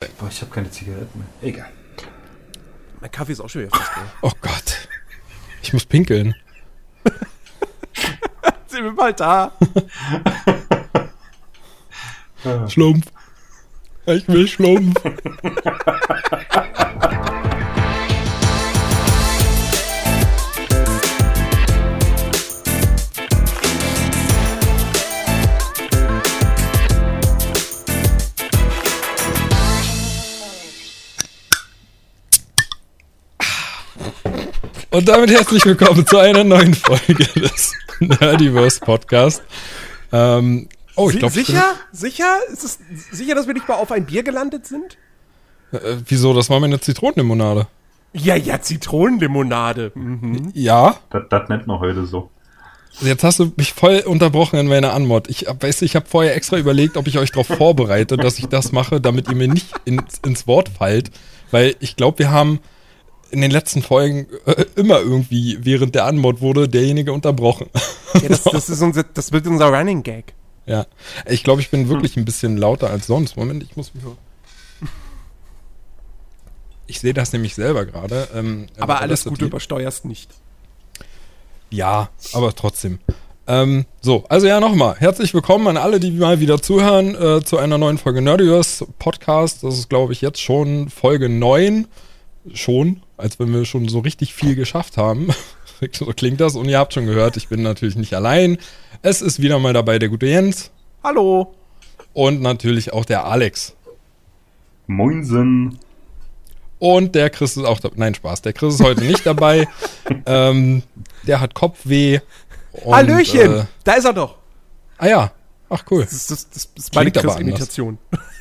[0.00, 1.28] Boah, ich habe keine Zigaretten mehr.
[1.42, 1.70] Egal.
[3.00, 4.06] Mein Kaffee ist auch schon wieder fast leer.
[4.22, 4.88] Oh Gott.
[5.62, 6.34] Ich muss pinkeln.
[8.66, 9.52] Sind wir mal da?
[12.68, 13.12] Schlumpf.
[14.06, 14.98] Ich will Schlumpf.
[34.92, 39.40] Und damit herzlich willkommen zu einer neuen Folge des Nerdiverse Podcast.
[40.10, 41.74] Ähm, oh, ich glaube, sicher?
[41.92, 42.38] Sicher?
[42.52, 42.78] Ist es
[43.12, 44.98] sicher, dass wir nicht mal auf ein Bier gelandet sind?
[45.70, 46.34] Äh, wieso?
[46.34, 47.68] Das war meine Zitronenlimonade.
[48.14, 49.92] Ja, ja, Zitronenlimonade.
[49.94, 50.50] Mhm.
[50.54, 50.96] Ja.
[51.10, 52.28] Das, das nennt man heute so.
[53.00, 55.28] Jetzt hast du mich voll unterbrochen in meiner Anmod.
[55.28, 58.72] Ich weiß, ich habe vorher extra überlegt, ob ich euch darauf vorbereite, dass ich das
[58.72, 61.12] mache, damit ihr mir nicht ins, ins Wort fallt.
[61.52, 62.58] Weil ich glaube, wir haben
[63.30, 67.68] in den letzten Folgen äh, immer irgendwie, während der Anmod wurde, derjenige unterbrochen.
[68.14, 70.34] Ja, das, das, ist unser, das wird unser Running Gag.
[70.66, 70.86] ja.
[71.26, 73.36] Ich glaube, ich bin wirklich ein bisschen lauter als sonst.
[73.36, 74.04] Moment, ich muss mich.
[76.86, 78.28] Ich sehe das nämlich selber gerade.
[78.34, 80.30] Ähm, Aber alles Gute übersteuerst nicht.
[81.70, 82.98] Ja, aber trotzdem.
[83.46, 84.96] Ähm, so, also ja, nochmal.
[84.98, 89.62] Herzlich willkommen an alle, die mal wieder zuhören äh, zu einer neuen Folge Nerdiverse Podcast.
[89.62, 91.86] Das ist, glaube ich, jetzt schon Folge 9.
[92.54, 95.28] Schon, als wenn wir schon so richtig viel geschafft haben.
[95.92, 96.56] so klingt das.
[96.56, 98.58] Und ihr habt schon gehört, ich bin natürlich nicht allein.
[99.02, 100.70] Es ist wieder mal dabei der gute Jens
[101.02, 101.54] Hallo.
[102.12, 103.74] und natürlich auch der Alex.
[104.86, 105.78] Moinsen.
[106.78, 107.90] Und der Chris ist auch da.
[107.94, 108.42] Nein, Spaß.
[108.42, 109.68] Der Chris ist heute nicht dabei.
[110.26, 110.82] ähm,
[111.26, 112.20] der hat Kopfweh.
[112.72, 113.60] Und, Hallöchen.
[113.60, 114.36] Äh, da ist er doch.
[114.98, 115.32] ah ja.
[115.68, 116.02] Ach cool.
[116.02, 117.98] Das ist, das, das ist meine Klingt aber Chris-Imitation.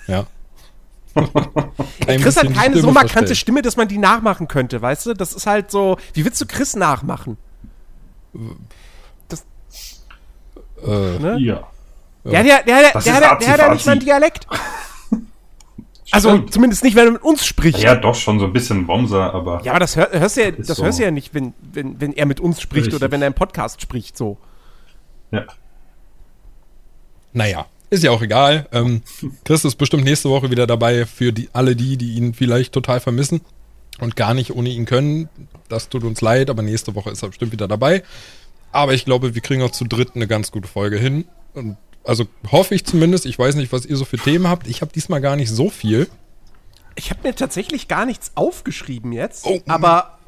[0.07, 0.25] Ja.
[2.05, 5.13] Chris hat keine so markante Stimme, dass man die nachmachen könnte, weißt du?
[5.13, 5.97] Das ist halt so.
[6.13, 7.37] Wie willst du Chris nachmachen?
[10.85, 11.37] Äh, Ne?
[11.39, 11.67] Ja.
[12.23, 14.47] Der, der, der, Das der, der, der, der hat ja nicht mal einen Dialekt.
[16.11, 16.53] Also Stimmt.
[16.53, 17.77] zumindest nicht, wenn er mit uns spricht.
[17.77, 19.61] Ja, doch, schon so ein bisschen Bomser, aber.
[19.63, 20.83] Ja, aber das hör, hörst du ja, das so.
[20.83, 22.99] hörst du ja nicht, wenn, wenn, wenn er mit uns spricht Richtig.
[22.99, 24.37] oder wenn er im Podcast spricht, so.
[25.29, 25.43] ja.
[27.31, 28.67] naja, ist ja auch egal.
[28.71, 29.01] Ähm,
[29.45, 32.99] Chris ist bestimmt nächste Woche wieder dabei für die, alle die, die ihn vielleicht total
[32.99, 33.41] vermissen
[33.99, 35.29] und gar nicht ohne ihn können.
[35.67, 38.03] Das tut uns leid, aber nächste Woche ist er bestimmt wieder dabei.
[38.71, 41.25] Aber ich glaube, wir kriegen auch zu dritt eine ganz gute Folge hin.
[41.53, 43.25] Und also hoffe ich zumindest.
[43.25, 44.67] Ich weiß nicht, was ihr so für Themen habt.
[44.67, 46.07] Ich habe diesmal gar nicht so viel.
[46.95, 49.61] Ich habe mir tatsächlich gar nichts aufgeschrieben jetzt, Oh.
[49.67, 50.19] aber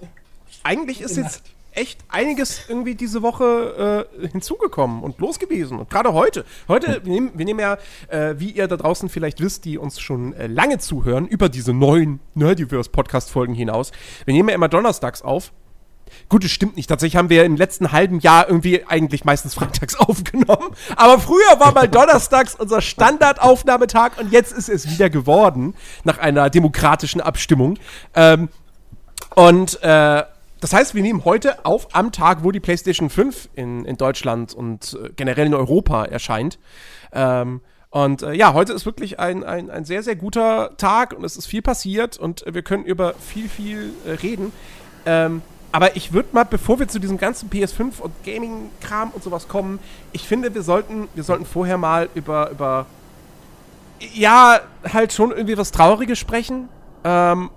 [0.64, 1.42] eigentlich ist jetzt
[1.74, 5.80] echt einiges irgendwie diese Woche äh, hinzugekommen und los gewesen.
[5.80, 6.46] Und gerade heute.
[6.68, 7.78] Heute, wir nehmen, wir nehmen ja,
[8.08, 11.74] äh, wie ihr da draußen vielleicht wisst, die uns schon äh, lange zuhören, über diese
[11.74, 13.92] neuen Nerdiverse-Podcast-Folgen hinaus.
[14.26, 15.54] Wir nehmen ja immer donnerstags auf.
[16.28, 16.90] Gut, es stimmt nicht.
[16.90, 20.72] Tatsächlich haben wir im letzten halben Jahr irgendwie eigentlich meistens freitags aufgenommen.
[20.98, 25.74] Aber früher war mal donnerstags unser Standardaufnahmetag und jetzt ist es wieder geworden,
[26.04, 27.78] nach einer demokratischen Abstimmung.
[28.14, 28.50] Ähm,
[29.36, 30.24] und äh,
[30.62, 34.54] das heißt, wir nehmen heute auf am Tag, wo die PlayStation 5 in, in Deutschland
[34.54, 36.60] und äh, generell in Europa erscheint.
[37.12, 41.26] Ähm, und äh, ja, heute ist wirklich ein, ein, ein sehr, sehr guter Tag und
[41.26, 44.54] es ist viel passiert und äh, wir können über viel, viel äh, reden.
[45.06, 45.42] Ähm,
[45.72, 49.80] aber ich würde mal, bevor wir zu diesem ganzen PS5 und Gaming-Kram und sowas kommen,
[50.12, 52.86] ich finde, wir sollten, wir sollten vorher mal über, über
[54.14, 54.60] ja,
[54.94, 56.70] halt schon irgendwie was Trauriges sprechen.
[57.04, 57.50] Ähm,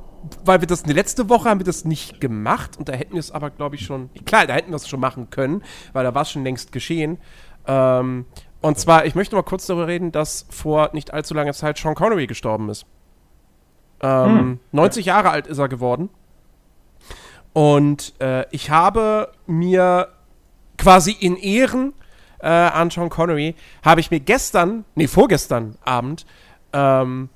[0.44, 3.20] weil wir das die letzte Woche haben wir das nicht gemacht und da hätten wir
[3.20, 4.10] es aber, glaube ich, schon.
[4.24, 5.62] Klar, da hätten wir es schon machen können,
[5.92, 7.18] weil da war es schon längst geschehen.
[7.66, 8.26] Ähm,
[8.60, 11.94] und zwar, ich möchte mal kurz darüber reden, dass vor nicht allzu langer Zeit Sean
[11.94, 12.86] Connery gestorben ist.
[14.00, 16.08] Ähm, 90 Jahre alt ist er geworden.
[17.52, 20.08] Und äh, ich habe mir
[20.76, 21.94] quasi in Ehren
[22.40, 23.54] äh, an Sean Connery,
[23.84, 26.26] habe ich mir gestern, nee, vorgestern Abend,
[26.72, 27.28] ähm,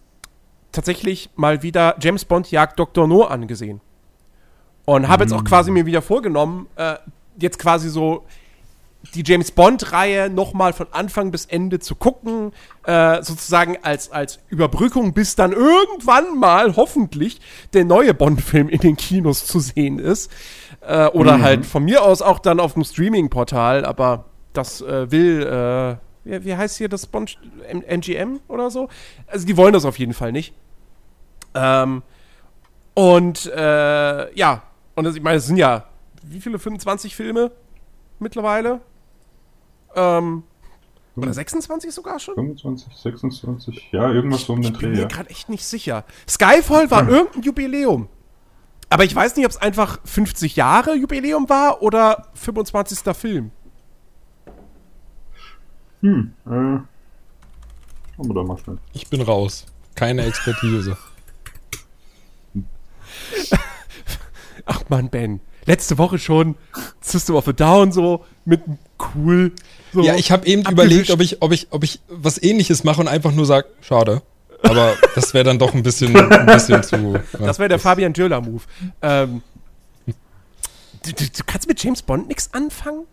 [0.73, 3.07] tatsächlich mal wieder James Bond Jagd Dr.
[3.07, 3.81] No angesehen.
[4.85, 6.95] Und habe jetzt auch quasi mir wieder vorgenommen, äh,
[7.39, 8.25] jetzt quasi so
[9.15, 12.53] die James Bond-Reihe nochmal von Anfang bis Ende zu gucken,
[12.85, 17.41] äh, sozusagen als, als Überbrückung, bis dann irgendwann mal hoffentlich
[17.73, 20.31] der neue Bond-Film in den Kinos zu sehen ist.
[20.81, 25.43] Äh, oder halt von mir aus auch dann auf dem Streaming-Portal, aber das äh, will,
[25.43, 27.39] äh, wie, wie heißt hier das Bond,
[27.69, 28.89] M NGM oder so?
[29.27, 30.55] Also die wollen das auf jeden Fall nicht.
[31.55, 32.03] Ähm,
[32.95, 34.63] und äh, ja,
[34.95, 35.87] und das, ich meine, es sind ja,
[36.23, 37.51] wie viele 25 Filme
[38.19, 38.81] mittlerweile?
[39.95, 40.43] Ähm,
[41.17, 42.35] Oder 26 sogar schon?
[42.35, 45.09] 25, 26, ja, irgendwas so um den Ich bin Dreh, mir ja.
[45.09, 46.05] gerade echt nicht sicher.
[46.29, 47.09] Skyfall war Hm.
[47.09, 48.09] irgendein Jubiläum.
[48.91, 53.01] Aber ich weiß nicht, ob es einfach 50 Jahre Jubiläum war oder 25.
[53.15, 53.51] Film.
[56.03, 56.87] Hm, äh, schauen
[58.17, 58.79] wir doch mal schnell.
[58.93, 59.67] Ich bin raus.
[59.95, 60.97] Keine Expertise.
[64.67, 65.41] Ach man, Ben.
[65.67, 66.55] Letzte Woche schon
[67.01, 68.63] System of a Down so mit
[69.15, 69.53] cool.
[69.93, 70.89] So Ja, ich habe eben abgewischt.
[70.89, 74.23] überlegt, ob ich, ob ich, ob ich was ähnliches mache und einfach nur sag, schade.
[74.63, 76.97] Aber das wäre dann doch ein bisschen, ein bisschen zu.
[77.15, 77.21] ja.
[77.47, 78.63] Das wäre der Fabian Dürler-Move.
[79.03, 79.43] Ähm,
[80.07, 83.05] du, du, du kannst mit James Bond nichts anfangen?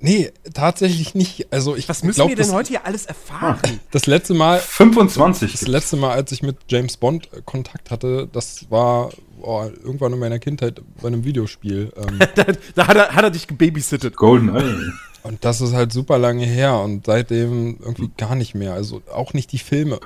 [0.00, 1.52] Nee, tatsächlich nicht.
[1.52, 3.60] Also ich Was müssen glaub, wir denn das, heute hier alles erfahren?
[3.90, 5.52] Das letzte Mal, 25.
[5.52, 9.10] das letzte Mal, als ich mit James Bond äh, Kontakt hatte, das war
[9.42, 11.92] oh, irgendwann in meiner Kindheit bei einem Videospiel.
[11.96, 12.44] Ähm, da
[12.74, 14.16] da hat, er, hat er dich gebabysittet.
[14.16, 14.92] Golden Eye.
[15.22, 18.72] und das ist halt super lange her und seitdem irgendwie gar nicht mehr.
[18.74, 20.00] Also auch nicht die Filme.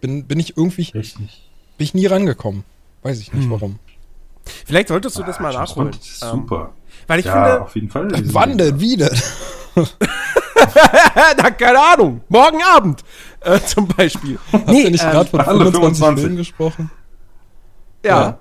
[0.00, 1.42] Bin, bin ich irgendwie, bin Echt nicht.
[1.78, 2.64] ich nie rangekommen.
[3.02, 3.50] Weiß ich nicht Hm.
[3.50, 3.78] warum.
[4.64, 5.90] Vielleicht solltest du das mal Ah, James nachholen.
[5.90, 6.72] Bond ist Ähm, super.
[7.06, 8.08] Weil ich ja, finde, auf jeden Fall.
[8.32, 9.10] Wann denn wieder?
[11.36, 13.02] na, keine Ahnung, morgen Abend
[13.40, 14.38] äh, zum Beispiel.
[14.52, 16.20] Hast du nicht ähm, gerade von alle 25 25.
[16.20, 16.90] Filmen gesprochen?
[18.04, 18.38] ja.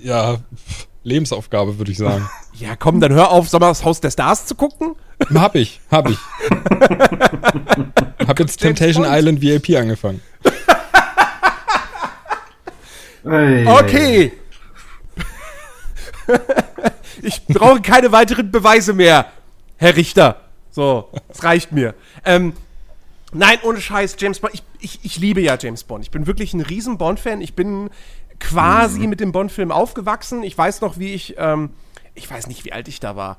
[0.00, 2.28] Ja, pff, Lebensaufgabe würde ich sagen.
[2.54, 4.96] Ja, komm, dann hör auf, Sommer das Haus der Stars zu gucken.
[5.32, 6.18] hab ich, hab ich.
[8.26, 9.06] hab jetzt Temptation.
[9.08, 10.20] Island VIP angefangen.
[13.24, 14.32] Okay.
[17.22, 19.26] Ich brauche keine weiteren Beweise mehr,
[19.76, 20.40] Herr Richter.
[20.70, 21.94] So, es reicht mir.
[22.24, 22.54] Ähm,
[23.32, 24.54] nein, ohne Scheiß, James Bond.
[24.54, 26.04] Ich, ich, ich liebe ja James Bond.
[26.04, 27.40] Ich bin wirklich ein riesen Bond-Fan.
[27.40, 27.90] Ich bin
[28.40, 30.42] quasi mit dem Bond-Film aufgewachsen.
[30.42, 31.70] Ich weiß noch, wie ich, ähm,
[32.14, 33.38] ich weiß nicht, wie alt ich da war.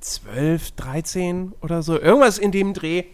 [0.00, 1.98] 12, 13 oder so.
[1.98, 3.04] Irgendwas in dem Dreh.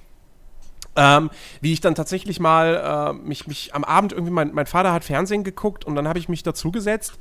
[0.97, 4.93] Ähm, wie ich dann tatsächlich mal äh, mich, mich am Abend irgendwie, mein, mein Vater
[4.93, 7.19] hat Fernsehen geguckt und dann habe ich mich dazugesetzt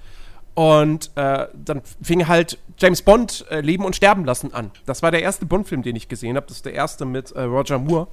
[0.56, 4.72] und äh, dann fing halt James Bond äh, Leben und Sterben lassen an.
[4.86, 6.46] Das war der erste Bond-Film, den ich gesehen habe.
[6.48, 8.08] Das ist der erste mit äh, Roger Moore.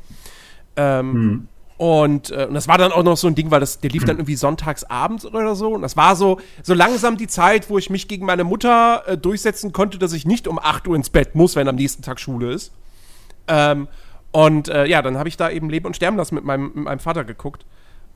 [0.76, 3.90] Ähm, und, äh, und das war dann auch noch so ein Ding, weil das, der
[3.90, 5.70] lief dann irgendwie sonntags abends oder so.
[5.72, 9.16] Und das war so, so langsam die Zeit, wo ich mich gegen meine Mutter äh,
[9.18, 12.20] durchsetzen konnte, dass ich nicht um 8 Uhr ins Bett muss, wenn am nächsten Tag
[12.20, 12.72] Schule ist.
[13.48, 13.88] Ähm,
[14.32, 16.84] und äh, ja, dann habe ich da eben Leben und Sterben lassen mit meinem, mit
[16.84, 17.66] meinem Vater geguckt.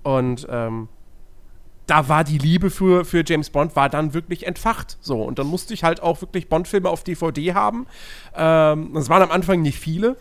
[0.03, 0.89] Und ähm,
[1.87, 4.97] da war die Liebe für, für James Bond war dann wirklich entfacht.
[5.01, 7.87] So, und dann musste ich halt auch wirklich Bond-Filme auf DVD haben.
[8.35, 10.17] Ähm, das waren am Anfang nicht viele.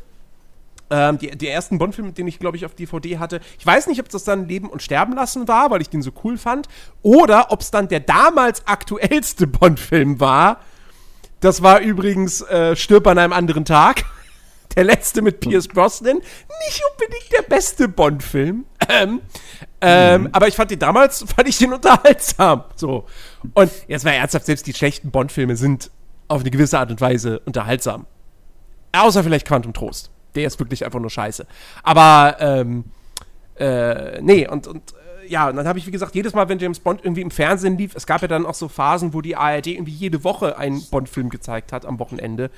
[0.90, 3.40] Ähm, die, die ersten Bond-Filme, den ich, glaube ich, auf DVD hatte.
[3.58, 6.12] Ich weiß nicht, ob das dann Leben und Sterben lassen war, weil ich den so
[6.24, 6.68] cool fand.
[7.02, 10.60] Oder ob es dann der damals aktuellste Bond-Film war.
[11.40, 14.04] Das war übrigens äh, Stirb an einem anderen Tag.
[14.76, 16.18] Der letzte mit Pierce Brosnan.
[16.18, 18.66] Nicht unbedingt der beste Bond-Film.
[18.90, 19.22] Ähm,
[19.82, 22.64] ähm, Aber ich fand den damals, fand ich den unterhaltsam.
[22.76, 23.06] So.
[23.54, 25.92] Und jetzt war ernsthaft, selbst die schlechten Bond-Filme sind
[26.28, 28.06] auf eine gewisse Art und Weise unterhaltsam.
[28.94, 30.12] Außer vielleicht Quantum Trost.
[30.36, 31.46] Der ist wirklich einfach nur scheiße.
[31.84, 32.86] Aber, ähm,
[33.56, 34.94] äh, nee, und, und
[35.34, 37.76] ja, und dann habe ich, wie gesagt, jedes Mal, wenn James Bond irgendwie im Fernsehen
[37.76, 40.80] lief, es gab ja dann auch so Phasen, wo die ARD irgendwie jede Woche einen
[40.92, 42.52] Bond-Film gezeigt hat am Wochenende.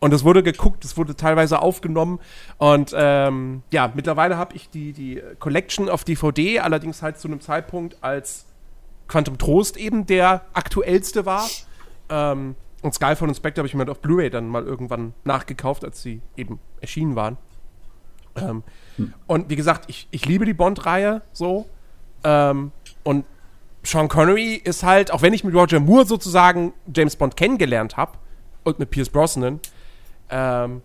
[0.00, 2.20] Und das wurde geguckt, das wurde teilweise aufgenommen.
[2.56, 7.42] Und ähm, ja, mittlerweile habe ich die, die Collection auf DVD, allerdings halt zu einem
[7.42, 8.46] Zeitpunkt, als
[9.08, 11.46] Quantum Trost eben der aktuellste war.
[12.08, 15.84] Ähm, und Skyfall und Spectre habe ich mir halt auf Blu-ray dann mal irgendwann nachgekauft,
[15.84, 17.36] als sie eben erschienen waren.
[18.36, 18.62] Ähm,
[19.26, 21.66] Und wie gesagt, ich, ich liebe die Bond-Reihe so.
[22.24, 23.24] Ähm, und
[23.82, 28.12] Sean Connery ist halt, auch wenn ich mit Roger Moore sozusagen James Bond kennengelernt habe
[28.64, 29.60] und mit Pierce Brosnan,
[30.30, 30.82] ähm,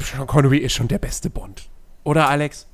[0.00, 1.68] Sean Connery ist schon der beste Bond.
[2.02, 2.66] Oder, Alex?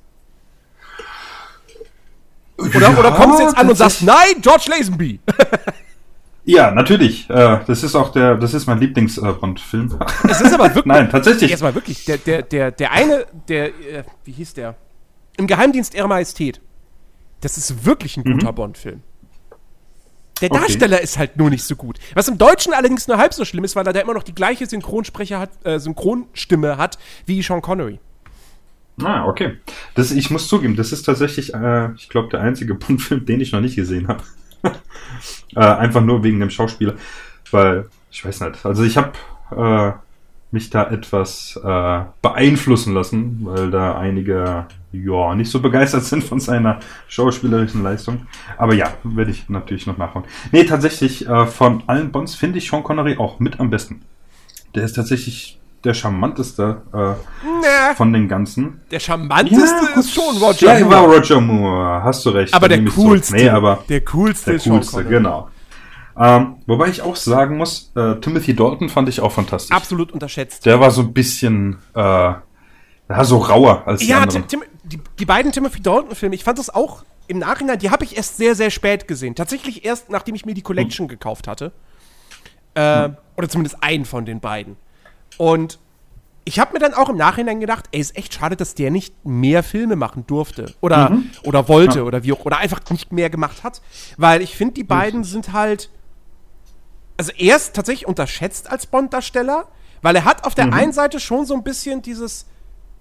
[2.58, 5.20] Oder, oder kommst du jetzt an und sagst, nein, George Lazenby?
[6.44, 7.28] Ja, natürlich.
[7.28, 9.98] Äh, das ist auch der, das ist mein Lieblings-Bond-Film.
[10.28, 10.84] Es ist aber wirklich.
[10.86, 11.50] Nein, tatsächlich.
[11.50, 14.74] Jetzt mal wirklich, der, der, der, der eine, der, äh, wie hieß der?
[15.36, 16.60] Im Geheimdienst Ihrer Majestät.
[17.40, 19.02] Das ist wirklich ein guter Bond-Film.
[20.40, 20.60] Der Okay.
[20.60, 21.98] Darsteller ist halt nur nicht so gut.
[22.14, 24.34] Was im Deutschen allerdings nur halb so schlimm ist, weil er da immer noch die
[24.34, 27.98] gleiche Synchronsprecher hat, äh, Synchronstimme hat wie Sean Connery.
[29.02, 29.56] Ah, okay.
[29.94, 33.52] Das, ich muss zugeben, das ist tatsächlich, äh, ich glaube, der einzige Bond-Film, den ich
[33.52, 34.22] noch nicht gesehen habe.
[35.56, 36.94] äh, einfach nur wegen dem Schauspieler.
[37.50, 39.12] Weil, ich weiß nicht, also ich habe
[39.56, 39.92] äh,
[40.52, 46.40] mich da etwas äh, beeinflussen lassen, weil da einige ja nicht so begeistert sind von
[46.40, 48.26] seiner schauspielerischen Leistung.
[48.58, 50.26] Aber ja, werde ich natürlich noch nachholen.
[50.52, 54.02] Nee, tatsächlich, äh, von allen Bonds finde ich Sean Connery auch mit am besten.
[54.74, 58.82] Der ist tatsächlich der charmanteste äh, Na, von den ganzen.
[58.90, 59.96] der charmanteste gut.
[59.96, 60.90] ist schon Roger ja, Moore.
[60.94, 62.52] war Roger Moore, hast du recht.
[62.52, 63.34] aber der coolste.
[63.34, 65.48] Nee, aber der coolste der ist Sean coolste, genau.
[66.18, 69.74] Ähm, wobei ich auch sagen muss, äh, Timothy Dalton fand ich auch fantastisch.
[69.74, 70.66] Absolut unterschätzt.
[70.66, 74.46] Der war so ein bisschen, äh, ja, so rauer als die Ja, anderen.
[74.46, 78.04] Tim, Tim, die, die beiden Timothy Dalton-Filme, ich fand das auch im Nachhinein, die habe
[78.04, 79.34] ich erst sehr, sehr spät gesehen.
[79.36, 81.72] Tatsächlich erst, nachdem ich mir die Collection gekauft hatte.
[82.74, 84.76] Äh, Oder zumindest einen von den beiden.
[85.38, 85.78] Und
[86.44, 89.14] ich habe mir dann auch im Nachhinein gedacht, ey, ist echt schade, dass der nicht
[89.24, 90.74] mehr Filme machen durfte.
[90.80, 93.80] Oder, oder wollte, oder wie auch, oder einfach nicht mehr gemacht hat.
[94.16, 95.90] Weil ich finde, die beiden sind halt.
[97.16, 99.68] Also er ist tatsächlich unterschätzt als Bond-Darsteller,
[100.02, 102.46] weil er hat auf der einen Seite schon so ein bisschen dieses,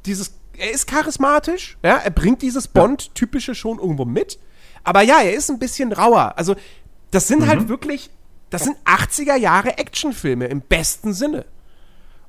[0.06, 4.40] dieses, er ist charismatisch, ja, er bringt dieses Bond-typische schon irgendwo mit,
[4.84, 6.34] aber ja, er ist ein bisschen rauer.
[6.38, 6.56] Also
[7.12, 8.10] das sind halt wirklich,
[8.50, 11.46] das sind 80er Jahre Actionfilme im besten Sinne.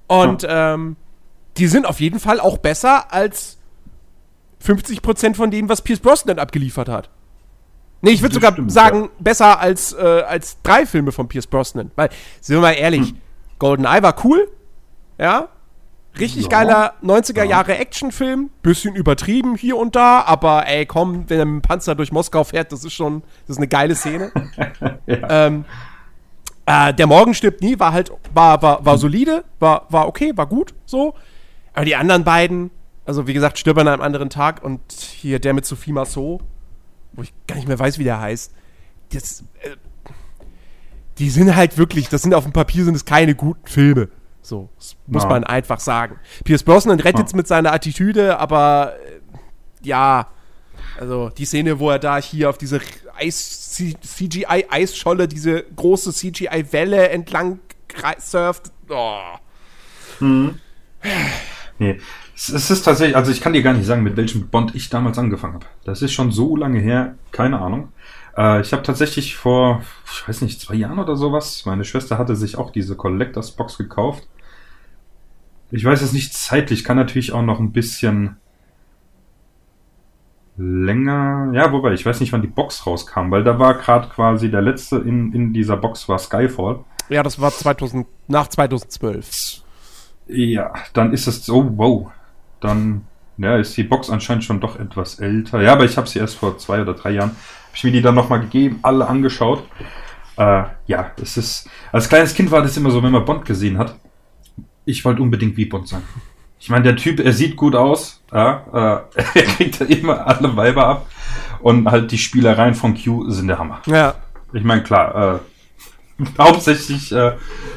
[0.06, 0.96] Und ähm,
[1.56, 3.58] die sind auf jeden Fall auch besser als
[4.64, 7.10] 50% von dem, was Pierce Brosnan abgeliefert hat.
[8.02, 11.90] Nee, ich würde sogar stimmt, sagen, besser als, äh, als drei Filme von Pierce Brosnan.
[11.96, 12.08] Weil,
[12.40, 13.14] sind wir mal ehrlich,
[13.58, 14.50] GoldenEye war cool,
[15.18, 15.48] ja,
[16.20, 16.48] richtig Ja.
[16.48, 21.54] geiler 90er Jahre Actionfilm, bisschen übertrieben hier und da, aber ey, komm, wenn er mit
[21.54, 24.32] dem Panzer durch Moskau fährt, das ist schon, das ist eine geile Szene.
[25.06, 25.64] ähm,
[26.66, 30.46] äh, der Morgen stirbt nie, war halt, war, war, war solide, war, war okay, war
[30.46, 31.14] gut, so.
[31.72, 32.70] Aber die anderen beiden,
[33.06, 36.40] also wie gesagt, stirbt an einem anderen Tag und hier der mit Sophie Massot,
[37.12, 38.52] wo ich gar nicht mehr weiß, wie der heißt,
[39.12, 39.70] das, äh,
[41.18, 44.08] die sind halt wirklich, das sind auf dem Papier sind es keine guten Filme.
[44.42, 45.28] So, das muss Ja.
[45.28, 46.18] man einfach sagen.
[46.44, 47.36] Pierce Brosnan rettet es Ja.
[47.36, 49.20] mit seiner Attitüde, aber äh,
[49.86, 50.28] ja,
[50.98, 52.80] also die Szene, wo er da hier auf diese
[53.18, 53.58] Eis
[54.02, 57.60] CGI-Eisscholle, diese große CGI-Welle entlang
[58.18, 58.72] surft.
[58.88, 59.18] Oh.
[61.78, 62.00] Nee.
[62.34, 64.88] Es, es ist tatsächlich, also ich kann dir gar nicht sagen, mit welchem Bond ich
[64.90, 65.66] damals angefangen habe.
[65.84, 67.92] Das ist schon so lange her, keine Ahnung.
[68.36, 72.36] Äh, ich habe tatsächlich vor, ich weiß nicht, zwei Jahren oder sowas, meine Schwester hatte
[72.36, 74.26] sich auch diese Collectors Box gekauft.
[75.70, 78.36] Ich weiß es nicht zeitlich, kann natürlich auch noch ein bisschen
[80.56, 84.50] länger, ja, wobei, ich weiß nicht, wann die Box rauskam, weil da war gerade quasi
[84.50, 86.80] der letzte in, in dieser Box war Skyfall.
[87.08, 89.62] Ja, das war 2000, nach 2012.
[90.28, 92.10] Ja, dann ist es so, wow.
[92.60, 93.06] Dann
[93.38, 95.62] ja, ist die Box anscheinend schon doch etwas älter.
[95.62, 97.34] Ja, aber ich habe sie erst vor zwei oder drei Jahren,
[97.80, 99.62] ich mir die dann nochmal gegeben, alle angeschaut.
[100.36, 103.78] Äh, ja, es ist, als kleines Kind war das immer so, wenn man Bond gesehen
[103.78, 103.96] hat,
[104.84, 106.02] ich wollte unbedingt wie Bond sein.
[106.58, 110.54] Ich meine, der Typ, er sieht gut aus, ja, äh, er kriegt da immer alle
[110.56, 111.06] Weiber ab
[111.60, 113.80] und halt die Spielereien von Q sind der Hammer.
[113.86, 114.14] Ja.
[114.52, 115.40] Ich meine, klar,
[116.18, 117.32] äh, hauptsächlich äh,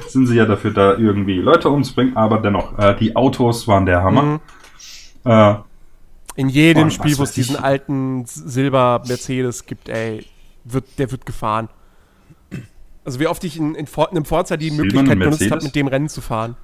[0.08, 4.04] sind sie ja dafür da, irgendwie Leute umzubringen, aber dennoch, äh, die Autos waren der
[4.04, 4.24] Hammer.
[4.24, 4.40] Mhm.
[5.24, 5.56] Äh,
[6.36, 10.26] In jedem Oh, Spiel, wo es diesen alten Silber-Mercedes gibt, ey,
[10.64, 11.70] wird, der wird gefahren.
[13.06, 15.50] Also wie oft ich in, in, For- in einem Forza die Silberne Möglichkeit benutzt habe,
[15.50, 15.64] Mercedes?
[15.66, 16.56] mit dem Rennen zu fahren.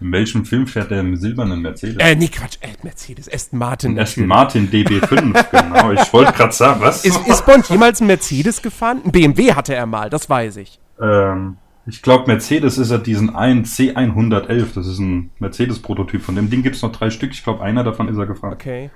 [0.00, 1.96] in welchem Film fährt der im silbernen Mercedes?
[1.98, 3.92] Äh, nee, Quatsch, äh, Mercedes, Aston Martin.
[3.92, 4.26] In Aston.
[4.26, 5.92] Martin DB5, genau.
[5.92, 7.04] Ich wollte gerade sagen, was?
[7.04, 9.02] Ist, ist Bond jemals ein Mercedes gefahren?
[9.04, 10.80] Ein BMW hatte er mal, das weiß ich.
[11.00, 14.74] ähm, ich glaube, Mercedes ist ja diesen einen C111.
[14.74, 16.22] Das ist ein Mercedes-Prototyp.
[16.22, 17.32] Von dem Ding gibt es noch drei Stück.
[17.32, 18.52] Ich glaube, einer davon ist er gefahren.
[18.52, 18.90] Okay.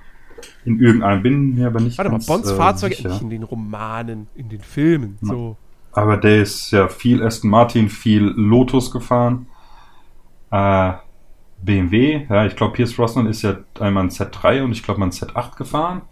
[0.65, 3.09] In irgendeinem bin mir aber nicht Warte mal, ganz, Bonds äh, Fahrzeuge, sicher.
[3.09, 5.57] nicht in den Romanen, in den Filmen, so.
[5.93, 9.47] Aber der ist ja viel Aston Martin, viel Lotus gefahren.
[10.51, 10.93] Äh,
[11.63, 15.07] BMW, ja, ich glaube, Pierce Brosnan ist ja einmal ein Z3 und ich glaube mal
[15.07, 16.03] ein Z8 gefahren.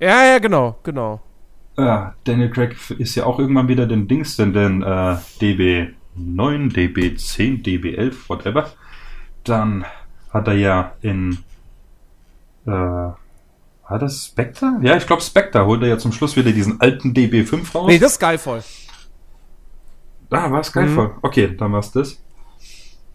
[0.00, 1.20] Ja, ja, genau, genau.
[1.76, 5.16] Ja, Daniel Craig ist ja auch irgendwann wieder den Dings, denn den äh,
[6.16, 8.70] DB9, DB10, DB11, whatever.
[9.44, 9.84] Dann
[10.32, 11.38] hat er ja in
[12.66, 12.70] äh,
[13.90, 14.78] war das Spectre?
[14.82, 17.86] Ja, ich glaube Spectre holt er ja zum Schluss wieder diesen alten DB5 raus.
[17.88, 18.62] Nee, das ist Skyfall.
[20.30, 21.16] Ah, war es Skyfall.
[21.22, 22.12] Okay, dann war es das.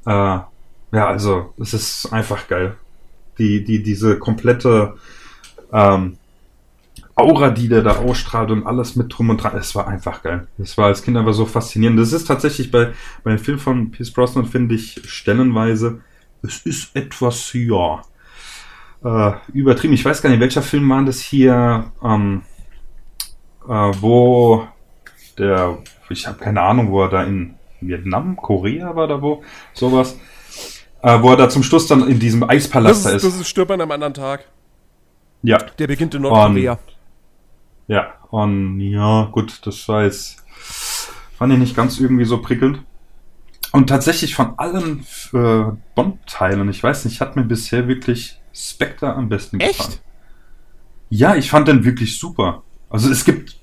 [0.05, 2.75] Äh, ja, also, es ist einfach geil.
[3.37, 4.95] Die, die, diese komplette
[5.71, 6.17] ähm,
[7.15, 10.47] Aura, die der da ausstrahlt und alles mit drum und dran, es war einfach geil.
[10.57, 11.97] Es war als Kind aber so faszinierend.
[11.97, 12.91] Das ist tatsächlich bei,
[13.23, 16.01] bei dem Film von Pierce Brosnan, finde ich, stellenweise,
[16.43, 18.01] es ist etwas, ja,
[19.03, 19.93] äh, übertrieben.
[19.93, 22.41] Ich weiß gar nicht, welcher Film war das hier, ähm,
[23.67, 24.67] äh, wo
[25.37, 25.77] der,
[26.09, 29.43] ich habe keine Ahnung, wo er da in Vietnam, Korea war da wo,
[29.73, 30.17] sowas,
[31.01, 33.41] äh, wo er da zum Schluss dann in diesem Das Eispalast ist, da das ist.
[33.41, 34.45] ist Stirb an einem anderen Tag.
[35.43, 36.79] Ja, Der beginnt in Nordkorea.
[37.87, 40.43] Ja, und ja, gut, das war jetzt,
[41.37, 42.81] fand ich nicht ganz irgendwie so prickelnd.
[43.71, 45.63] Und tatsächlich von allen äh,
[45.95, 49.77] Bond-Teilen, ich weiß nicht, hat mir bisher wirklich Spectre am besten Echt?
[49.77, 49.97] gefallen.
[51.09, 52.63] Ja, ich fand den wirklich super.
[52.89, 53.59] Also es gibt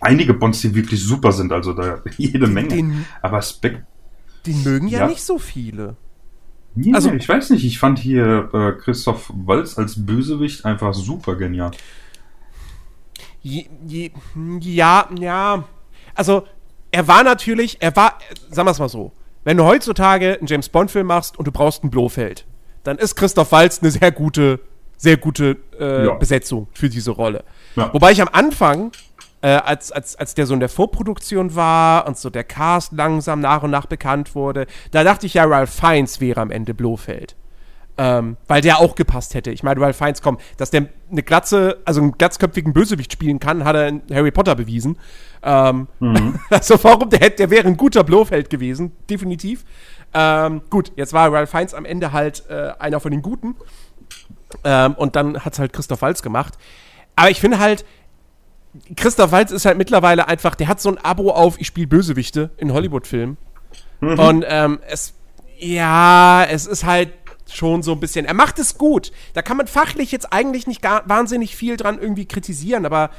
[0.00, 2.68] einige Bonds, die wirklich super sind, also da jede Menge.
[2.68, 3.84] Den, Aber Spectre,
[4.46, 5.06] den mögen ja, Ja.
[5.08, 5.96] nicht so viele.
[6.74, 11.34] nee, Also- ich weiß nicht, ich fand hier äh, Christoph Waltz als Bösewicht einfach super
[11.34, 11.72] genial.
[14.60, 15.64] Ja, ja.
[16.14, 16.44] Also,
[16.90, 18.18] er war natürlich, er war,
[18.50, 19.12] sagen wir es mal so,
[19.44, 22.46] wenn du heutzutage einen James Bond-Film machst und du brauchst einen Blofeld,
[22.82, 24.60] dann ist Christoph Waltz eine sehr gute,
[24.96, 26.14] sehr gute äh, Ja.
[26.14, 27.44] Besetzung für diese Rolle.
[27.76, 27.92] Ja.
[27.92, 28.92] Wobei ich am Anfang,
[29.40, 33.40] äh, als, als, als der so in der Vorproduktion war und so der Cast langsam
[33.40, 37.36] nach und nach bekannt wurde, da dachte ich ja, Ralph Fiennes wäre am Ende Blofeld.
[38.00, 39.50] Ähm, weil der auch gepasst hätte.
[39.50, 43.64] Ich meine, Ralph Fiennes, komm, dass der eine Glatze, also einen glatzköpfigen Bösewicht spielen kann,
[43.64, 44.98] hat er in Harry Potter bewiesen.
[45.42, 45.88] Ähm,
[46.50, 49.64] also warum, der, hätte- der wäre ein guter Blofeld gewesen, definitiv.
[50.14, 53.56] Ähm, gut, jetzt war Ralph Fiennes am Ende halt äh, einer von den Guten.
[54.62, 56.54] Ähm, und dann hat es halt Christoph Waltz gemacht.
[57.16, 57.84] Aber ich finde halt,
[58.96, 62.50] Christoph Waltz ist halt mittlerweile einfach, der hat so ein Abo auf, ich spiele Bösewichte
[62.58, 63.36] in Hollywood-Filmen.
[64.00, 65.14] Und ähm, es,
[65.58, 67.17] ja, es ist halt
[67.48, 69.12] schon so ein bisschen, er macht es gut.
[69.34, 73.10] Da kann man fachlich jetzt eigentlich nicht gar, wahnsinnig viel dran irgendwie kritisieren, aber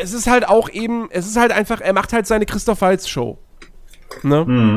[0.00, 3.38] es ist halt auch eben, es ist halt einfach, er macht halt seine Christoph Waltz-Show.
[4.22, 4.76] Ne?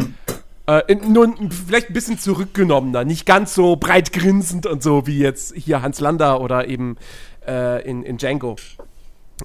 [0.67, 1.33] Äh, in, nur
[1.65, 5.99] vielleicht ein bisschen zurückgenommener, nicht ganz so breit grinsend und so wie jetzt hier Hans
[5.99, 6.97] Lander oder eben
[7.47, 8.55] äh, in, in Django.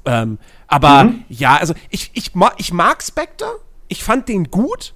[0.04, 3.50] Ähm, aber ja, also ich, ich, ma ich mag Spectre,
[3.88, 4.94] ich fand den gut,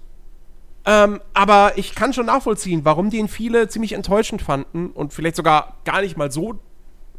[0.87, 5.76] ähm, aber ich kann schon nachvollziehen, warum den viele ziemlich enttäuschend fanden und vielleicht sogar
[5.85, 6.59] gar nicht mal so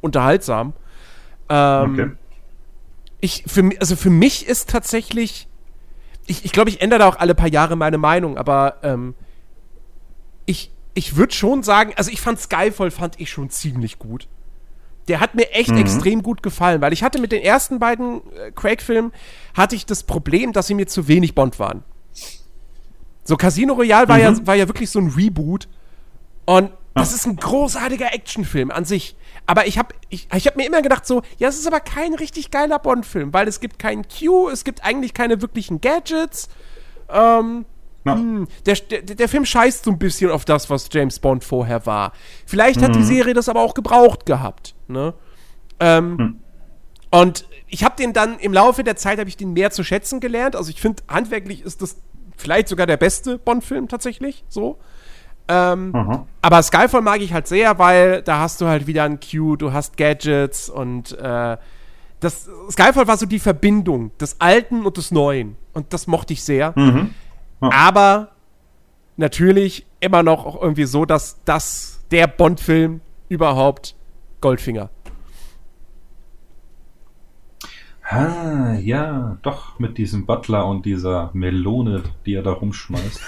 [0.01, 0.73] unterhaltsam.
[1.49, 2.11] Ähm, Okay.
[3.21, 5.47] ich, für, also für mich ist tatsächlich,
[6.27, 9.15] ich, ich glaube, ich ändere da auch alle paar Jahre meine Meinung, aber ähm,
[10.45, 14.27] ich, ich würde schon sagen, also ich fand Skyfall fand ich schon ziemlich gut.
[15.07, 18.51] Der hat mir echt extrem gut gefallen, weil ich hatte mit den ersten beiden äh,
[18.51, 19.11] Craig-Filmen
[19.55, 21.83] hatte ich das Problem, dass sie mir zu wenig Bond waren.
[23.25, 25.67] So Casino Royale war, ja, war ja wirklich so ein Reboot
[26.45, 29.17] und das ist ein großartiger Actionfilm an sich.
[29.47, 32.13] Aber ich habe ich, ich hab mir immer gedacht so, ja, es ist aber kein
[32.13, 36.47] richtig geiler Bond-Film, weil es gibt keinen Q, es gibt eigentlich keine wirklichen Gadgets.
[37.09, 37.65] Ähm,
[38.05, 38.13] Ja.
[38.15, 41.85] hm, der, der, der Film scheißt so ein bisschen auf das, was James Bond vorher
[41.85, 42.13] war.
[42.45, 44.75] Vielleicht hat die Serie das aber auch gebraucht gehabt.
[44.87, 45.13] Ne?
[45.79, 46.39] Ähm,
[47.11, 50.19] Und ich habe den dann im Laufe der Zeit habe ich den mehr zu schätzen
[50.19, 50.55] gelernt.
[50.55, 51.97] Also ich finde handwerklich ist das
[52.37, 54.43] vielleicht sogar der beste Bond-Film tatsächlich.
[54.47, 54.77] So.
[55.47, 59.55] Ähm, aber Skyfall mag ich halt sehr, weil da hast du halt wieder ein Q,
[59.57, 61.57] du hast Gadgets und äh,
[62.19, 65.55] das Skyfall war so die Verbindung des Alten und des Neuen.
[65.73, 66.73] Und das mochte ich sehr.
[66.75, 67.13] Mhm.
[67.61, 67.69] Ja.
[67.71, 68.29] Aber
[69.17, 73.95] natürlich immer noch auch irgendwie so, dass das der Bond-Film überhaupt
[74.41, 74.89] Goldfinger.
[78.07, 83.19] Ah, ja, doch, mit diesem Butler und dieser Melone, die er da rumschmeißt.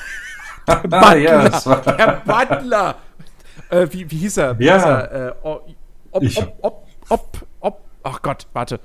[0.92, 1.84] ah, ja, das war.
[1.98, 2.96] Herr Butler!
[3.70, 4.60] äh, wie, wie hieß er?
[4.60, 4.76] Wie Ja.
[4.76, 5.12] hieß er?
[5.12, 5.62] Äh, o-
[6.12, 8.80] ob, ob, ob, ob, ob, ach Gott, warte.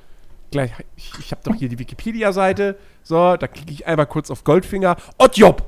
[0.50, 2.76] Gleich, ich, ich habe doch hier die Wikipedia-Seite.
[3.02, 4.96] So, da klicke ich einmal kurz auf Goldfinger.
[5.18, 5.62] Ottjob!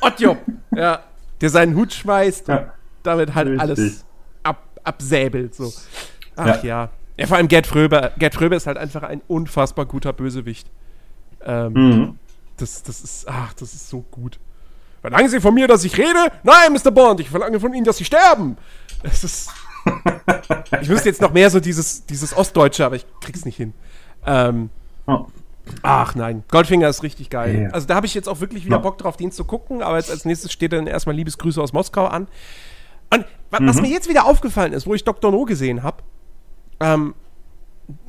[0.00, 0.38] Ottjob!
[0.74, 1.00] ja,
[1.40, 2.72] der seinen Hut schmeißt und Ja.
[3.02, 3.60] damit halt Richtig.
[3.62, 4.06] alles
[4.42, 5.54] ab, absäbelt.
[5.54, 5.72] So.
[6.36, 6.84] Ach ja.
[6.84, 6.90] Ja.
[7.20, 7.26] Ja.
[7.26, 8.12] vor allem Gerd Fröbe.
[8.18, 10.68] Gerd Fröbe ist halt einfach ein unfassbar guter Bösewicht.
[11.44, 12.18] Ähm, Mhm.
[12.56, 14.38] das, das ist, ach, das ist so gut.
[15.00, 16.30] Verlangen Sie von mir, dass ich rede?
[16.42, 16.90] Nein, Mr.
[16.90, 18.56] Bond, ich verlange von Ihnen, dass Sie sterben.
[19.02, 19.50] Es ist.
[20.82, 23.72] ich müsste jetzt noch mehr so dieses, dieses Ostdeutsche, aber ich krieg's nicht hin.
[24.26, 24.68] Ähm,
[25.06, 25.26] Oh.
[25.82, 27.62] ach nein, Goldfinger ist richtig geil.
[27.62, 27.70] Ja.
[27.70, 28.78] Also da habe ich jetzt auch wirklich wieder.
[28.78, 32.04] Bock drauf, den zu gucken, aber jetzt als nächstes steht dann erstmal Liebesgrüße aus Moskau
[32.06, 32.28] an.
[33.12, 35.32] Und wa was mir jetzt wieder aufgefallen ist, wo ich Dr.
[35.32, 36.02] No gesehen habe,
[36.80, 37.14] ähm,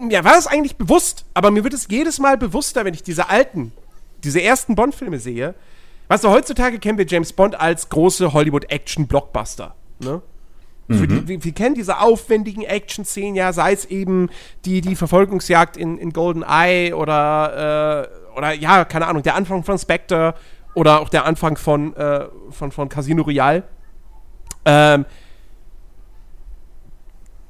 [0.10, 3.30] ja, war das eigentlich bewusst, aber mir wird es jedes Mal bewusster, wenn ich diese
[3.30, 3.72] alten,
[4.24, 5.56] diese ersten Bond-Filme sehe.
[6.08, 9.76] Weißt du, heutzutage kennen wir James Bond als große Hollywood-Action-Blockbuster.
[10.00, 10.22] Ne?
[10.90, 14.30] Die, wir, wir kennen diese aufwendigen Action-Szenen, ja, sei es eben
[14.66, 19.64] die, die Verfolgungsjagd in, in Golden Eye oder, äh, oder ja, keine Ahnung, der Anfang
[19.64, 20.34] von Spectre
[20.74, 23.64] oder auch der Anfang von, äh, von, von Casino Royale.
[24.66, 25.06] Ähm,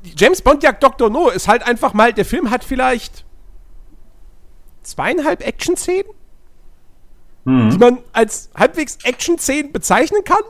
[0.04, 1.10] James Bond jagt Dr.
[1.10, 3.24] No ist halt einfach mal, der Film hat vielleicht
[4.84, 6.10] zweieinhalb Action-Szenen,
[7.46, 7.78] die Mhm.
[7.80, 10.42] man als halbwegs Action-Szenen bezeichnen kann.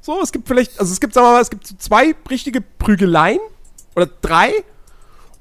[0.00, 2.60] So, es gibt vielleicht, also es gibt, sagen wir mal, es gibt so zwei richtige
[2.60, 3.40] Prügeleien
[3.96, 4.52] oder drei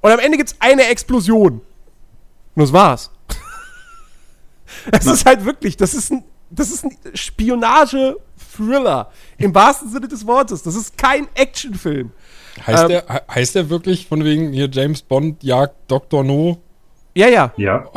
[0.02, 1.62] und am Ende gibt es eine Explosion.
[2.56, 3.12] Und das war's.
[4.92, 9.12] Es ist halt wirklich, das ist ein das ist ein Spionage-Thriller.
[9.38, 10.64] Im wahrsten Sinne des Wortes.
[10.64, 12.12] Das ist kein Actionfilm.
[12.66, 16.24] Heißt, Ähm, der, he- heißt der wirklich von wegen hier James Bond jagt Dr.
[16.24, 16.58] No?
[17.16, 17.54] Ja, ja.
[17.58, 17.86] Ja.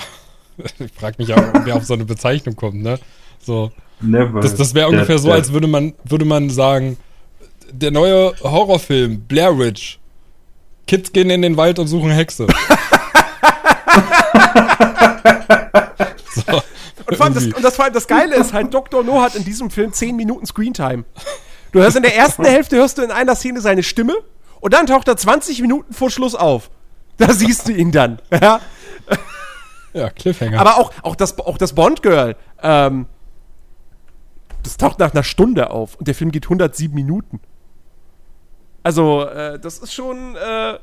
[0.79, 2.99] Ich frage mich ja, wer auf so eine Bezeichnung kommt, ne?
[3.41, 3.71] So.
[4.03, 4.41] Never.
[4.41, 6.99] Das, das wäre ungefähr so, als würde man, würde man sagen,
[7.73, 9.99] der neue Horrorfilm, Blair Witch.
[10.87, 12.47] Kids gehen in den Wald und suchen Hexe.
[16.35, 16.43] so,
[17.07, 19.03] Und, vor allem das, und das, vor allem das Geile ist halt, Dr.
[19.05, 21.05] No hat in diesem Film 10 Minuten Screentime.
[21.73, 24.15] Du hörst in der ersten Hälfte hörst du in einer Szene seine Stimme
[24.61, 26.71] und dann taucht er 20 Minuten vor Schluss auf.
[27.17, 28.21] Da siehst du ihn dann.
[28.41, 28.61] Ja?
[29.93, 30.61] ja, Cliffhanger.
[30.61, 33.07] Aber auch, auch das, auch das Bond-Girl, ähm,
[34.63, 37.41] das taucht nach einer Stunde auf und der Film geht 107 Minuten.
[38.83, 40.79] Also, äh, das ist schon, äh,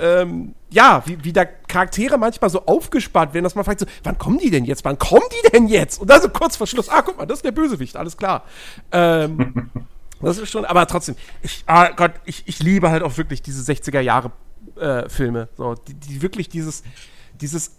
[0.00, 4.16] ähm, ja, wie, wie da Charaktere manchmal so aufgespart werden, dass man fragt so, wann
[4.16, 4.84] kommen die denn jetzt?
[4.84, 6.00] Wann kommen die denn jetzt?
[6.00, 8.44] Und dann so kurz vor Schluss, ah, guck mal, das ist der Bösewicht, alles klar.
[8.92, 9.70] Ähm,
[10.22, 13.70] das ist schon, aber trotzdem, ich, ah Gott, ich, ich liebe halt auch wirklich diese
[13.70, 14.32] 60er Jahre
[14.80, 16.82] äh, Filme, so, die, die wirklich dieses,
[17.40, 17.72] dieses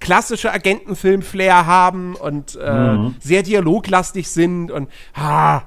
[0.00, 5.62] klassische Agentenfilm-Flair haben und äh, sehr dialoglastig sind und ah,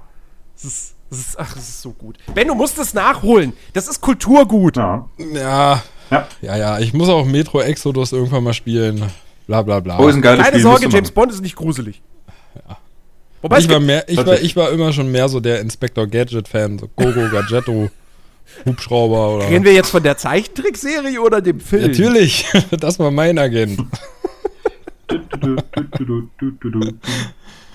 [0.55, 2.17] es ist, es ist, ach, es ist so gut.
[2.35, 3.53] Ben, du musst es nachholen.
[3.73, 4.77] Das ist Kulturgut.
[4.77, 5.09] Ja.
[5.17, 6.27] ja, Ja.
[6.41, 9.03] ja, ja, ich muss auch Metro Exodus irgendwann mal spielen.
[9.47, 9.97] Bla bla bla.
[9.99, 10.61] Oh, ist ein geiles Keine Spiel.
[10.61, 12.01] Sorge, James Bond ist nicht gruselig.
[13.41, 15.61] Wobei es ich, war gibt, mehr, ich, war, ich war immer schon mehr so der
[15.61, 16.79] Inspector Gadget-Fan.
[16.79, 17.89] So Gogo, Gadgetto,
[18.65, 19.49] Hubschrauber oder.
[19.49, 21.83] reden wir jetzt von der Zeichentrickserie oder dem Film?
[21.83, 23.79] Natürlich, das war mein Agent.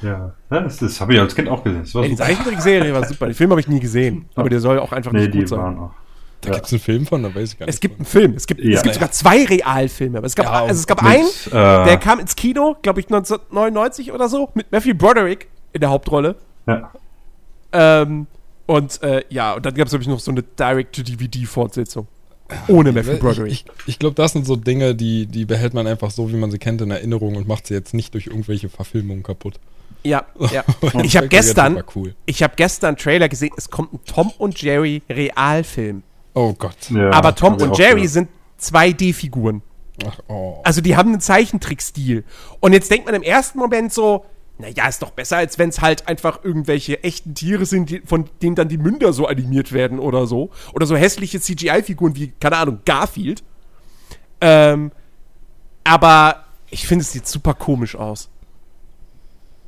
[0.03, 1.81] Ja, das, das habe ich als Kind auch gesehen.
[1.83, 2.27] Das war Ey, die super.
[2.29, 3.27] Zeichentrickserie war super.
[3.27, 4.27] Den Film habe ich nie gesehen.
[4.35, 5.59] Aber der soll auch einfach Nee, nicht die gut sein.
[5.61, 5.91] waren auch.
[6.43, 6.57] Da Ja.
[6.57, 7.75] gibt's einen Film von, da weiß ich gar nicht.
[7.75, 8.35] Es gibt einen Film.
[8.37, 8.75] Es gibt, Ja.
[8.77, 10.19] es gibt sogar zwei Realfilme.
[10.19, 13.01] Aber es gab, Ja, also es gab mit, einen, äh, der kam ins Kino, glaube
[13.01, 16.37] ich, 1999 oder so, mit Matthew Broderick in der Hauptrolle.
[16.67, 16.91] Ja.
[17.73, 18.27] Ähm,
[18.67, 22.07] und äh, ja, und dann gab es, glaube ich, noch so eine Direct-to-DVD-Fortsetzung.
[22.69, 23.53] Ohne Matthew Broderick.
[23.53, 26.37] Ich, ich, ich glaube, das sind so Dinge, die, die behält man einfach so, wie
[26.37, 29.55] man sie kennt, in Erinnerung und macht sie jetzt nicht durch irgendwelche Verfilmungen kaputt.
[30.03, 30.65] ja, ja.
[31.03, 32.15] Ich habe gestern, cool.
[32.27, 36.03] ich habe gestern einen Trailer gesehen, es kommt ein Tom und Jerry Realfilm.
[36.35, 36.77] Oh Gott.
[36.91, 38.11] Ja, Aber Tom und Jerry gehört.
[38.11, 38.29] sind
[38.61, 39.63] 2D-Figuren.
[40.07, 40.61] Ach, oh.
[40.65, 42.25] Also die haben einen Zeichentrickstil.
[42.61, 44.25] Und jetzt denkt man im ersten Moment so,
[44.59, 48.31] naja, ist doch besser, als wenn es halt einfach irgendwelche echten Tiere sind, die, von
[48.41, 50.51] denen dann die Münder so animiert werden oder so.
[50.73, 53.43] Oder so hässliche CGI-Figuren wie, keine Ahnung, Garfield.
[54.41, 54.93] Ähm,
[55.83, 58.29] aber ich finde, es sieht super komisch aus.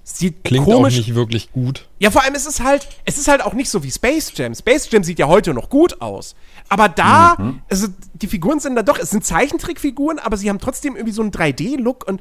[0.05, 1.89] Sieht Klingt komisch auch nicht wirklich gut.
[1.99, 4.55] ja, vor allem ist es halt, es ist halt auch nicht so wie Space Jam.
[4.55, 6.37] Space Jam sieht ja heute noch gut aus.
[6.69, 10.95] Aber da, also die Figuren sind da doch, es sind Zeichentrickfiguren, aber sie haben trotzdem
[10.95, 12.21] irgendwie so einen 3D-Look und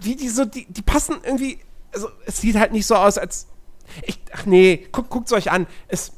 [0.00, 1.58] wie die so, die, die passen irgendwie,
[1.92, 3.46] also es sieht halt nicht so aus, als.
[4.02, 5.66] Ich, ach nee, guckt, guckt's euch an.
[5.88, 6.12] Es,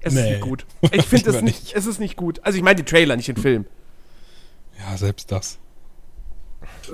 [0.00, 0.30] es ist Nee.
[0.32, 0.66] nicht gut.
[0.90, 1.74] Ich finde es nicht, nicht.
[1.74, 2.40] es ist nicht gut.
[2.42, 3.64] Also ich meine den Trailer, nicht den Film.
[4.78, 5.58] Ja, selbst das.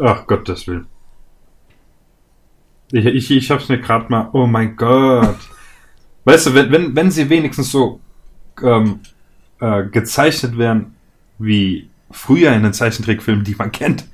[0.02, 0.86] Ach Gottes Willen.
[2.92, 4.30] Ich, ich, ich hab's mir gerade mal.
[4.32, 5.38] Oh mein Gott.
[6.24, 8.00] Weißt du, wenn, wenn, wenn sie wenigstens so
[8.62, 9.00] ähm,
[9.60, 10.94] äh, gezeichnet wären
[11.38, 14.04] wie früher in den Zeichentrickfilmen, die man kennt.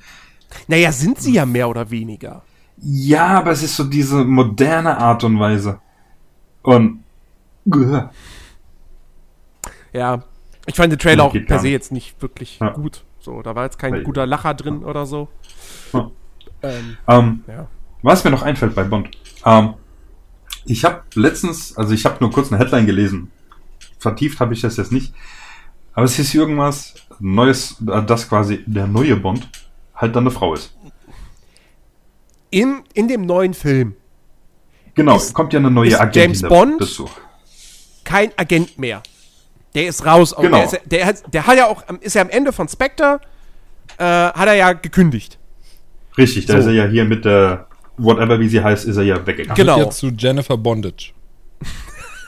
[0.67, 2.43] Naja, sind sie ja mehr oder weniger.
[2.77, 5.79] Ja, aber es ist so diese moderne Art und Weise.
[6.61, 7.03] Und.
[9.93, 10.23] Ja.
[10.67, 12.69] Ich fand den Trailer Nee, auch per se jetzt nicht wirklich Ja.
[12.69, 13.03] gut.
[13.19, 15.29] So, da war jetzt kein Weil- guter Lacher drin oder so.
[15.93, 16.11] Ja.
[16.63, 17.67] Ähm, ähm, ja.
[18.01, 19.09] Was mir noch einfällt bei Bond.
[19.45, 19.73] Ähm,
[20.65, 23.31] ich habe letztens, also ich habe nur kurz eine Headline gelesen.
[23.99, 25.13] Vertieft habe ich das jetzt nicht.
[25.93, 29.47] Aber es hieß irgendwas Neues, äh, dass quasi der neue Bond
[29.95, 30.73] halt dann eine Frau ist.
[32.49, 33.95] In, in dem neuen Film
[34.93, 36.81] Genau, Ist- kommt ja eine neue ist Agentin James da- Bond?
[36.81, 37.09] dazu.
[38.05, 39.01] kein Agent mehr.
[39.73, 40.31] Der ist raus.
[40.31, 40.57] aus- Genau.
[40.57, 43.19] Der, ist, der, hat, der hat ja auch, am- ist ja am Ende von Spectre,
[43.97, 45.37] äh, hat er ja gekündigt.
[46.17, 46.59] Richtig, da So.
[46.59, 49.55] ist er ja hier mit der, whatever wie sie heißt, ist er ja weggegangen.
[49.57, 49.79] Genau.
[49.79, 51.11] Jetzt zu Jennifer Bondage.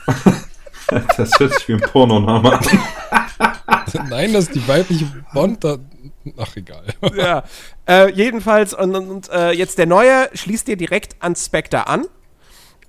[1.18, 2.64] Das hört sich wie ein Pornoname an.
[4.08, 5.04] Nein, das ist die weibliche
[5.34, 5.62] Bond.
[6.36, 6.84] Ach, egal.
[7.16, 7.44] ja.
[7.86, 12.04] Äh, jedenfalls, und, und, und äh, jetzt der neue schließt dir direkt an Spectre an.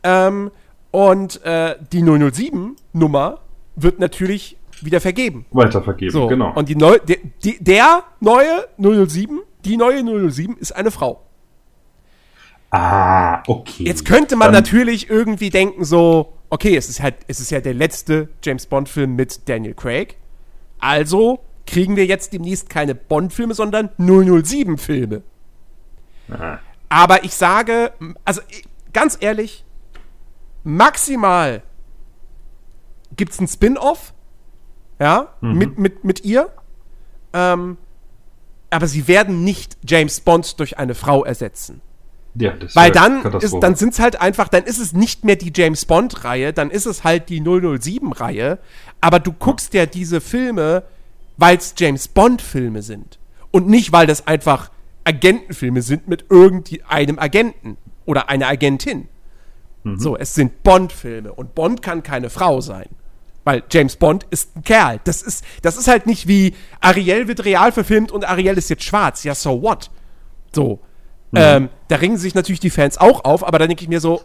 [0.03, 0.51] Ähm,
[0.91, 3.39] und äh, die 007-Nummer
[3.75, 5.45] wird natürlich wieder vergeben.
[5.51, 6.53] Weitervergeben, So, genau.
[6.55, 11.21] Und die neu, der, die, der neue 007, die neue 007 ist eine Frau.
[12.71, 13.83] ah, okay.
[13.83, 17.59] Jetzt könnte man Dann- natürlich irgendwie denken so, okay, es ist halt, es ist ja
[17.61, 20.15] der letzte James Bond Film mit Daniel Craig.
[20.79, 25.21] Also kriegen wir jetzt demnächst keine Bond Filme, sondern 007 Filme.
[26.29, 26.57] Ah.
[26.89, 27.91] Aber ich sage,
[28.25, 28.41] also
[28.91, 29.63] ganz ehrlich,
[30.63, 31.61] maximal
[33.15, 34.13] gibt es ein Spin-off,
[34.99, 35.57] ja, Mhm.
[35.57, 36.49] mit, mit, mit ihr.
[37.33, 37.77] Ähm,
[38.71, 41.81] aber sie werden nicht James Bond durch eine Frau ersetzen.
[42.35, 45.35] Ja, das Weil dann ist, dann sind es halt einfach, dann ist es nicht mehr
[45.35, 48.59] die James Bond-Reihe, dann ist es halt die 007-Reihe.
[49.01, 50.83] Aber du guckst ja diese Filme,
[51.39, 53.17] weil es James Bond-Filme sind.
[53.51, 54.69] Und nicht, weil das einfach
[55.05, 59.07] Agentenfilme sind mit irgendeinem Agenten oder einer Agentin.
[59.97, 62.87] So, es sind Bond-Filme und Bond kann keine Frau sein.
[63.45, 64.99] Weil James Bond ist ein Kerl.
[65.05, 68.83] Das ist, das ist halt nicht wie Ariel wird real verfilmt und Ariel ist jetzt
[68.83, 69.23] schwarz.
[69.23, 69.89] Ja, so what?
[70.53, 70.79] So.
[71.33, 74.21] Ähm, da ringen sich natürlich die Fans auch auf, aber da denke ich mir so,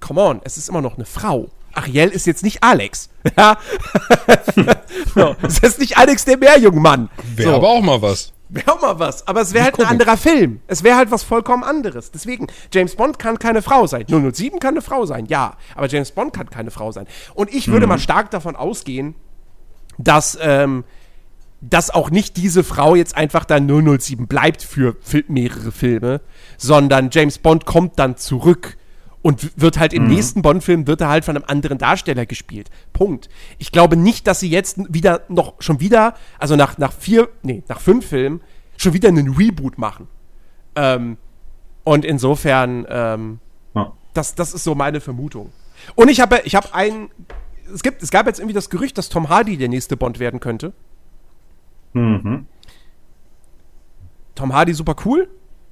[0.00, 1.48] come on, es ist immer noch eine Frau.
[1.78, 3.10] Ariel ist jetzt nicht Alex.
[3.36, 3.58] Ja.
[5.14, 7.10] so, es ist nicht Alex der Meerjungmann.
[7.36, 7.56] Wäre so.
[7.56, 8.32] aber auch mal was.
[8.48, 9.26] Wäre auch mal was.
[9.28, 9.90] Aber es wäre halt ein gucken.
[9.90, 10.60] anderer Film.
[10.66, 12.10] Es wäre halt was vollkommen anderes.
[12.10, 14.06] Deswegen, James Bond kann keine Frau sein.
[14.08, 15.56] 007 kann eine Frau sein, ja.
[15.74, 17.06] Aber James Bond kann keine Frau sein.
[17.34, 19.14] Und ich würde mal stark davon ausgehen,
[19.98, 20.84] dass, ähm,
[21.60, 26.22] dass auch nicht diese Frau jetzt einfach dann 007 bleibt für mehrere Filme,
[26.56, 28.78] sondern James Bond kommt dann zurück
[29.22, 32.70] und wird halt im nächsten Bond-Film wird er halt von einem anderen Darsteller gespielt.
[32.92, 33.28] Punkt.
[33.58, 37.62] Ich glaube nicht, dass sie jetzt wieder noch schon wieder, also nach, nach vier, nee,
[37.68, 38.40] nach fünf Filmen,
[38.76, 40.06] schon wieder einen Reboot machen.
[40.76, 41.16] Ähm,
[41.84, 43.40] und insofern, ähm,
[43.74, 43.92] Ja.
[44.14, 45.52] das, das ist so meine Vermutung.
[45.96, 47.08] Und ich habe ich habe ein,
[47.74, 50.38] es gibt, es gab jetzt irgendwie das Gerücht, dass Tom Hardy der nächste Bond werden
[50.38, 50.72] könnte.
[51.92, 52.46] Mhm.
[54.34, 55.28] Tom Hardy super cool,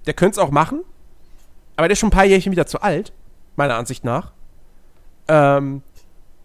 [0.07, 0.83] der könnte es auch machen,
[1.77, 3.13] aber der ist schon ein paar Jährchen wieder zu alt,
[3.57, 4.33] meiner Ansicht nach.
[5.29, 5.83] Ähm,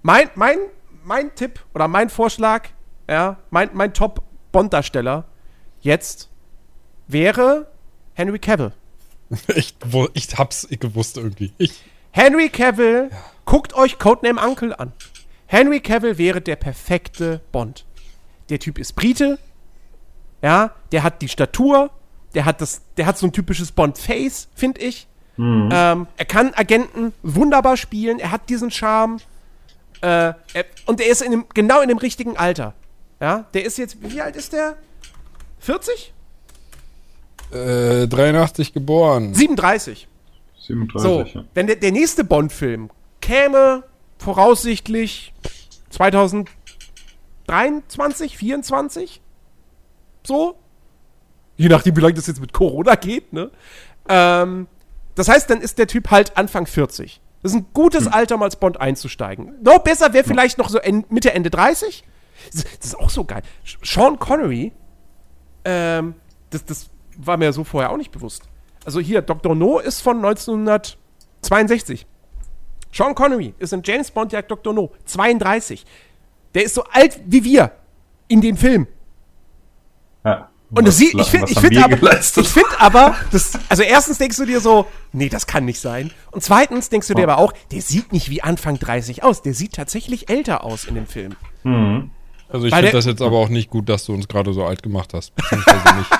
[0.01, 0.57] mein, mein,
[1.03, 2.69] mein Tipp oder mein Vorschlag,
[3.09, 5.25] ja, mein, mein Top-Bond-Darsteller
[5.81, 6.29] jetzt
[7.07, 7.67] wäre
[8.13, 8.73] Henry Cavill.
[9.55, 9.75] Ich,
[10.13, 11.53] ich hab's gewusst irgendwie.
[11.57, 13.09] Ich, Henry Cavill,
[13.45, 14.91] guckt euch Codename Uncle an.
[15.45, 17.85] Henry Cavill wäre der perfekte Bond.
[18.49, 19.39] Der Typ ist Brite,
[20.41, 21.91] ja, der hat die Statur,
[22.33, 25.07] der hat das, der hat so ein typisches Bond-Face, finde ich.
[25.37, 29.17] Ähm, er kann Agenten wunderbar spielen, er hat diesen Charme.
[30.01, 30.35] Äh, er,
[30.85, 32.73] und er ist in dem, genau in dem richtigen Alter.
[33.19, 34.75] Ja, der ist jetzt, wie alt ist der?
[35.59, 36.13] 40?
[37.51, 39.33] äh, 83 geboren.
[39.33, 40.07] 37.
[40.59, 41.45] 37, So, ja.
[41.53, 42.89] wenn der, der nächste Bond-Film
[43.19, 43.83] käme,
[44.19, 45.33] voraussichtlich
[45.89, 49.21] 2023, 24,
[50.23, 50.55] so,
[51.57, 53.51] je nachdem, wie lange das jetzt mit Corona geht, ne?
[54.07, 54.67] Ähm,
[55.15, 57.21] das heißt, dann ist der Typ halt Anfang 40.
[57.41, 59.55] Das ist ein gutes Alter, um als Bond einzusteigen.
[59.63, 62.03] Noch besser wäre vielleicht noch so Mitte, Ende 30.
[62.53, 63.41] Das, ist auch so geil.
[63.83, 64.71] Sean Connery,
[65.65, 66.15] ähm,
[66.49, 68.43] das, das war mir so vorher auch nicht bewusst.
[68.85, 69.55] Also hier, Dr.
[69.55, 72.07] No ist von 1962.
[72.91, 74.73] Sean Connery ist in James Bond Jagd Dr.
[74.73, 75.85] No, 32.
[76.53, 77.71] Der ist so alt wie wir
[78.27, 78.87] in dem Film.
[80.25, 80.50] ja.
[80.73, 84.17] Und das Was- sieht, ich finde ich find aber, ich find aber das, also erstens
[84.19, 86.11] denkst du dir so, nee, das kann nicht sein.
[86.31, 89.41] Und zweitens denkst du dir aber auch, der sieht nicht wie Anfang 30 aus.
[89.41, 91.35] Der sieht tatsächlich älter aus in dem Film.
[92.47, 94.81] Also ich finde das jetzt aber auch nicht gut, dass du uns gerade so alt
[94.81, 95.35] gemacht hast.
[95.35, 96.09] Beziehungsweise nicht.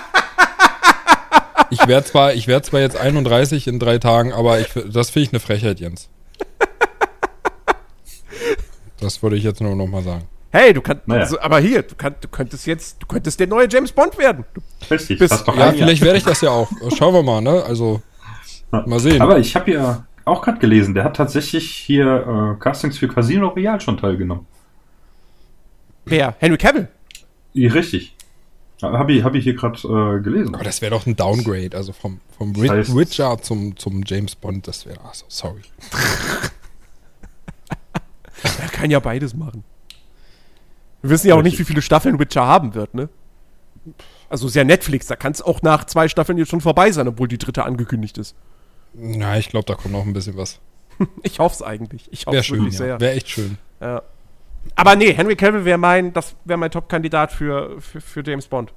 [1.74, 5.28] Ich werde zwar, ich werd zwar jetzt 31 in drei Tagen, aber ich, das finde
[5.28, 6.10] ich eine Frechheit, Jens.
[9.00, 10.26] Das würde ich jetzt nur noch mal sagen.
[10.52, 11.22] Hey, du kannst, Naja.
[11.22, 14.44] also, aber hier, du, kannst, du könntest jetzt, du könntest der neue James Bond werden.
[14.54, 16.70] Du, Richtig, Bis- das doch Ja, ein vielleicht werde ich das ja auch.
[16.98, 17.64] Schauen wir mal, ne?
[17.64, 18.02] Also,
[18.72, 19.22] mal sehen.
[19.22, 23.48] Aber ich habe ja auch gerade gelesen, der hat tatsächlich hier äh, Castings für Casino
[23.50, 24.46] Royale schon teilgenommen.
[26.06, 26.36] wer?
[26.40, 26.88] Henry Cavill.
[27.54, 28.16] Ja, Richtig.
[28.82, 29.78] Habe ich, hab ich hier gerade
[30.18, 30.56] äh, gelesen.
[30.56, 34.02] Aber das wäre doch ein Downgrade, also vom, vom Ri- Das heißt- Witcher zum, zum
[34.06, 35.62] James Bond, das wäre, also, sorry.
[38.60, 39.64] Er kann ja beides machen.
[41.02, 43.10] Wir wissen ja auch nicht, wie viele Staffeln Witcher haben wird, ne?
[44.30, 47.08] Also ist ja Netflix, da kann es auch nach zwei Staffeln jetzt schon vorbei sein,
[47.08, 48.36] obwohl die dritte angekündigt ist.
[48.94, 50.60] Na, ich glaube, da kommt noch ein bisschen was.
[51.24, 52.08] Ich hoffe es eigentlich.
[52.12, 52.78] Ich hoffe Wäre es schön, wirklich ja.
[52.78, 53.00] sehr.
[53.00, 53.58] Wäre echt schön.
[53.80, 54.04] Ja.
[54.76, 58.72] Aber nee, Henry Cavill wäre mein, das wäre mein Top-Kandidat für, für, für James Bond.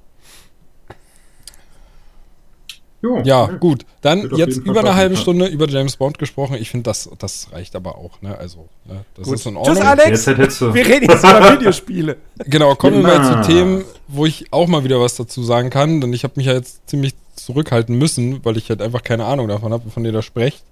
[3.05, 3.85] Jo, Ja, gut.
[4.01, 5.21] Dann jetzt über eine halbe ja.
[5.21, 6.55] Stunde über James Bond gesprochen.
[6.59, 8.37] Ich finde, das, das reicht aber auch, ne?
[8.37, 9.05] Also, ne?
[9.15, 9.35] das Gut.
[9.35, 9.83] ist in Tschüss, Ordnung.
[9.87, 10.09] Alex.
[10.25, 10.73] Jetzt hättest du.
[10.73, 12.17] Wir reden jetzt über Videospiele.
[12.47, 16.01] Genau, kommen wir mal zu Themen, wo ich auch mal wieder was dazu sagen kann,
[16.01, 19.47] denn ich habe mich ja jetzt ziemlich zurückhalten müssen, weil ich halt einfach keine Ahnung
[19.47, 20.63] davon habe, von ihr da sprecht.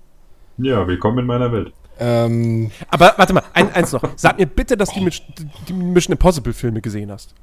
[0.58, 1.72] Ja, willkommen in meiner Welt.
[2.00, 4.04] Ähm, Aber warte mal, ein, eins noch.
[4.16, 5.22] Sag mir bitte, dass du die, Mis-
[5.68, 7.34] die Mission Impossible Filme gesehen hast.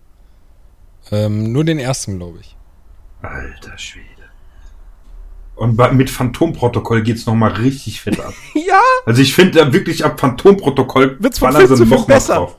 [1.12, 2.57] ähm, nur den ersten, glaube ich.
[3.22, 4.07] Alter Schwede.
[5.61, 8.33] Und mit Phantomprotokoll geht's noch mal richtig fett ab.
[8.55, 12.37] Ja, Also ich finde da wirklich ab Phantomprotokoll Wird's von ballern sie noch besser.
[12.37, 12.57] drauf.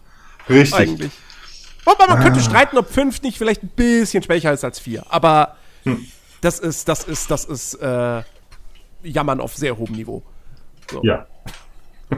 [0.47, 0.75] Richtig.
[0.79, 1.11] eigentlich.
[1.83, 2.23] Wobei man Ah.
[2.23, 5.03] könnte streiten, ob 5 nicht vielleicht ein bisschen schwächer ist als 4.
[5.09, 6.05] Aber Hm.
[6.41, 8.21] das ist, das ist, das ist äh,
[9.01, 10.21] Jammern auf sehr hohem Niveau.
[11.01, 11.25] Ja.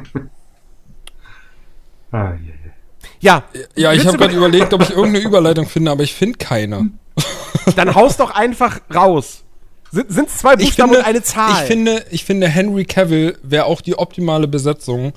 [2.12, 2.52] ah, je.
[3.22, 3.43] Ja,
[3.76, 6.89] Ja, ich habe gerade überlegt, ob ich irgendeine Überleitung finde, aber ich finde keine.
[7.78, 9.42] Dann haust doch einfach raus.
[9.93, 11.62] Sind es zwei Ich Buchstaben finde, und eine Zahl?
[11.62, 15.13] ich finde, ich finde Henry Cavill wäre auch die optimale Besetzung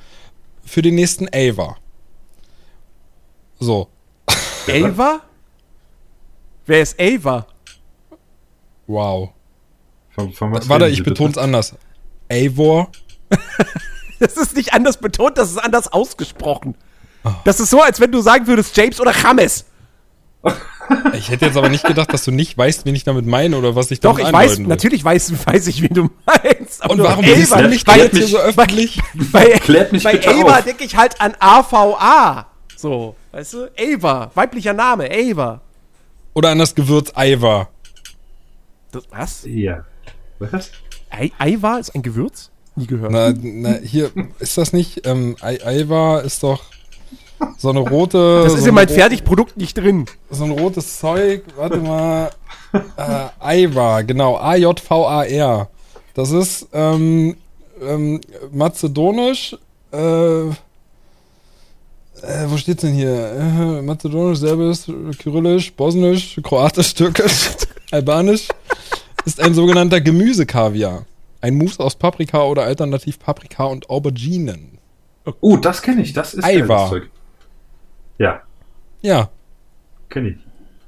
[0.66, 1.76] für den nächsten Ava.
[3.58, 3.88] So,
[4.68, 5.20] Ava?
[6.66, 7.46] Wer ist Ava?
[8.86, 9.30] wow.
[10.10, 11.10] Von, von was Warte, ich bitte?
[11.10, 11.74] beton's anders.
[12.30, 12.90] Avor?
[14.18, 16.74] Das ist nicht anders betont, das ist anders ausgesprochen.
[17.22, 17.32] Oh.
[17.44, 19.66] Das ist so, als wenn du sagen würdest James oder James.
[21.14, 23.74] Ich hätte jetzt aber nicht gedacht, dass du nicht weißt, wen ich damit meine oder
[23.74, 24.66] was ich Doch, damit ich weiß, will.
[24.66, 26.82] natürlich weiß, weiß ich, wen du meinst.
[26.82, 29.00] aber Und warum Ava, bist du nicht weil, jetzt hier so öffentlich?
[29.32, 32.46] Bei, Klärt mich bei Ava denke ich halt an AVA.
[32.76, 33.68] So, weißt du?
[33.78, 35.60] Ava, weiblicher Name, Ava.
[36.34, 37.68] Oder an das Gewürz Ava?
[38.92, 39.42] Das, was?
[39.46, 39.84] Ja.
[40.38, 40.70] Was?
[41.38, 42.50] Ava ist ein Gewürz?
[42.74, 43.10] Nie gehört.
[43.10, 46.62] Na, na, hier, ist das nicht, ähm, Ava ist doch
[47.58, 48.42] so eine rote...
[48.44, 50.06] das so ist in eine meinem ro- Fertigprodukt nicht drin.
[50.30, 52.30] So ein rotes Zeug, warte mal,
[53.42, 55.68] äh, Ivar, genau, A-J-V-A-R.
[56.14, 57.36] Das ist, ähm,
[57.82, 58.20] ähm,
[58.52, 59.56] mazedonisch,
[59.92, 60.48] äh,
[62.22, 63.10] äh, wo steht's denn hier?
[63.10, 64.80] Äh, mazedonisch, serbisch,
[65.18, 67.50] kyrillisch, bosnisch, kroatisch, türkisch,
[67.90, 68.48] albanisch
[69.26, 71.04] ist ein sogenannter Gemüsekaviar.
[71.40, 74.78] Ein Mousse aus Paprika oder alternativ Paprika und Auberginen.
[75.40, 76.12] Oh, das kenne ich.
[76.12, 77.10] Das ist geiles Zeug.
[78.18, 78.42] Ja,
[79.02, 79.28] Ja,
[80.08, 80.36] kenne ich.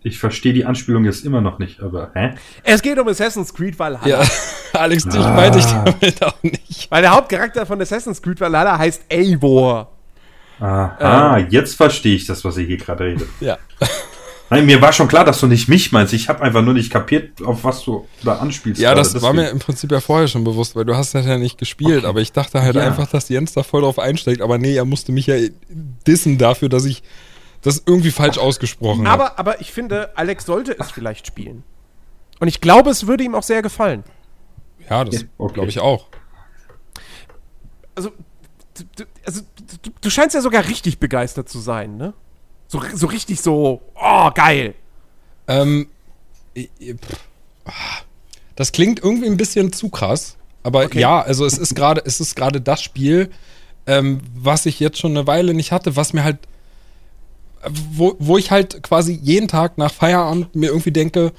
[0.04, 2.34] Ich verstehe die Anspielung jetzt immer noch nicht, aber hä?
[2.62, 4.06] Es geht um Assassin's Creed Valhalla.
[4.22, 4.22] ja.
[4.72, 5.34] Alex, dich Ah.
[5.34, 6.90] meinte ich damit auch nicht.
[6.90, 9.90] Weil der Hauptcharakter von Assassin's Creed Valhalla heißt Eivor.
[10.60, 13.28] Aha, jetzt verstehe ich das, was ihr hier gerade redet.
[13.40, 13.58] Ja.
[14.50, 16.12] Nein, mir war schon klar, dass du nicht mich meinst.
[16.14, 18.80] Ich habe einfach nur nicht kapiert, auf was du da anspielst.
[18.80, 19.36] Ja, das war Deswegen.
[19.36, 22.20] mir im Prinzip ja vorher schon bewusst, weil du hast das ja nicht gespielt, aber
[22.20, 22.82] ich dachte halt Ja.
[22.86, 25.36] einfach, dass Jens da voll drauf einsteigt, aber nee, er musste mich ja
[26.06, 27.02] dissen dafür, dass ich
[27.60, 29.24] das irgendwie falsch ausgesprochen habe.
[29.24, 31.62] Aber, aber ich finde, Alex sollte es vielleicht spielen.
[32.40, 34.04] Und ich glaube, es würde ihm auch sehr gefallen.
[34.88, 35.54] Ja, das Ja, okay.
[35.54, 36.06] glaube ich auch.
[37.94, 38.10] Also,
[38.76, 39.40] du, du, also
[39.82, 42.14] du, du scheinst ja sogar richtig begeistert zu sein, ne?
[42.68, 44.74] So, so richtig so, oh, geil.
[45.46, 45.88] Ähm,
[47.64, 47.72] ah,
[48.56, 51.00] das klingt irgendwie ein bisschen zu krass, aber Okay.
[51.00, 53.30] ja, also es ist gerade, es ist gerade das Spiel,
[53.86, 56.38] ähm, was ich jetzt schon eine Weile nicht hatte, was mir halt,
[57.68, 61.32] wo, wo ich halt quasi jeden Tag nach Feierabend mir irgendwie denke,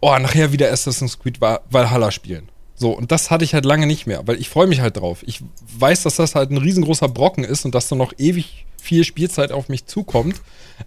[0.00, 2.48] oh, nachher wieder Assassin's Creed Val- Valhalla spielen.
[2.80, 5.22] So, und das hatte ich halt lange nicht mehr, weil ich freue mich halt drauf.
[5.26, 5.42] Ich
[5.78, 9.52] weiß, dass das halt ein riesengroßer Brocken ist und dass da noch ewig viel Spielzeit
[9.52, 10.40] auf mich zukommt.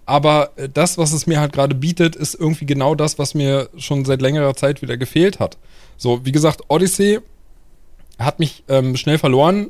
[0.08, 3.70] Aber äh, das, was es mir halt gerade bietet, ist irgendwie genau das, was mir
[3.78, 5.60] schon seit längerer Zeit wieder gefehlt hat.
[5.96, 7.20] So, wie gesagt, Odyssey
[8.18, 9.70] hat mich ähm, schnell verloren.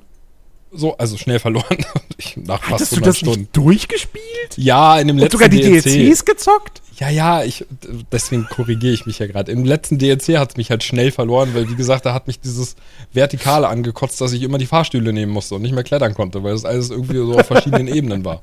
[0.72, 1.86] So, also schnell verloren.
[2.18, 3.40] ich, nach fast Hattest du 100 das Stunden.
[3.42, 4.24] nicht durchgespielt?
[4.58, 5.84] Ja, in dem Und letzten sogar die DLC.
[5.84, 6.82] DLCs gezockt?
[7.00, 7.66] Ja, ja, ich,
[8.12, 9.52] deswegen korrigiere ich mich ja gerade.
[9.52, 12.40] Im letzten DLC hat es mich halt schnell verloren, weil, wie gesagt, da hat mich
[12.40, 12.76] dieses
[13.12, 16.54] Vertikale angekotzt, dass ich immer die Fahrstühle nehmen musste und nicht mehr klettern konnte, weil
[16.54, 18.42] das alles irgendwie so auf verschiedenen Ebenen war.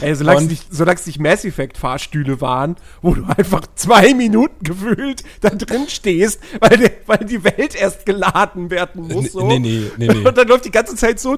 [0.00, 4.14] Ey, solange es nicht, solange es nicht Mass Effect Fahrstühle waren, wo du einfach zwei
[4.14, 9.24] Minuten gefühlt da drin stehst, weil, die- weil die Welt erst geladen werden muss.
[9.24, 9.46] Nee, So.
[9.46, 10.26] nee, nee, nee, nee.
[10.28, 11.36] Und dann läuft die ganze Zeit so.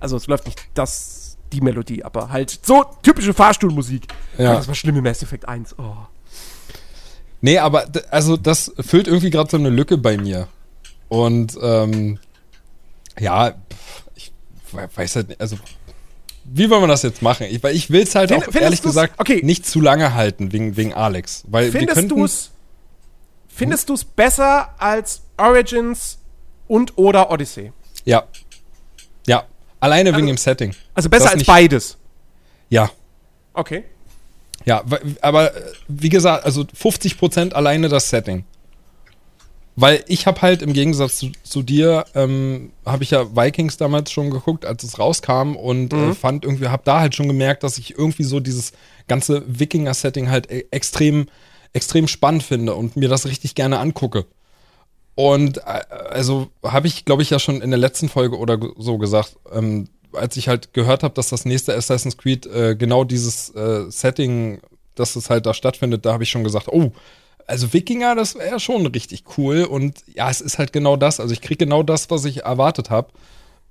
[0.00, 4.06] Also es läuft nicht das, die Melodie, aber halt so typische Fahrstuhlmusik.
[4.36, 4.54] Ja.
[4.54, 5.74] Das war schlimm in Mass Effect 1.
[5.78, 5.94] Oh.
[7.40, 10.48] Nee, aber also das füllt irgendwie gerade so eine Lücke bei mir.
[11.08, 12.18] Und ähm,
[13.18, 13.54] ja,
[14.16, 14.32] ich
[14.72, 15.56] we- weiß halt nicht, also
[16.50, 17.46] wie wollen wir das jetzt machen?
[17.50, 19.40] Ich, weil ich will es halt Find- auch ehrlich gesagt okay.
[19.44, 21.44] nicht zu lange halten wegen, wegen Alex.
[21.48, 22.50] Weil Findest du es
[23.48, 26.18] findest du's besser als Origins
[26.68, 27.72] und oder Odyssey?
[28.04, 28.24] Ja.
[29.26, 29.44] Ja.
[29.80, 30.74] Alleine wegen Also- dem Setting.
[30.94, 31.96] Also besser Das als nicht- beides.
[32.70, 32.90] Ja.
[33.54, 33.84] Okay.
[34.64, 34.82] Ja,
[35.22, 38.44] aber äh, wie gesagt, also 50% alleine das Setting.
[39.80, 44.10] Weil ich habe halt im Gegensatz zu, zu dir, ähm, habe ich ja Vikings damals
[44.10, 47.78] schon geguckt, als es rauskam und äh, fand irgendwie, habe da halt schon gemerkt, dass
[47.78, 48.72] ich irgendwie so dieses
[49.06, 51.26] ganze Wikinger-Setting halt e extrem,
[51.74, 54.26] extrem spannend finde und mir das richtig gerne angucke.
[55.14, 58.98] Und äh, also habe ich, glaube ich, ja schon in der letzten Folge oder so
[58.98, 63.54] gesagt, ähm, als ich halt gehört habe, dass das nächste Assassin's Creed äh, genau dieses
[63.54, 64.60] äh, Setting,
[64.96, 66.90] dass es halt da stattfindet, da habe ich schon gesagt, oh,
[67.48, 69.64] also Wikinger, das wäre schon richtig cool.
[69.64, 71.18] Und ja, es ist halt genau das.
[71.18, 73.08] Also ich kriege genau das, was ich erwartet habe.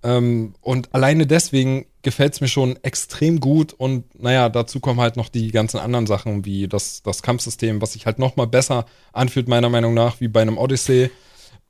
[0.04, 3.74] Ähm, und alleine deswegen gefällt es mir schon extrem gut.
[3.74, 7.94] Und naja, dazu kommen halt noch die ganzen anderen Sachen, wie das, das Kampfsystem, was
[7.94, 11.12] sich halt noch mal besser anfühlt, meiner Meinung nach, wie bei einem Odyssey.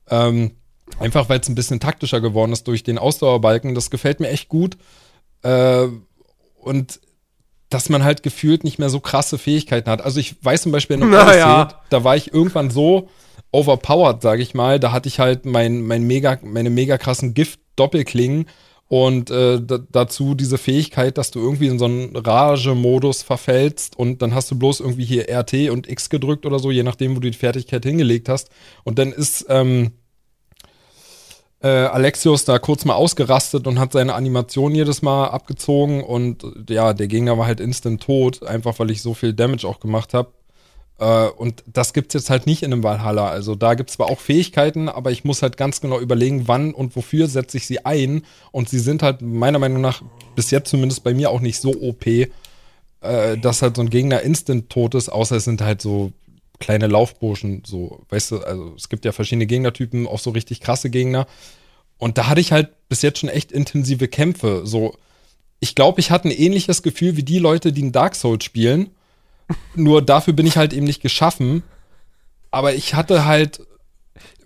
[0.09, 0.51] Ähm,
[0.99, 3.75] einfach weil es ein bisschen taktischer geworden ist durch den Ausdauerbalken.
[3.75, 4.77] Das gefällt mir echt gut.
[5.43, 5.87] Äh,
[6.61, 7.01] und
[7.69, 10.01] dass man halt gefühlt nicht mehr so krasse Fähigkeiten hat.
[10.01, 11.69] Also ich weiß zum Beispiel in einem Na ja.
[11.89, 13.09] da war ich irgendwann so
[13.51, 14.79] overpowered, sage ich mal.
[14.79, 18.45] Da hatte ich halt mein, mein mega, meine mega krassen Gift-Doppelklingen
[18.89, 19.59] und äh,
[19.91, 24.57] dazu diese Fähigkeit, dass du irgendwie in so einen Rage-Modus verfällst und dann hast du
[24.57, 27.83] bloß irgendwie hier RT und X gedrückt oder so, je nachdem, wo du die Fertigkeit
[27.83, 28.49] hingelegt hast.
[28.85, 29.91] Und dann ist ähm,
[31.61, 36.93] äh, Alexios da kurz mal ausgerastet und hat seine Animation jedes Mal abgezogen und ja,
[36.93, 40.29] der Gegner war halt instant tot, einfach weil ich so viel Damage auch gemacht habe.
[40.99, 43.29] Äh, und das gibt's jetzt halt nicht in einem Valhalla.
[43.29, 46.95] Also da gibt's zwar auch Fähigkeiten, aber ich muss halt ganz genau überlegen, wann und
[46.95, 48.23] wofür setze ich sie ein.
[48.51, 50.01] Und sie sind halt meiner Meinung nach
[50.35, 52.29] bis jetzt zumindest bei mir auch nicht so OP, äh,
[53.37, 56.11] dass halt so ein Gegner instant tot ist, außer es sind halt so
[56.59, 60.89] kleine Laufburschen, so, weißt du, also es gibt ja verschiedene Gegnertypen, auch so richtig krasse
[60.89, 61.27] Gegner.
[61.97, 64.61] Und da hatte ich halt bis jetzt schon echt intensive Kämpfe.
[64.65, 64.95] So,
[65.59, 68.89] ich glaube, ich hatte ein ähnliches Gefühl wie die Leute, die in Dark Souls spielen.
[69.75, 71.63] Nur dafür bin ich halt eben nicht geschaffen.
[72.51, 73.61] Aber ich hatte halt,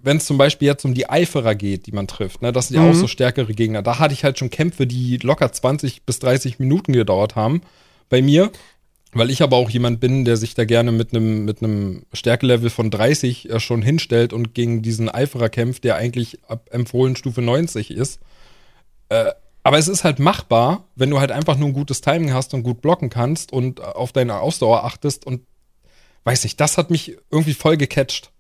[0.02, 2.78] wenn es zum Beispiel jetzt um die Eiferer geht, die man trifft, ne, das sind
[2.78, 2.92] ja Mhm.
[2.92, 6.60] auch so stärkere Gegner, da hatte ich halt schon Kämpfe, die locker 20 bis 30
[6.60, 7.62] Minuten gedauert haben
[8.10, 8.52] bei mir.
[9.14, 12.70] Weil ich aber auch jemand bin, der sich da gerne mit einem mit einem Stärkelevel
[12.70, 17.42] von 30 äh, schon hinstellt und gegen diesen Eiferer kämpft, der eigentlich ab empfohlen Stufe
[17.42, 18.20] 90 ist.
[19.10, 19.32] Äh,
[19.64, 22.64] aber es ist halt machbar, wenn du halt einfach nur ein gutes Timing hast und
[22.64, 25.42] gut blocken kannst und äh, auf deine Ausdauer achtest und
[26.24, 28.32] weiß nicht, das hat mich irgendwie voll gecatcht.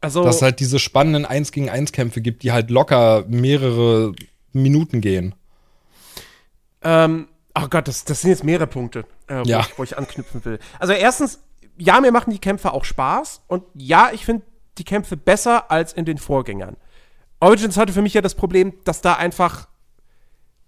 [0.00, 4.14] Also, Dass es halt diese spannenden 1 gegen 1 Kämpfe gibt, die halt locker mehrere
[4.52, 5.34] Minuten gehen.
[6.82, 9.60] Ähm, oh Gott, das, das sind jetzt mehrere Punkte, äh, wo, Ja.
[9.60, 10.58] ich, wo ich anknüpfen will.
[10.78, 11.42] Also erstens,
[11.76, 14.44] ja, mir machen die Kämpfe auch Spaß und ja, ich finde
[14.78, 16.76] die Kämpfe besser als in den Vorgängern.
[17.40, 19.68] Origins hatte für mich ja das Problem, dass da einfach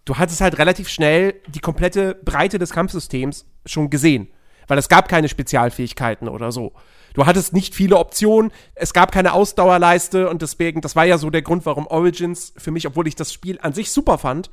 [0.04, 4.28] du hattest halt relativ schnell die komplette Breite des Kampfsystems schon gesehen,
[4.68, 6.72] weil es gab keine Spezialfähigkeiten oder so.
[7.14, 11.30] Du hattest nicht viele Optionen, es gab keine Ausdauerleiste und deswegen, das war ja so
[11.30, 14.50] der Grund, warum Origins für mich, obwohl ich das Spiel an sich super fand,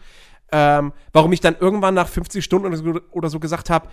[0.52, 3.88] ähm, warum ich dann irgendwann nach 50 Stunden oder so, oder so gesagt habe,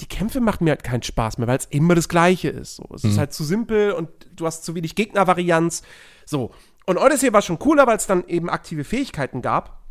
[0.00, 2.76] die Kämpfe machen mir halt keinen Spaß mehr, weil es immer das Gleiche ist.
[2.76, 2.84] So.
[2.94, 5.82] Es ist halt zu simpel und du hast zu wenig Gegnervarianz.
[6.26, 6.50] So.
[6.84, 9.82] Und Odyssey war schon cooler, weil es dann eben aktive Fähigkeiten gab.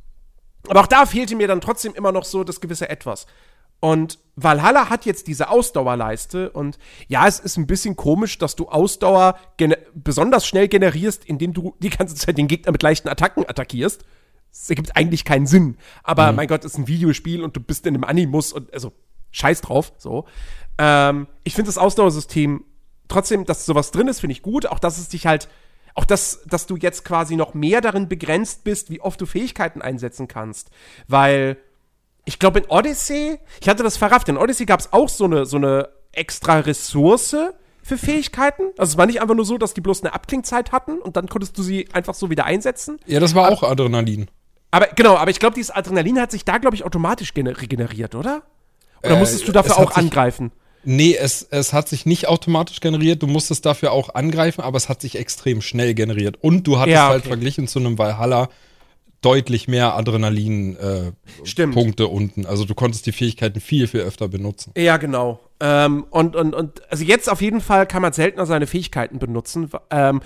[0.67, 3.25] Aber auch da fehlte mir dann trotzdem immer noch so das gewisse Etwas.
[3.79, 6.77] Und Valhalla hat jetzt diese Ausdauerleiste und
[7.07, 9.37] ja, es ist ein bisschen komisch, dass du Ausdauer
[9.93, 14.03] besonders schnell generierst, indem du die ganze Zeit den Gegner mit leichten Attacken attackierst.
[14.61, 15.77] Es ergibt eigentlich keinen Sinn.
[16.03, 18.93] Aber mein Gott, es ist ein Videospiel und du bist in einem Animus und also
[19.31, 20.25] scheiß drauf, so.
[20.77, 22.63] Ähm, ich finde das Ausdauersystem
[23.07, 24.65] trotzdem, dass sowas drin ist, finde ich gut.
[24.65, 25.49] Auch dass es dich halt,
[25.93, 29.81] auch dass, dass du jetzt quasi noch mehr darin begrenzt bist, wie oft du Fähigkeiten
[29.81, 30.69] einsetzen kannst.
[31.07, 31.57] Weil
[32.23, 35.45] ich glaube, in Odyssey, ich hatte das verrafft, in Odyssey gab es auch so eine,
[35.45, 37.35] so eine extra Ressource
[37.83, 38.63] für Fähigkeiten.
[38.77, 41.27] Also es war nicht einfach nur so, dass die bloß eine Abklingzeit hatten und dann
[41.27, 42.99] konntest du sie einfach so wieder einsetzen.
[43.05, 44.27] Ja, das war auch Adrenalin.
[44.75, 48.13] Aber genau, aber ich glaube, dieses Adrenalin hat sich da, glaube ich, automatisch gener- regeneriert,
[48.13, 48.41] oder?
[49.03, 50.51] Oder Äh, musstest du dafür auch sich- angreifen?
[50.83, 53.23] Nee, es, es hat sich nicht automatisch generiert.
[53.23, 56.37] Du musstest dafür auch angreifen, aber es hat sich extrem schnell generiert.
[56.41, 57.29] Und du hattest Ja, halt okay.
[57.29, 58.49] verglichen zu einem Valhalla
[59.21, 62.45] deutlich mehr Adrenalin-Punkte äh, unten.
[62.45, 64.71] Also du konntest die Fähigkeiten viel, viel öfter benutzen.
[64.77, 65.39] Ja, genau.
[65.59, 69.71] Ähm, und, und, und, also jetzt auf jeden Fall kann man seltener seine Fähigkeiten benutzen.
[69.89, 70.21] Ähm,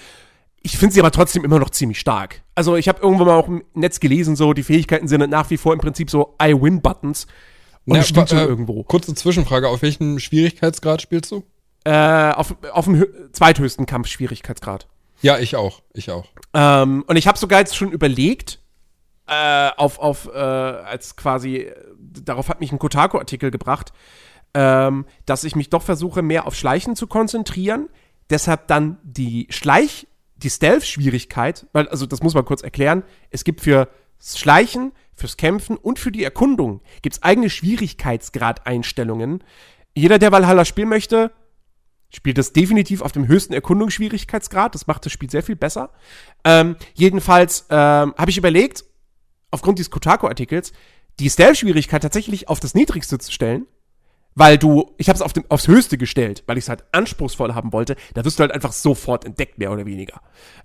[0.61, 2.41] ich finde sie aber trotzdem immer noch ziemlich stark.
[2.55, 5.57] Also ich habe irgendwo mal auch im Netz gelesen, so die Fähigkeiten sind nach wie
[5.57, 7.27] vor im Prinzip so I-Win-Buttons.
[7.85, 8.83] Und Ja, das stimmt äh, irgendwo.
[8.83, 11.43] Kurze Zwischenfrage, auf welchem Schwierigkeitsgrad spielst du?
[11.85, 14.87] Äh, auf, auf dem hö- zweithöchsten Kampfschwierigkeitsgrad.
[15.21, 15.81] Ja, ich auch.
[15.93, 16.25] Ich auch.
[16.53, 18.59] Ähm, und ich habe sogar jetzt schon überlegt,
[19.27, 21.75] äh, auf, auf, äh, als quasi, äh,
[22.23, 23.93] darauf hat mich ein Kotaku-Artikel gebracht,
[24.53, 27.87] ähm, dass ich mich doch versuche, mehr auf Schleichen zu konzentrieren.
[28.29, 30.07] Deshalb dann die Schleich,
[30.43, 33.89] die Stealth-Schwierigkeit, weil, also das muss man kurz erklären, es gibt für
[34.21, 39.43] Schleichen, fürs Kämpfen und für die Erkundung gibt's eigene Schwierigkeitsgrad-Einstellungen.
[39.95, 41.31] Jeder, der Valhalla spielen möchte,
[42.09, 44.73] spielt das definitiv auf dem höchsten Erkundungsschwierigkeitsgrad.
[44.73, 45.91] Das macht das Spiel sehr viel besser.
[46.43, 48.85] Ähm, jedenfalls ähm, habe ich überlegt,
[49.51, 50.71] aufgrund dieses Kotaku-Artikels,
[51.19, 53.67] die Stealth-Schwierigkeit tatsächlich auf das niedrigste zu stellen,
[54.35, 57.55] weil du, ich habe es auf dem, aufs Höchste gestellt, weil ich es halt anspruchsvoll
[57.55, 60.21] haben wollte, da wirst du halt einfach sofort entdeckt, mehr oder weniger.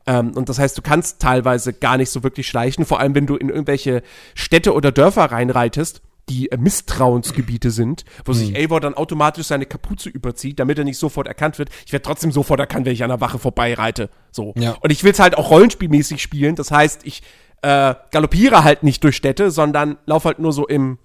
[0.06, 3.26] Ähm, und das heißt, du kannst teilweise gar nicht so wirklich schleichen, vor allem wenn
[3.26, 4.02] du in irgendwelche
[4.34, 8.36] Städte oder Dörfer reinreitest, die äh, Misstrauensgebiete sind, wo mhm.
[8.36, 11.70] sich Eivor dann automatisch seine Kapuze überzieht, damit er nicht sofort erkannt wird.
[11.86, 14.10] Ich werde trotzdem sofort erkannt, wenn ich an der Wache vorbeireite.
[14.30, 14.54] So.
[14.56, 14.76] Ja.
[14.80, 16.56] Und ich will es halt auch rollenspielmäßig spielen.
[16.56, 17.22] Das heißt, ich
[17.62, 20.98] äh, galoppiere halt nicht durch Städte, sondern laufe halt nur so im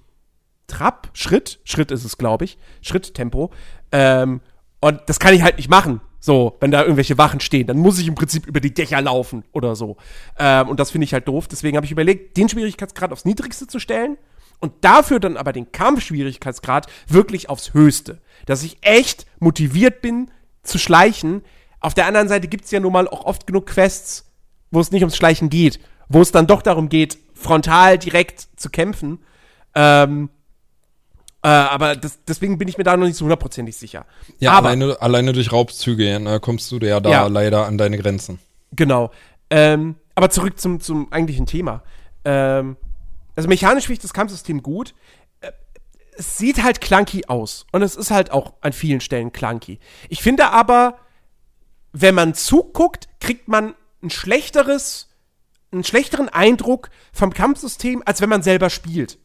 [0.70, 3.52] Trab, Schritt, Schritt ist es, glaube ich, Schritttempo.
[3.92, 4.42] Ähm,
[4.80, 6.02] und das kann ich halt nicht machen.
[6.22, 9.44] So, wenn da irgendwelche Wachen stehen, dann muss ich im Prinzip über die Dächer laufen
[9.54, 9.98] oder so.
[10.38, 11.48] Ähm, und das finde ich halt doof.
[11.48, 14.18] Deswegen habe ich überlegt, den Schwierigkeitsgrad aufs niedrigste zu stellen
[14.60, 18.22] und dafür dann aber den Kampfschwierigkeitsgrad wirklich aufs höchste.
[18.46, 20.30] Dass ich echt motiviert bin
[20.64, 21.42] zu schleichen.
[21.80, 24.30] Auf der anderen Seite gibt es ja nun mal auch oft genug Quests,
[24.72, 28.70] wo es nicht ums Schleichen geht, wo es dann doch darum geht, frontal direkt zu
[28.70, 29.20] kämpfen.
[29.74, 30.30] Ähm,
[31.42, 34.06] äh, aber das, deswegen bin ich mir da noch nicht so hundertprozentig sicher.
[34.40, 37.98] Ja, aber, alleine, alleine durch Raubzüge ne, kommst du ja da ja, leider an deine
[37.98, 38.40] Grenzen.
[38.74, 39.12] Genau.
[39.50, 41.82] Ähm, aber zurück zum, zum eigentlichen Thema.
[42.26, 42.76] Ähm,
[43.36, 44.94] also mechanisch finde ich das Kampfsystem gut.
[45.40, 45.52] Äh,
[46.18, 47.66] es sieht halt clunky aus.
[47.72, 49.80] Und es ist halt auch an vielen Stellen clunky.
[50.10, 50.98] Ich finde aber,
[51.94, 55.08] wenn man zuguckt, kriegt man ein schlechteres,
[55.72, 59.18] einen schlechteren Eindruck vom Kampfsystem, als wenn man selber spielt.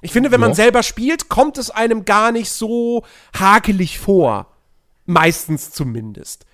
[0.00, 3.04] Ich finde, wenn man selber spielt, kommt es einem gar nicht so
[3.36, 4.46] hakelig vor.
[5.06, 6.46] Meistens zumindest.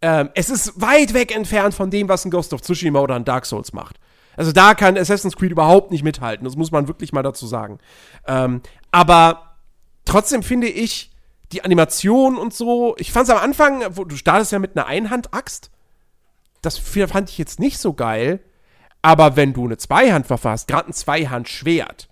[0.00, 3.24] Ähm, es ist weit weg entfernt von dem, was ein Ghost of Tsushima oder ein
[3.24, 3.98] Dark Souls macht.
[4.36, 6.44] Also da kann Assassin's Creed überhaupt nicht mithalten.
[6.44, 7.78] Das muss man wirklich mal dazu sagen.
[8.26, 9.56] Ähm, aber
[10.04, 11.12] trotzdem finde ich
[11.52, 12.94] die Animation und so.
[12.98, 15.70] Ich fand es am Anfang, wo du startest ja mit einer Einhandaxt.
[16.62, 18.40] Das fand ich jetzt nicht so geil.
[19.02, 22.08] Aber wenn du eine Zweihandwaffe hast, gerade ein Zweihandschwert,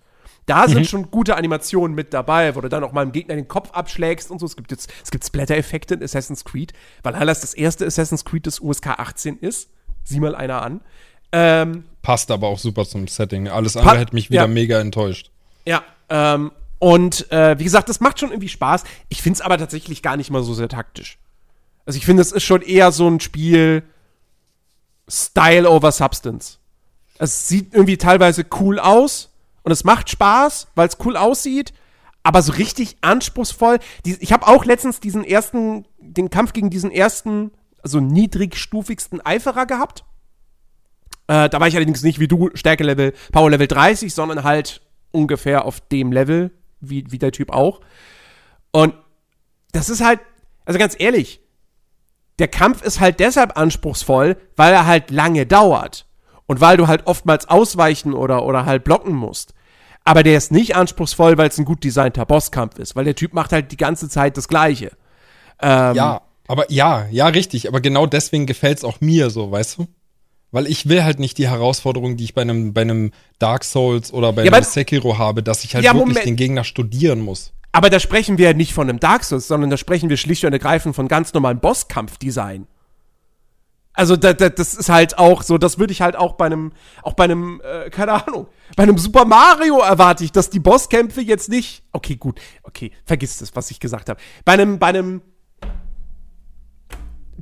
[0.47, 0.85] da sind mhm.
[0.85, 4.31] schon gute Animationen mit dabei, wo du dann auch mal dem Gegner den Kopf abschlägst
[4.31, 4.47] und so.
[4.47, 6.73] Es gibt jetzt, es gibt Splatter-Effekte in Assassin's Creed,
[7.03, 9.71] weil Hallas das erste Assassin's Creed des USK 18 ist.
[10.03, 10.81] Sieh mal einer an.
[11.33, 13.49] Ähm, Passt aber auch super zum Setting.
[13.49, 14.47] Alles andere hätte mich wieder ja.
[14.47, 15.31] mega enttäuscht.
[15.65, 18.85] Ja, ähm, und äh, wie gesagt, das macht schon irgendwie Spaß.
[19.09, 21.19] Ich finde es aber tatsächlich gar nicht mal so sehr taktisch.
[21.87, 23.83] Also ich finde, es ist schon eher so ein Spiel
[25.09, 26.59] Style over Substance.
[27.19, 29.31] Es sieht irgendwie teilweise cool aus,
[29.65, 31.73] und es macht Spaß, weil es cool aussieht,
[32.23, 33.79] aber so richtig anspruchsvoll.
[34.07, 37.51] Die, ich habe auch letztens diesen ersten, den Kampf gegen diesen ersten,
[37.83, 40.05] also niedrigstufigsten Eiferer gehabt.
[41.27, 45.81] Äh, da war ich allerdings nicht wie du, Stärke-Level, Power-Level 30, sondern halt ungefähr auf
[45.81, 46.51] dem Level,
[46.81, 47.81] wie, wie der Typ auch.
[48.71, 48.95] Und
[49.73, 50.21] das ist halt,
[50.67, 51.41] also ganz ehrlich,
[52.39, 56.07] der Kampf ist halt deshalb anspruchsvoll, weil er halt lange dauert.
[56.47, 59.55] Und weil du halt oftmals ausweichen oder, oder halt blocken musst.
[60.05, 63.33] Aber der ist nicht anspruchsvoll, weil es ein gut designter Bosskampf ist, weil der Typ
[63.33, 64.93] macht halt die ganze Zeit das Gleiche.
[65.63, 67.69] Ähm, ja, aber ja, ja, richtig.
[67.69, 69.87] Aber genau deswegen gefällt es auch mir so, weißt du?
[70.51, 74.13] Weil ich will halt nicht die Herausforderung, die ich bei einem, bei einem Dark Souls
[74.13, 76.27] oder bei ja, einem Sekiro habe, dass ich halt ja, wirklich Moment.
[76.27, 77.53] den Gegner studieren muss.
[77.73, 80.45] Aber da sprechen wir ja nicht von einem Dark Souls, sondern da sprechen wir schlicht
[80.45, 82.69] und ergreifend von ganz normalen Bosskampfdesign.
[83.95, 86.73] Also da, da, das ist halt auch so, das würde ich halt auch bei einem,
[87.03, 91.23] auch bei einem, äh, keine Ahnung, bei einem Super Mario erwarte ich, dass die Bosskämpfe
[91.23, 91.85] jetzt nicht.
[91.93, 94.21] Okay, gut, okay, vergiss das, was ich gesagt habe.
[94.45, 95.23] Bei einem, bei einem,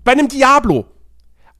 [0.04, 0.86] bei einem Diablo.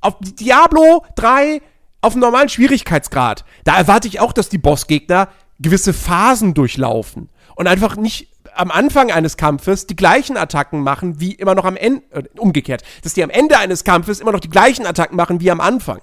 [0.02, 1.62] Auf Diablo 3
[2.02, 3.44] auf einem normalen Schwierigkeitsgrad.
[3.64, 5.28] Da erwarte ich auch, dass die Bossgegner
[5.58, 11.32] gewisse Phasen durchlaufen und einfach nicht am Anfang eines Kampfes die gleichen Attacken machen wie
[11.32, 14.50] immer noch am Ende, äh, umgekehrt, dass die am Ende eines Kampfes immer noch die
[14.50, 16.00] gleichen Attacken machen wie am Anfang.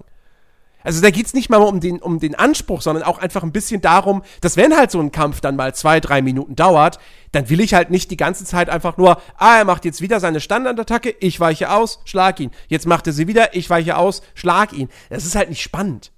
[0.81, 3.81] Also da geht's nicht mal um den, um den Anspruch, sondern auch einfach ein bisschen
[3.81, 6.99] darum, dass wenn halt so ein Kampf dann mal zwei, drei Minuten dauert,
[7.33, 10.19] dann will ich halt nicht die ganze Zeit einfach nur, ah, er macht jetzt wieder
[10.21, 12.51] seine Standardattacke, ich weiche aus, schlag ihn.
[12.69, 14.89] Jetzt macht er sie wieder, ich weiche aus, schlag ihn.
[15.09, 16.11] Das ist halt nicht spannend.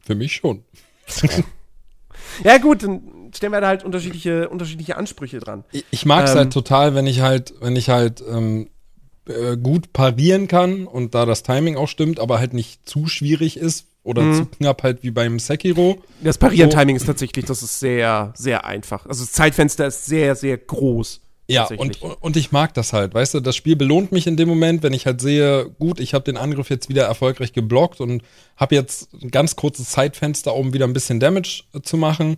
[0.00, 0.64] Für mich schon.
[2.44, 5.64] ja gut, dann stellen wir da halt unterschiedliche, unterschiedliche Ansprüche dran.
[5.72, 8.68] Ich, ich mag es ähm, halt total, wenn ich halt, wenn ich halt ähm,
[9.28, 13.56] äh, gut parieren kann und da das Timing auch stimmt, aber halt nicht zu schwierig
[13.56, 14.34] ist oder mhm.
[14.34, 15.98] zu knapp halt wie beim Sekiro.
[16.22, 17.02] Das Parieren-Timing so.
[17.02, 19.04] ist tatsächlich, das ist sehr, sehr einfach.
[19.06, 21.20] Also das Zeitfenster ist sehr, sehr groß.
[21.48, 24.48] Ja, und, und ich mag das halt, weißt du, das Spiel belohnt mich in dem
[24.48, 28.22] Moment, wenn ich halt sehe, gut, ich habe den Angriff jetzt wieder erfolgreich geblockt und
[28.56, 32.36] habe jetzt ein ganz kurzes Zeitfenster, um wieder ein bisschen Damage zu machen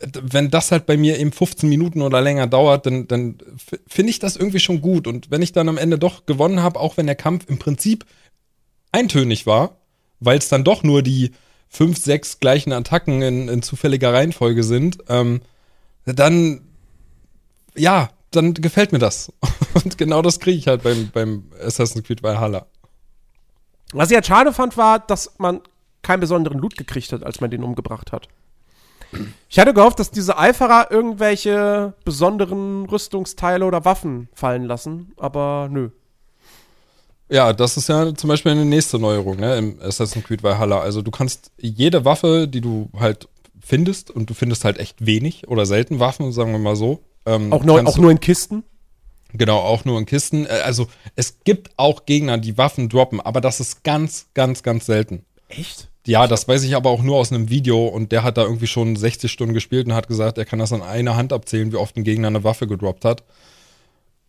[0.00, 3.38] wenn das halt bei mir eben 15 Minuten oder länger dauert, dann, dann
[3.86, 5.06] finde ich das irgendwie schon gut.
[5.06, 8.06] Und wenn ich dann am Ende doch gewonnen habe, auch wenn der Kampf im Prinzip
[8.92, 9.76] eintönig war,
[10.18, 11.32] weil es dann doch nur die
[11.68, 15.42] fünf, sechs gleichen Attacken in, in zufälliger Reihenfolge sind, ähm,
[16.04, 16.62] dann
[17.76, 19.32] ja, dann gefällt mir das.
[19.74, 22.66] Und genau das kriege ich halt beim, beim Assassin's Creed Valhalla.
[23.92, 25.60] Was ich halt schade fand, war, dass man
[26.02, 28.28] keinen besonderen Loot gekriegt hat, als man den umgebracht hat.
[29.48, 35.90] Ich hatte gehofft, dass diese Eiferer irgendwelche besonderen Rüstungsteile oder Waffen fallen lassen, aber nö.
[37.28, 40.80] Ja, das ist ja zum Beispiel eine nächste Neuerung ne, im Assassin's Creed Valhalla.
[40.80, 43.28] Also du kannst jede Waffe, die du halt
[43.60, 47.04] findest, und du findest halt echt wenig oder selten Waffen, sagen wir mal so.
[47.26, 48.64] Ähm, auch, neu, auch nur in Kisten?
[49.32, 50.46] Genau, auch nur in Kisten.
[50.46, 54.86] Äh, also es gibt auch Gegner, die Waffen droppen, aber das ist ganz, ganz, ganz
[54.86, 55.24] selten.
[55.48, 55.89] Echt?
[56.06, 58.66] Ja, das weiß ich aber auch nur aus einem Video und der hat da irgendwie
[58.66, 61.76] schon 60 Stunden gespielt und hat gesagt, er kann das an einer Hand abzählen, wie
[61.76, 63.22] oft ein Gegner eine Waffe gedroppt hat.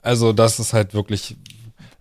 [0.01, 1.37] Also das ist halt wirklich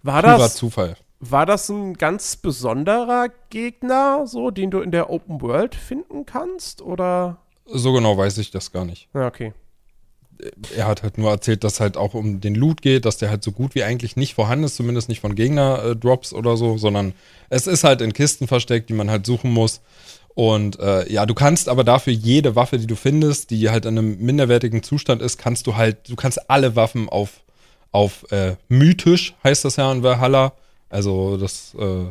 [0.02, 0.96] war das, Zufall.
[1.20, 6.80] War das ein ganz besonderer Gegner, so, den du in der Open World finden kannst?
[6.80, 7.38] Oder?
[7.66, 9.08] So genau weiß ich das gar nicht.
[9.14, 9.52] Ja, okay.
[10.76, 13.42] Er hat halt nur erzählt, dass halt auch um den Loot geht, dass der halt
[13.42, 17.12] so gut wie eigentlich nicht vorhanden ist, zumindest nicht von Gegner-Drops oder so, sondern
[17.48, 19.80] es ist halt in Kisten versteckt, die man halt suchen muss.
[20.34, 23.98] Und äh, ja, du kannst aber dafür jede Waffe, die du findest, die halt in
[23.98, 27.40] einem minderwertigen Zustand ist, kannst du halt, du kannst alle Waffen auf
[27.92, 30.52] auf äh, mythisch, heißt das ja in Valhalla.
[30.88, 32.06] Also das, äh,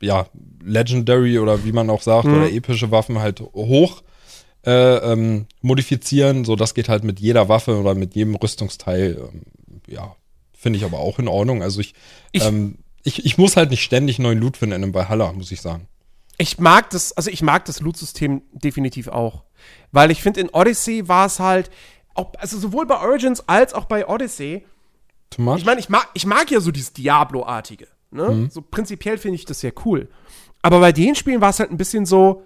[0.00, 0.26] ja,
[0.64, 2.36] Legendary oder wie man auch sagt, mhm.
[2.36, 4.02] oder epische Waffen halt hoch
[4.68, 6.44] äh, ähm, modifizieren.
[6.44, 9.18] So, das geht halt mit jeder Waffe oder mit jedem Rüstungsteil.
[9.18, 9.42] Ähm,
[9.86, 10.14] ja,
[10.52, 11.62] finde ich aber auch in Ordnung.
[11.62, 11.94] Also ich,
[12.32, 15.50] ich, ähm, ich, ich muss halt nicht ständig neuen Loot finden in einem Valhalla, muss
[15.50, 15.88] ich sagen.
[16.36, 19.44] Ich mag das, also ich mag das Loot-System definitiv auch.
[19.90, 21.70] Weil ich finde, in Odyssey war es halt,
[22.14, 24.64] auch, also sowohl bei Origins als auch bei Odyssey,
[25.30, 25.58] Too much?
[25.58, 27.88] Ich meine, ich mag, ich mag ja so dieses Diablo-artige.
[28.10, 28.28] Ne?
[28.28, 28.50] Mhm.
[28.50, 30.08] So prinzipiell finde ich das sehr cool.
[30.62, 32.42] Aber bei den Spielen war es halt ein bisschen so,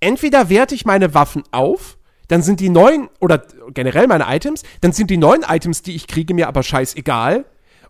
[0.00, 4.92] entweder werte ich meine Waffen auf, dann sind die neuen, oder generell meine Items, dann
[4.92, 7.44] sind die neuen Items, die ich kriege, mir aber scheißegal.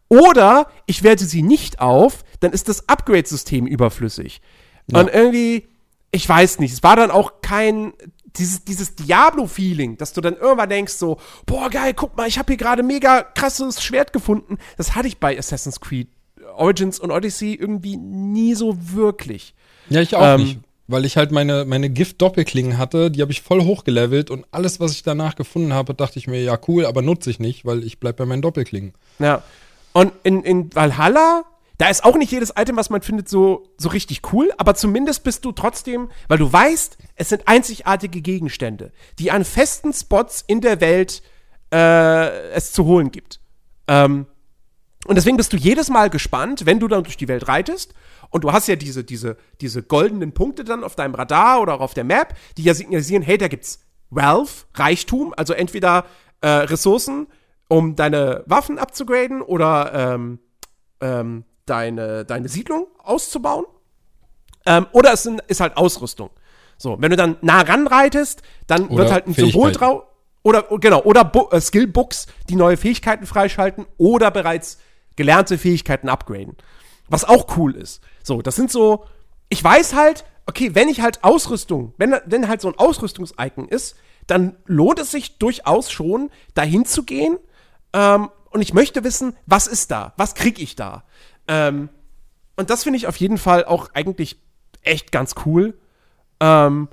[0.08, 4.40] Oder ich werte sie nicht auf, dann ist das Upgrade-System überflüssig.
[4.88, 5.00] Ja.
[5.00, 5.68] Und irgendwie,
[6.12, 7.92] ich weiß nicht, es war dann auch kein
[8.36, 12.48] dieses, dieses Diablo-Feeling, dass du dann irgendwann denkst so, boah, geil, guck mal, ich habe
[12.48, 14.58] hier gerade mega krasses Schwert gefunden.
[14.76, 16.08] Das hatte ich bei Assassin's Creed
[16.54, 19.54] Origins und Odyssey irgendwie nie so wirklich.
[19.88, 20.60] Ja, ich auch ähm, nicht.
[20.88, 24.92] Weil ich halt meine, meine Gift-Doppelklingen hatte, die habe ich voll hochgelevelt und alles, was
[24.92, 27.98] ich danach gefunden habe, dachte ich mir, ja, cool, aber nutze ich nicht, weil ich
[27.98, 28.92] bleib bei meinen Doppelklingen.
[29.18, 29.42] Ja.
[29.92, 31.44] Und in, in Valhalla
[31.78, 35.24] da ist auch nicht jedes Item, was man findet, so, so richtig cool, aber zumindest
[35.24, 40.62] bist du trotzdem, weil du weißt, es sind einzigartige Gegenstände, die an festen Spots in
[40.62, 41.22] der Welt
[41.72, 43.40] äh, es zu holen gibt.
[43.88, 44.26] Ähm,
[45.06, 47.94] und deswegen bist du jedes Mal gespannt, wenn du dann durch die Welt reitest.
[48.30, 51.80] Und du hast ja diese, diese, diese goldenen Punkte dann auf deinem Radar oder auch
[51.80, 56.06] auf der Map, die ja signalisieren, hey, da gibt's Wealth, Reichtum, also entweder
[56.40, 57.26] äh, Ressourcen,
[57.68, 60.38] um deine Waffen abzugraden oder ähm,
[61.00, 63.64] ähm, deine, deine Siedlung auszubauen.
[64.64, 66.30] Ähm, oder es ist halt Ausrüstung.
[66.78, 70.04] So, wenn du dann nah ranreitest, dann oder wird halt ein Symbol drauf.
[70.42, 74.78] Oder, genau, oder Bu äh, Skillbooks, die neue Fähigkeiten freischalten oder bereits
[75.16, 76.56] gelernte Fähigkeiten upgraden.
[77.08, 78.02] Was auch cool ist.
[78.22, 79.04] So, das sind so,
[79.48, 83.96] ich weiß halt, okay, wenn ich halt Ausrüstung, wenn, wenn halt so ein Ausrüstungsicon ist,
[84.26, 87.38] dann lohnt es sich durchaus schon, dahin zu gehen.
[87.92, 90.14] Ähm, und ich möchte wissen, was ist da?
[90.16, 91.04] Was krieg ich da?
[91.46, 91.88] Ähm,
[92.56, 94.40] und das finde ich auf jeden Fall auch eigentlich
[94.82, 95.74] echt ganz cool.
[96.40, 96.88] Ähm,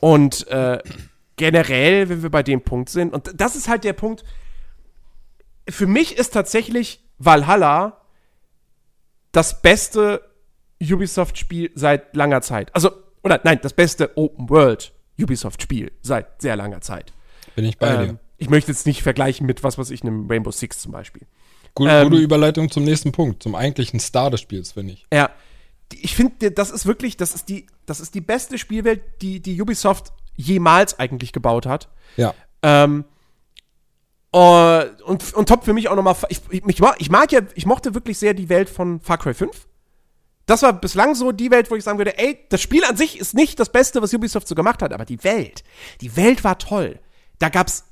[0.00, 0.78] und äh,
[1.36, 4.24] generell, wenn wir bei dem Punkt sind, und das ist halt der Punkt,
[5.68, 8.01] für mich ist tatsächlich Valhalla
[9.32, 10.22] das beste
[10.80, 12.74] Ubisoft-Spiel seit langer Zeit.
[12.74, 12.90] Also,
[13.22, 17.12] oder nein, das beste Open-World Ubisoft-Spiel seit sehr langer Zeit.
[17.54, 18.18] Bin ich bei ähm, dir.
[18.38, 21.26] Ich möchte jetzt nicht vergleichen mit was, was ich einem Rainbow Six zum Beispiel.
[21.74, 25.06] Gute, ähm, gute Überleitung zum nächsten Punkt, zum eigentlichen Star des Spiels, finde ich.
[25.12, 25.30] Ja.
[25.94, 29.60] Ich finde, das ist wirklich, das ist die, das ist die beste Spielwelt, die, die
[29.60, 31.88] Ubisoft jemals eigentlich gebaut hat.
[32.16, 32.34] Ja.
[32.62, 33.04] Ähm,
[34.34, 36.62] uh, und, und top für mich auch nochmal, ich, ich,
[36.98, 39.66] ich mag ja, ich mochte wirklich sehr die Welt von Far Cry 5.
[40.46, 43.18] Das war bislang so die Welt, wo ich sagen würde, ey, das Spiel an sich
[43.18, 45.62] ist nicht das Beste, was Ubisoft so gemacht hat, aber die Welt,
[46.00, 46.98] die Welt war toll.
[47.38, 47.84] Da gab's,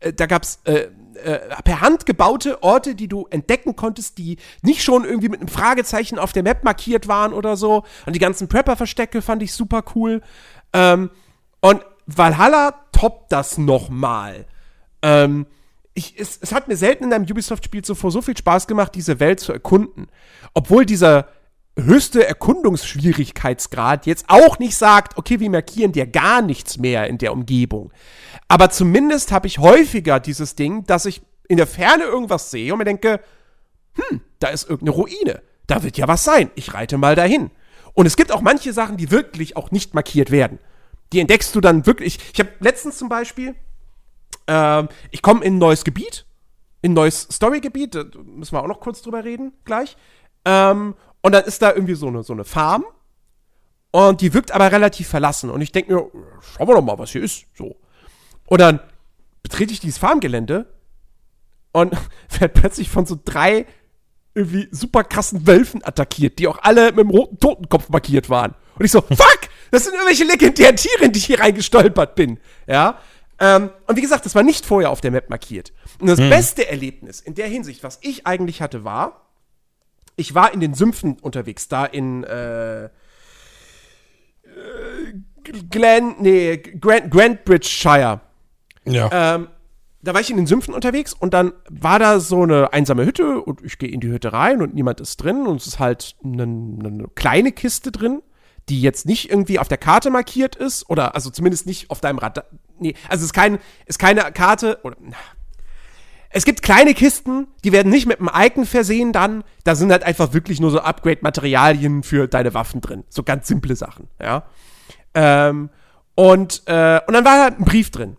[0.00, 0.88] äh, da gab's äh,
[1.22, 5.48] äh, per Hand gebaute Orte, die du entdecken konntest, die nicht schon irgendwie mit einem
[5.48, 7.84] Fragezeichen auf der Map markiert waren oder so.
[8.06, 10.22] Und die ganzen Prepper-Verstecke fand ich super cool.
[10.72, 11.10] Ähm,
[11.60, 14.46] und Valhalla toppt das nochmal.
[15.02, 15.46] Ähm,
[15.94, 19.20] ich, es, es hat mir selten in einem Ubisoft-Spiel zuvor so viel Spaß gemacht, diese
[19.20, 20.08] Welt zu erkunden.
[20.54, 21.28] Obwohl dieser
[21.78, 27.32] höchste Erkundungsschwierigkeitsgrad jetzt auch nicht sagt, okay, wir markieren dir gar nichts mehr in der
[27.32, 27.92] Umgebung.
[28.48, 32.78] Aber zumindest habe ich häufiger dieses Ding, dass ich in der Ferne irgendwas sehe und
[32.78, 33.20] mir denke,
[33.94, 35.42] hm, da ist irgendeine Ruine.
[35.66, 36.50] Da wird ja was sein.
[36.54, 37.50] Ich reite mal dahin.
[37.94, 40.58] Und es gibt auch manche Sachen, die wirklich auch nicht markiert werden.
[41.12, 42.18] Die entdeckst du dann wirklich.
[42.32, 43.54] Ich habe letztens zum Beispiel,
[44.46, 46.26] ähm, ich komme in ein neues Gebiet,
[46.80, 49.96] in ein neues Storygebiet, da müssen wir auch noch kurz drüber reden gleich.
[50.44, 52.84] Ähm, und dann ist da irgendwie so eine, so eine Farm.
[53.92, 55.50] Und die wirkt aber relativ verlassen.
[55.50, 57.44] Und ich denke mir, schauen wir doch mal, was hier ist.
[57.54, 57.76] So.
[58.46, 58.80] Und dann
[59.42, 60.66] betrete ich dieses Farmgelände
[61.72, 61.92] und
[62.38, 63.66] werde plötzlich von so drei
[64.34, 68.54] irgendwie super krassen Wölfen attackiert, die auch alle mit dem roten Totenkopf markiert waren.
[68.78, 69.40] Und ich so, fuck,
[69.70, 72.38] das sind irgendwelche legendären Tiere, in die ich hier reingestolpert bin.
[72.66, 72.98] Ja.
[73.42, 75.72] Ähm, und wie gesagt, das war nicht vorher auf der Map markiert.
[76.00, 76.30] Und das hm.
[76.30, 79.26] beste Erlebnis in der Hinsicht, was ich eigentlich hatte, war,
[80.14, 82.90] ich war in den Sümpfen unterwegs, da in äh, äh
[85.70, 88.20] Glen, nee, Grand, Grandbridgeshire.
[88.84, 89.34] Ja.
[89.34, 89.48] Ähm,
[90.02, 93.40] da war ich in den Sümpfen unterwegs und dann war da so eine einsame Hütte
[93.40, 96.14] und ich gehe in die Hütte rein und niemand ist drin und es ist halt
[96.22, 98.22] eine, eine, kleine Kiste drin,
[98.68, 102.18] die jetzt nicht irgendwie auf der Karte markiert ist oder also zumindest nicht auf deinem
[102.18, 102.44] Radar.
[102.82, 104.96] Nee, also es ist, kein, ist keine Karte oder
[106.34, 110.02] es gibt kleine Kisten, die werden nicht mit einem Icon versehen dann, da sind halt
[110.02, 113.04] einfach wirklich nur so Upgrade-Materialien für deine Waffen drin.
[113.10, 114.44] So ganz simple Sachen, ja.
[115.14, 115.68] Ähm,
[116.14, 118.16] und, äh, und dann war halt ein Brief drin.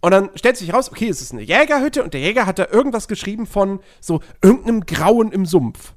[0.00, 2.68] Und dann stellt sich raus, okay, es ist eine Jägerhütte und der Jäger hat da
[2.70, 5.94] irgendwas geschrieben von so irgendeinem Grauen im Sumpf.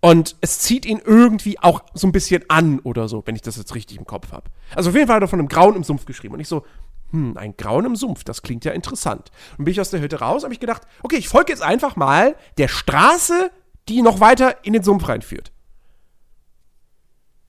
[0.00, 3.56] Und es zieht ihn irgendwie auch so ein bisschen an oder so, wenn ich das
[3.56, 4.50] jetzt richtig im Kopf habe.
[4.74, 6.34] Also auf jeden Fall hat er von einem Grauen im Sumpf geschrieben.
[6.34, 6.64] Und ich so,
[7.12, 9.30] hm, ein Grauen im Sumpf, das klingt ja interessant.
[9.56, 11.94] Und bin ich aus der Hütte raus, habe ich gedacht, okay, ich folge jetzt einfach
[11.94, 13.50] mal der Straße,
[13.88, 15.52] die noch weiter in den Sumpf reinführt.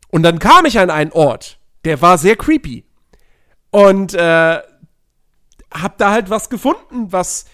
[0.09, 2.85] Und dann kam ich an einen Ort, der war sehr creepy.
[3.71, 4.61] Und äh,
[5.71, 7.45] hab da halt was gefunden, was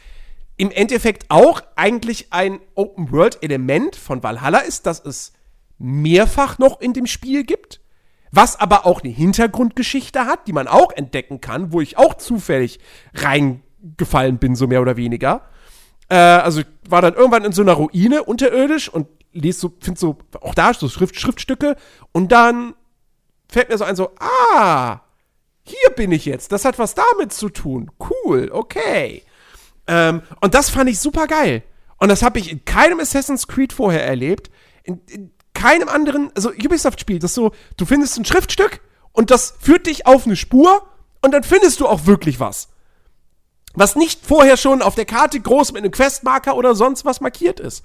[0.58, 5.32] im Endeffekt auch eigentlich ein Open-World-Element von Valhalla ist, das es
[5.78, 7.80] mehrfach noch in dem Spiel gibt,
[8.32, 12.80] was aber auch eine Hintergrundgeschichte hat, die man auch entdecken kann, wo ich auch zufällig
[13.14, 15.44] reingefallen bin, so mehr oder weniger.
[16.10, 19.98] Äh, also ich war dann irgendwann in so einer Ruine unterirdisch und lese so, find
[19.98, 21.76] so, auch da so Schrift, Schriftstücke
[22.12, 22.74] und dann
[23.48, 25.02] fällt mir so ein so, ah,
[25.64, 26.52] hier bin ich jetzt.
[26.52, 27.92] Das hat was damit zu tun.
[28.00, 29.24] Cool, okay.
[29.88, 31.64] Ähm, und das fand ich super geil.
[31.98, 34.50] Und das habe ich in keinem Assassin's Creed vorher erlebt.
[34.84, 38.80] In, in keinem anderen, also Ubisoft-Spiel, das so, du findest ein Schriftstück
[39.12, 40.88] und das führt dich auf eine Spur
[41.22, 42.70] und dann findest du auch wirklich was.
[43.74, 47.60] Was nicht vorher schon auf der Karte groß mit einem Questmarker oder sonst was markiert
[47.60, 47.84] ist.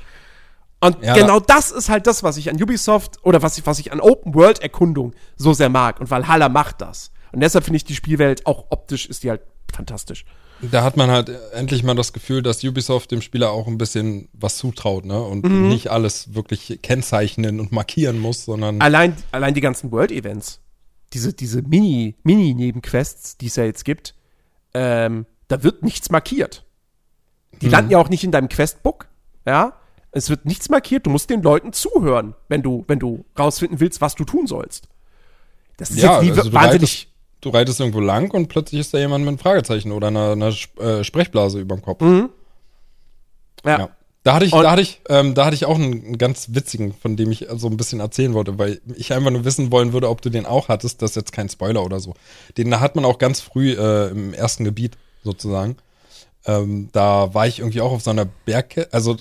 [0.81, 1.15] Und ja.
[1.15, 4.01] genau das ist halt das, was ich an Ubisoft oder was ich, was ich an
[4.01, 5.99] Open-World-Erkundung so sehr mag.
[5.99, 7.11] Und Valhalla macht das.
[7.33, 10.25] Und deshalb finde ich die Spielwelt auch optisch ist die halt fantastisch.
[10.61, 14.29] Da hat man halt endlich mal das Gefühl, dass Ubisoft dem Spieler auch ein bisschen
[14.33, 15.21] was zutraut, ne?
[15.21, 15.69] Und mhm.
[15.69, 18.81] nicht alles wirklich kennzeichnen und markieren muss, sondern.
[18.81, 20.61] Allein, allein die ganzen World-Events,
[21.13, 24.15] diese, diese Mini, Mini-Nebenquests, die es ja jetzt gibt,
[24.75, 26.65] ähm, da wird nichts markiert.
[27.61, 27.73] Die mhm.
[27.73, 29.09] landen ja auch nicht in deinem Questbook,
[29.47, 29.79] ja?
[30.13, 34.01] Es wird nichts markiert, du musst den Leuten zuhören, wenn du, wenn du rausfinden willst,
[34.01, 34.89] was du tun sollst.
[35.77, 37.13] Das ist ja, jetzt nie also wahnsinnig
[37.45, 40.55] du reitest irgendwo lang und plötzlich ist da jemand mit einem Fragezeichen oder einer, einer
[40.81, 42.01] äh, Sprechblase über dem Kopf.
[42.01, 42.31] Mhm.
[43.65, 43.79] Ja.
[43.79, 43.89] ja.
[44.25, 47.15] Da hatte ich, da hatte ich, ähm, da hatte ich auch einen, ganz witzigen, von
[47.15, 50.23] dem ich so ein bisschen erzählen wollte, weil ich einfach nur wissen wollen würde, ob
[50.23, 51.03] du den auch hattest.
[51.03, 52.15] Das ist jetzt kein Spoiler oder so.
[52.57, 55.77] Den hat man auch ganz früh äh, im ersten Gebiet sozusagen.
[56.47, 59.17] Ähm, da war ich irgendwie auch auf so einer Bergkette, also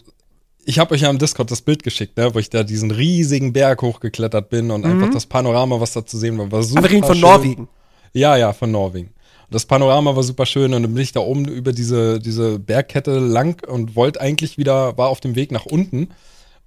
[0.66, 3.54] ich habe euch ja im Discord das Bild geschickt, ne, wo ich da diesen riesigen
[3.54, 4.92] Berg hochgeklettert bin und mhm.
[4.92, 6.80] einfach das Panorama, was da zu sehen war, war super.
[6.80, 7.22] Aber reden von schön.
[7.22, 7.68] Norwegen.
[8.14, 9.14] Ja, ja, von Norwegen.
[9.50, 13.20] Das Panorama war super schön und dann bin ich da oben über diese, diese Bergkette
[13.20, 16.10] lang und wollte eigentlich wieder, war auf dem Weg nach unten.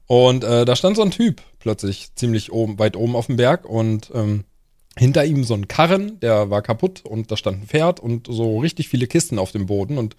[0.06, 3.64] Und äh, da stand so ein Typ plötzlich ziemlich oben, weit oben auf dem Berg
[3.64, 4.44] und ähm,
[4.96, 8.58] hinter ihm so ein Karren, der war kaputt und da stand ein Pferd und so
[8.58, 10.16] richtig viele Kisten auf dem Boden und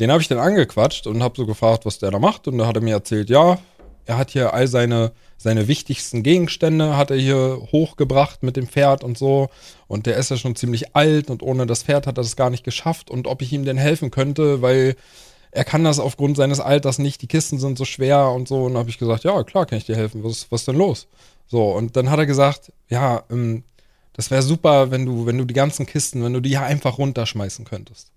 [0.00, 2.66] den habe ich dann angequatscht und habe so gefragt, was der da macht und da
[2.66, 3.58] hat er mir erzählt, ja,
[4.06, 9.02] er hat hier all seine seine wichtigsten Gegenstände hat er hier hochgebracht mit dem Pferd
[9.02, 9.48] und so.
[9.88, 12.48] Und der ist ja schon ziemlich alt und ohne das Pferd hat er das gar
[12.48, 13.10] nicht geschafft.
[13.10, 14.94] Und ob ich ihm denn helfen könnte, weil
[15.50, 18.64] er kann das aufgrund seines Alters nicht, die Kisten sind so schwer und so.
[18.64, 20.22] Und habe ich gesagt, ja, klar kann ich dir helfen.
[20.22, 21.08] Was, was ist denn los?
[21.48, 23.64] So, und dann hat er gesagt, ja, ähm,
[24.12, 27.64] das wäre super, wenn du, wenn du die ganzen Kisten, wenn du die einfach runterschmeißen
[27.64, 28.12] könntest.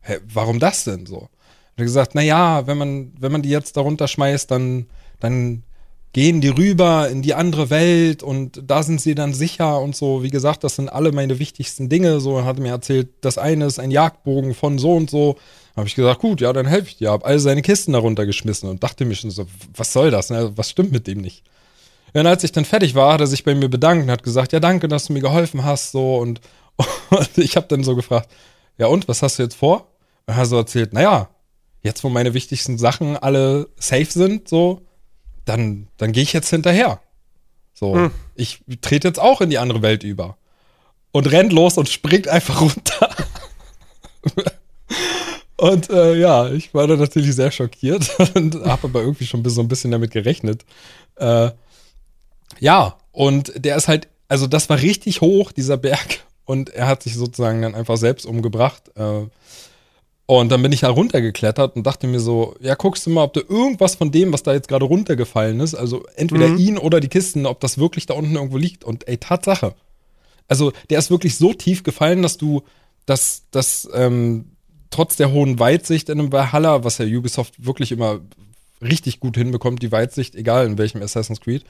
[0.00, 1.22] Hä, warum das denn so?
[1.22, 4.86] Hat er gesagt, na ja, wenn man, wenn man die jetzt da runterschmeißt, dann,
[5.20, 5.62] dann
[6.12, 10.22] gehen die rüber in die andere Welt und da sind sie dann sicher und so.
[10.22, 12.20] Wie gesagt, das sind alle meine wichtigsten Dinge.
[12.20, 15.36] So hat er mir erzählt, das eine ist ein Jagdbogen von so und so.
[15.76, 17.10] Habe ich gesagt, gut, ja, dann helfe ich dir.
[17.10, 19.46] Hab all seine Kisten darunter geschmissen und dachte mir schon so,
[19.76, 20.30] was soll das?
[20.30, 20.52] Ne?
[20.56, 21.44] Was stimmt mit dem nicht?
[22.14, 24.52] Und als ich dann fertig war, hat er sich bei mir bedankt und hat gesagt,
[24.52, 26.40] ja, danke, dass du mir geholfen hast, so und,
[27.10, 28.30] und ich habe dann so gefragt,
[28.78, 29.92] ja und, was hast du jetzt vor?
[30.26, 31.28] Und er hat so erzählt, naja,
[31.82, 34.82] jetzt wo meine wichtigsten Sachen alle safe sind, so,
[35.48, 37.00] dann, dann gehe ich jetzt hinterher.
[37.74, 38.10] So, hm.
[38.34, 40.36] ich trete jetzt auch in die andere Welt über.
[41.12, 43.10] Und rennt los und springt einfach runter.
[45.56, 49.60] Und äh, ja, ich war da natürlich sehr schockiert und habe aber irgendwie schon so
[49.60, 50.64] ein bisschen damit gerechnet.
[51.16, 51.50] Äh,
[52.60, 56.20] ja, und der ist halt, also das war richtig hoch, dieser Berg.
[56.44, 58.90] Und er hat sich sozusagen dann einfach selbst umgebracht.
[58.96, 59.26] Äh,
[60.30, 63.32] und dann bin ich da runtergeklettert und dachte mir so, ja, guckst du mal, ob
[63.32, 66.58] du irgendwas von dem, was da jetzt gerade runtergefallen ist, also entweder mhm.
[66.58, 68.84] ihn oder die Kisten, ob das wirklich da unten irgendwo liegt.
[68.84, 69.74] Und ey, Tatsache.
[70.46, 72.62] Also der ist wirklich so tief gefallen, dass du,
[73.06, 74.50] dass, dass, ähm,
[74.90, 78.20] trotz der hohen Weitsicht in einem Valhalla, was ja Ubisoft wirklich immer
[78.82, 81.64] richtig gut hinbekommt, die Weitsicht, egal in welchem Assassin's Creed,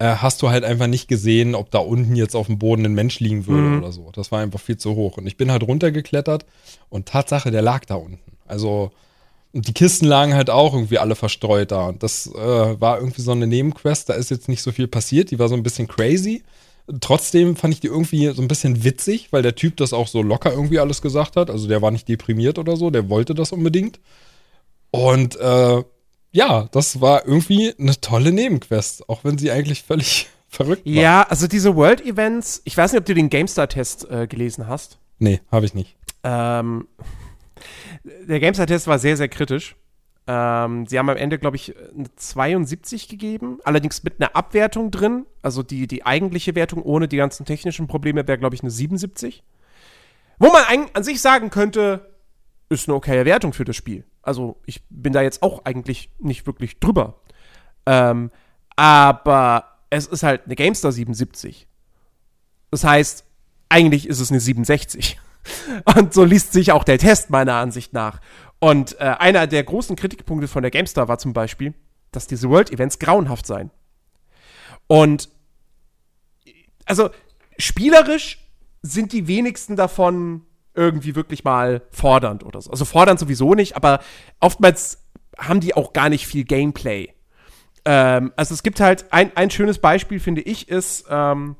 [0.00, 2.94] äh, hast du halt einfach nicht gesehen, ob da unten jetzt auf dem Boden ein
[2.94, 3.78] Mensch liegen würde mhm.
[3.78, 4.10] oder so.
[4.12, 5.18] Das war einfach viel zu hoch.
[5.18, 6.46] Und ich bin halt runtergeklettert
[6.88, 8.18] und Tatsache, der lag da unten.
[8.46, 8.92] Also,
[9.52, 11.88] und die Kisten lagen halt auch irgendwie alle verstreut da.
[11.88, 15.30] Und das äh, war irgendwie so eine Nebenquest, da ist jetzt nicht so viel passiert,
[15.30, 16.44] die war so ein bisschen crazy.
[17.02, 20.22] Trotzdem fand ich die irgendwie so ein bisschen witzig, weil der Typ das auch so
[20.22, 21.50] locker irgendwie alles gesagt hat.
[21.50, 24.00] Also der war nicht deprimiert oder so, der wollte das unbedingt.
[24.92, 25.82] Und äh,
[26.32, 30.92] ja, das war irgendwie eine tolle Nebenquest, auch wenn sie eigentlich völlig verrückt war.
[30.92, 34.98] Ja, also diese World Events, ich weiß nicht, ob du den GameStar-Test äh, gelesen hast.
[35.18, 35.96] Nee, habe ich nicht.
[36.22, 36.88] Ähm,
[38.04, 39.76] der GameStar-Test war sehr, sehr kritisch.
[40.26, 45.26] Ähm, sie haben am Ende, glaube ich, eine 72 gegeben, allerdings mit einer Abwertung drin.
[45.42, 49.42] Also die, die eigentliche Wertung ohne die ganzen technischen Probleme wäre, glaube ich, eine 77.
[50.38, 52.09] Wo man an sich sagen könnte,
[52.70, 54.04] ist eine okaye Wertung für das Spiel.
[54.22, 57.20] Also ich bin da jetzt auch eigentlich nicht wirklich drüber.
[57.84, 58.30] Ähm,
[58.76, 61.68] aber es ist halt eine GameStar 77.
[62.70, 63.24] Das heißt,
[63.68, 65.18] eigentlich ist es eine 67.
[65.96, 68.20] Und so liest sich auch der Test meiner Ansicht nach.
[68.60, 71.74] Und äh, einer der großen Kritikpunkte von der GameStar war zum Beispiel,
[72.12, 73.70] dass diese World Events grauenhaft seien.
[74.86, 75.28] Und
[76.84, 77.10] also
[77.58, 78.38] spielerisch
[78.82, 82.70] sind die wenigsten davon irgendwie wirklich mal fordernd oder so.
[82.70, 84.00] Also fordernd sowieso nicht, aber
[84.40, 85.04] oftmals
[85.38, 87.12] haben die auch gar nicht viel Gameplay.
[87.84, 91.56] Ähm, also es gibt halt ein, ein schönes Beispiel, finde ich, ist, ähm,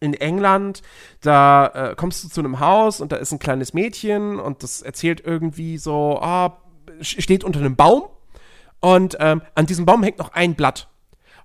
[0.00, 0.82] in England,
[1.22, 4.82] da äh, kommst du zu einem Haus und da ist ein kleines Mädchen und das
[4.82, 6.58] erzählt irgendwie so, ah,
[7.00, 8.04] steht unter einem Baum
[8.80, 10.88] und ähm, an diesem Baum hängt noch ein Blatt.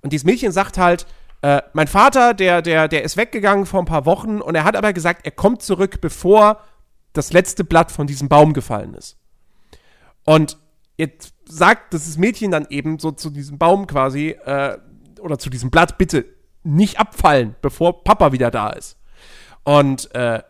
[0.01, 1.07] Und dieses Mädchen sagt halt,
[1.41, 4.75] äh, mein Vater, der, der, der ist weggegangen vor ein paar Wochen und er hat
[4.75, 6.61] aber gesagt, er kommt zurück, bevor
[7.13, 9.17] das letzte Blatt von diesem Baum gefallen ist.
[10.25, 10.57] Und
[10.97, 14.77] jetzt sagt das Mädchen dann eben so zu diesem Baum quasi, äh,
[15.21, 16.25] oder zu diesem Blatt, bitte
[16.63, 18.97] nicht abfallen, bevor Papa wieder da ist.
[19.63, 20.43] Und äh,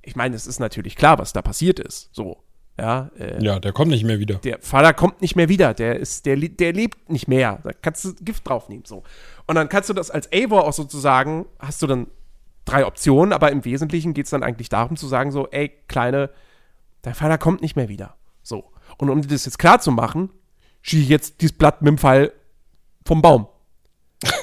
[0.00, 2.08] ich meine, es ist natürlich klar, was da passiert ist.
[2.12, 2.42] So.
[2.82, 4.34] Ja, äh, ja, der kommt nicht mehr wieder.
[4.34, 5.72] Der Vater kommt nicht mehr wieder.
[5.72, 7.60] Der ist, der, der lebt nicht mehr.
[7.62, 8.84] Da kannst du Gift draufnehmen.
[8.84, 9.04] So.
[9.46, 12.08] Und dann kannst du das als Eivor auch sozusagen, hast du dann
[12.64, 16.30] drei Optionen, aber im Wesentlichen geht es dann eigentlich darum zu sagen: so, ey, Kleine,
[17.02, 18.16] dein Vater kommt nicht mehr wieder.
[18.42, 18.64] So.
[18.98, 20.30] Und um dir das jetzt klar zu machen,
[20.80, 22.32] schieße ich jetzt dieses Blatt mit dem Pfeil
[23.04, 23.46] vom Baum.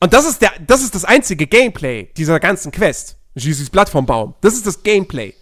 [0.00, 3.16] Und das ist, der, das ist das einzige Gameplay dieser ganzen Quest.
[3.36, 4.34] Schieß das Blatt vom Baum.
[4.40, 5.34] Das ist das Gameplay.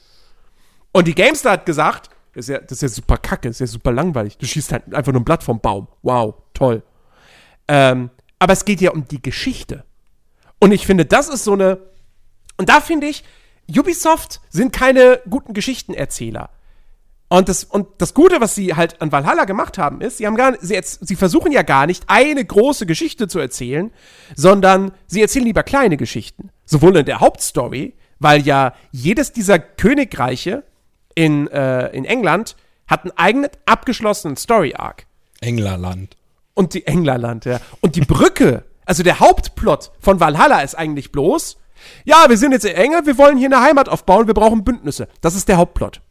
[0.92, 3.60] Und die Gamestar hat gesagt, das ist, ja, das ist ja super kacke, das ist
[3.60, 4.38] ja super langweilig.
[4.38, 5.88] Du schießt halt einfach nur ein Blatt vom Baum.
[6.02, 6.82] Wow, toll.
[7.68, 9.84] Ähm, aber es geht ja um die Geschichte.
[10.58, 11.78] Und ich finde, das ist so eine.
[12.56, 13.24] Und da finde ich,
[13.68, 16.50] Ubisoft sind keine guten Geschichtenerzähler.
[17.28, 20.36] Und das, und das Gute, was sie halt an Valhalla gemacht haben, ist, sie haben
[20.36, 23.92] gar, sie, sie versuchen ja gar nicht, eine große Geschichte zu erzählen,
[24.34, 26.50] sondern sie erzählen lieber kleine Geschichten.
[26.64, 30.64] Sowohl in der Hauptstory, weil ja jedes dieser Königreiche
[31.14, 32.56] in, äh, in England
[32.86, 35.06] hat einen eigenen abgeschlossenen Story-Arc.
[35.40, 36.16] Englerland.
[36.54, 37.60] Und die Englerland, ja.
[37.80, 41.58] Und die Brücke, also der Hauptplot von Valhalla ist eigentlich bloß,
[42.04, 45.08] ja, wir sind jetzt in Engel, wir wollen hier eine Heimat aufbauen, wir brauchen Bündnisse.
[45.20, 46.02] Das ist der Hauptplot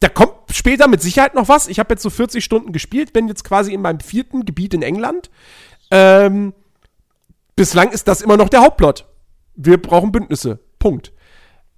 [0.00, 1.68] da kommt später mit Sicherheit noch was.
[1.68, 4.82] Ich habe jetzt so 40 Stunden gespielt, bin jetzt quasi in meinem vierten Gebiet in
[4.82, 5.30] England.
[5.90, 6.54] Ähm,
[7.54, 9.06] bislang ist das immer noch der Hauptplot.
[9.54, 10.58] Wir brauchen Bündnisse.
[10.78, 11.12] Punkt.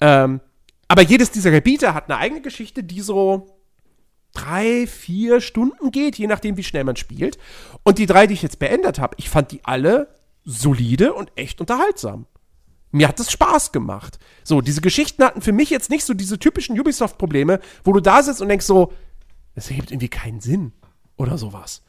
[0.00, 0.40] Ähm,
[0.92, 3.46] aber jedes dieser Gebiete hat eine eigene Geschichte, die so
[4.34, 7.38] drei, vier Stunden geht, je nachdem, wie schnell man spielt.
[7.82, 10.14] Und die drei, die ich jetzt beendet habe, ich fand die alle
[10.44, 12.26] solide und echt unterhaltsam.
[12.90, 14.18] Mir hat es Spaß gemacht.
[14.44, 18.22] So, diese Geschichten hatten für mich jetzt nicht so diese typischen Ubisoft-Probleme, wo du da
[18.22, 18.92] sitzt und denkst so,
[19.54, 20.72] das ergibt irgendwie keinen Sinn
[21.16, 21.82] oder sowas.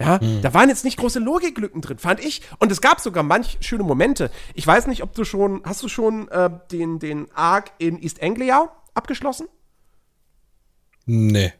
[0.00, 0.42] Ja, hm.
[0.42, 2.42] da waren jetzt nicht große Logiklücken drin, fand ich.
[2.58, 4.30] Und es gab sogar manch schöne Momente.
[4.54, 8.22] Ich weiß nicht, ob du schon, hast du schon äh, den, den Arc in East
[8.22, 9.46] Anglia abgeschlossen?
[11.06, 11.52] Nee.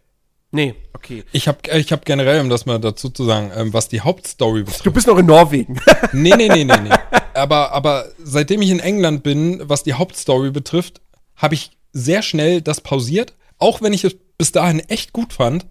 [0.50, 1.24] Nee, okay.
[1.32, 4.62] Ich habe ich hab generell, um das mal dazu zu sagen, ähm, was die Hauptstory
[4.62, 4.86] betrifft.
[4.86, 5.80] Du bist noch in Norwegen.
[6.12, 6.90] nee, nee, nee, nee, nee.
[7.34, 11.00] Aber, aber seitdem ich in England bin, was die Hauptstory betrifft,
[11.34, 13.34] habe ich sehr schnell das pausiert.
[13.58, 15.66] Auch wenn ich es bis dahin echt gut fand.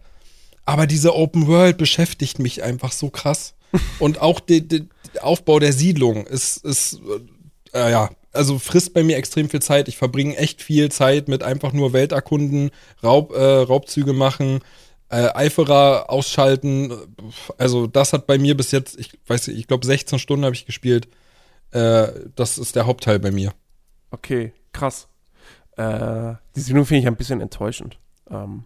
[0.66, 3.56] Aber diese Open World beschäftigt mich einfach so krass.
[4.00, 4.62] Und auch der
[5.22, 7.00] Aufbau der Siedlung ist, ist
[7.74, 9.88] äh, ja, also frisst bei mir extrem viel Zeit.
[9.88, 12.72] Ich verbringe echt viel Zeit mit einfach nur Welterkunden,
[13.04, 14.60] Raub, äh, Raubzüge machen,
[15.10, 16.94] äh, Eiferer ausschalten.
[17.58, 20.56] Also das hat bei mir bis jetzt, ich weiß nicht, ich glaube 16 Stunden habe
[20.56, 21.08] ich gespielt.
[21.72, 23.54] Äh, das ist der Hauptteil bei mir.
[24.12, 25.08] Okay, krass.
[25.78, 28.00] Äh, die Siedlung finde ich ein bisschen enttäuschend.
[28.30, 28.66] Ähm,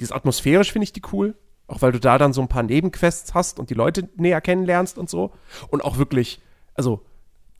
[0.00, 1.34] dieses atmosphärisch finde ich die cool.
[1.66, 4.96] Auch weil du da dann so ein paar Nebenquests hast und die Leute näher kennenlernst
[4.96, 5.32] und so.
[5.68, 6.40] Und auch wirklich,
[6.74, 7.04] also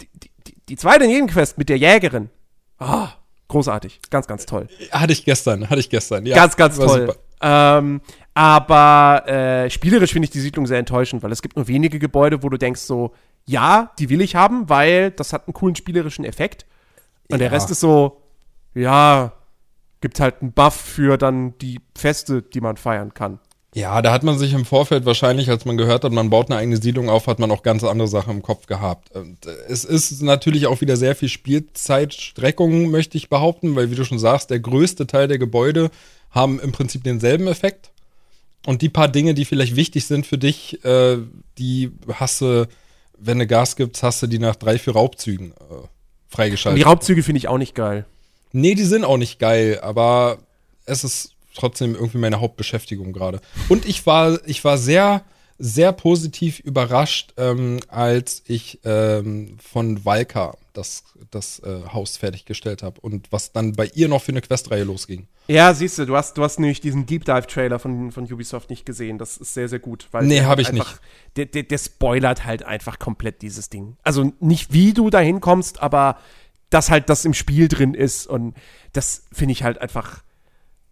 [0.01, 0.09] die,
[0.47, 2.31] die, die zweite Nebenquest mit der Jägerin.
[2.79, 3.11] Ah,
[3.49, 4.01] großartig.
[4.09, 4.69] Ganz, ganz toll.
[4.93, 6.37] Hatte ich gestern, hatte ich gestern, ja.
[6.37, 7.15] Ganz, ganz toll.
[7.43, 8.01] Ähm,
[8.33, 12.43] aber äh, spielerisch finde ich die Siedlung sehr enttäuschend, weil es gibt nur wenige Gebäude,
[12.43, 13.13] wo du denkst so,
[13.45, 16.65] ja, die will ich haben, weil das hat einen coolen spielerischen Effekt.
[17.29, 17.49] Und ja.
[17.49, 18.23] der Rest ist so,
[18.75, 19.33] ja,
[20.01, 23.41] gibt halt einen Buff für dann die Feste, die man feiern kann.
[23.75, 26.59] Ja, da hat man sich im Vorfeld wahrscheinlich, als man gehört hat, man baut eine
[26.59, 29.15] eigene Siedlung auf, hat man auch ganz andere Sachen im Kopf gehabt.
[29.15, 33.95] Und äh, es ist natürlich auch wieder sehr viel Spielzeitstreckung, möchte ich behaupten, weil wie
[33.95, 35.91] du schon sagst, der größte Teil der Gebäude
[36.31, 37.91] haben im Prinzip denselben Effekt.
[38.67, 41.19] Und die paar Dinge, die vielleicht wichtig sind für dich, äh,
[41.59, 42.67] die hast du,
[43.19, 45.87] wenn du Gas gibst, hast du die nach drei, vier Raubzügen äh,
[46.29, 46.79] freigeschaltet.
[46.79, 48.07] Und die Raubzüge finde ich auch nicht geil.
[48.53, 50.39] Nee, die sind auch nicht geil, aber
[50.87, 53.41] es ist trotzdem irgendwie meine Hauptbeschäftigung gerade.
[53.69, 55.23] Und ich war, ich war sehr,
[55.59, 63.01] sehr positiv überrascht, ähm, als ich ähm, von Valka das, das äh, Haus fertiggestellt habe
[63.01, 65.27] und was dann bei ihr noch für eine Questreihe losging.
[65.49, 68.85] Ja, siehst du, du hast, du hast nämlich diesen Deep Dive-Trailer von, von Ubisoft nicht
[68.85, 69.19] gesehen.
[69.19, 70.07] Das ist sehr, sehr gut.
[70.13, 71.01] Weil nee, habe ich einfach, nicht.
[71.37, 73.97] Der, der, der spoilert halt einfach komplett dieses Ding.
[74.03, 76.19] Also nicht, wie du da hinkommst, aber
[76.71, 78.27] dass halt das im Spiel drin ist.
[78.27, 78.55] Und
[78.93, 80.23] das finde ich halt einfach.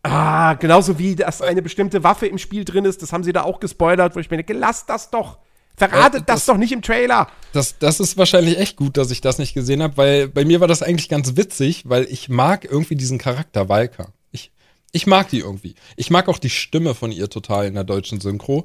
[0.02, 3.42] Ah, genauso wie, dass eine bestimmte Waffe im Spiel drin ist, das haben sie da
[3.42, 5.38] auch gespoilert, wo ich mir denke, lass das doch.
[5.76, 7.28] Verratet äh, das, das, doch nicht im Trailer.
[7.52, 10.60] Das, das ist wahrscheinlich echt gut, dass ich das nicht gesehen habe, weil bei mir
[10.60, 14.12] war das eigentlich ganz witzig, weil ich mag irgendwie diesen Charakter Walker.
[14.30, 14.52] Ich,
[14.92, 15.74] ich mag die irgendwie.
[15.96, 18.64] Ich mag auch die Stimme von ihr total in der deutschen Synchro.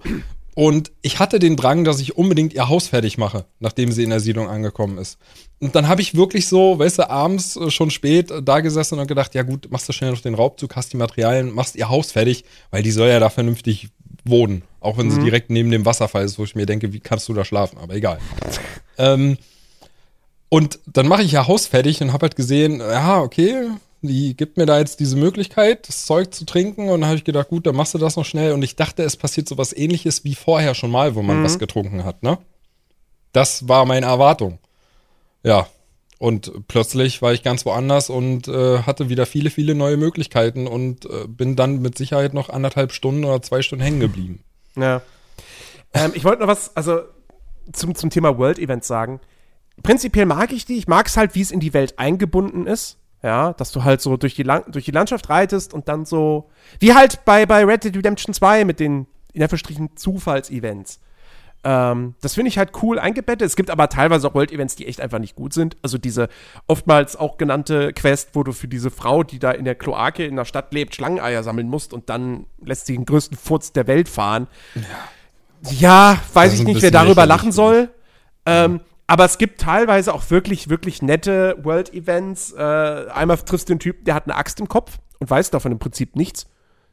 [0.53, 4.09] Und ich hatte den Drang, dass ich unbedingt ihr Haus fertig mache, nachdem sie in
[4.09, 5.17] der Siedlung angekommen ist.
[5.59, 8.99] Und dann habe ich wirklich so, weißt du, abends äh, schon spät äh, da gesessen
[8.99, 11.87] und gedacht, ja gut, machst du schnell noch den Raubzug, hast die Materialien, machst ihr
[11.87, 13.89] Haus fertig, weil die soll ja da vernünftig
[14.25, 14.63] wohnen.
[14.79, 15.11] Auch wenn mhm.
[15.11, 17.77] sie direkt neben dem Wasserfall ist, wo ich mir denke, wie kannst du da schlafen?
[17.77, 18.19] Aber egal.
[18.97, 19.37] ähm,
[20.49, 23.69] und dann mache ich ihr Haus fertig und habe halt gesehen, ja, okay,
[24.01, 26.89] die gibt mir da jetzt diese Möglichkeit, das Zeug zu trinken.
[26.89, 28.53] Und dann habe ich gedacht, gut, dann machst du das noch schnell.
[28.53, 31.43] Und ich dachte, es passiert so was ähnliches wie vorher schon mal, wo man mhm.
[31.43, 32.37] was getrunken hat, ne?
[33.33, 34.59] Das war meine Erwartung.
[35.43, 35.67] Ja.
[36.19, 41.05] Und plötzlich war ich ganz woanders und äh, hatte wieder viele, viele neue Möglichkeiten und
[41.05, 44.43] äh, bin dann mit Sicherheit noch anderthalb Stunden oder zwei Stunden hängen geblieben.
[44.75, 45.01] Ja.
[45.93, 47.01] Ähm, ich wollte noch was, also
[47.73, 49.19] zum, zum Thema World Events sagen.
[49.81, 50.77] Prinzipiell mag ich die.
[50.77, 52.97] Ich mag es halt, wie es in die Welt eingebunden ist.
[53.23, 56.49] Ja, dass du halt so durch die, Lang durch die Landschaft reitest und dann so,
[56.79, 60.99] wie halt bei, bei Red Dead Redemption 2 mit den, in Anführungsstrichen, Zufallsevents.
[61.63, 63.45] Ähm, das finde ich halt cool eingebettet.
[63.45, 65.77] Es gibt aber teilweise auch World-Events, die echt einfach nicht gut sind.
[65.83, 66.27] Also diese
[66.67, 70.35] oftmals auch genannte Quest, wo du für diese Frau, die da in der Kloake in
[70.35, 74.09] der Stadt lebt, Schlangeneier sammeln musst und dann lässt sie den größten Furz der Welt
[74.09, 74.47] fahren.
[75.63, 77.89] Ja, ja weiß ich nicht, wer darüber lachen soll.
[78.47, 78.79] Ähm,
[79.11, 82.53] aber es gibt teilweise auch wirklich, wirklich nette World-Events.
[82.53, 85.73] Äh, einmal triffst du den Typen, der hat eine Axt im Kopf und weiß davon
[85.73, 86.45] im Prinzip nichts.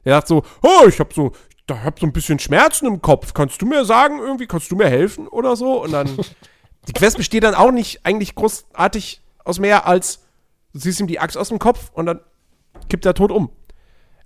[0.05, 1.31] Der sagt so, oh, ich hab so,
[1.69, 3.35] da hab so ein bisschen Schmerzen im Kopf.
[3.35, 5.81] Kannst du mir sagen, irgendwie, kannst du mir helfen oder so?
[5.85, 6.09] Und dann,
[6.89, 10.25] die Quest besteht dann auch nicht eigentlich großartig aus mehr als,
[10.73, 12.19] du siehst ihm die Axt aus dem Kopf und dann
[12.89, 13.49] kippt er tot um.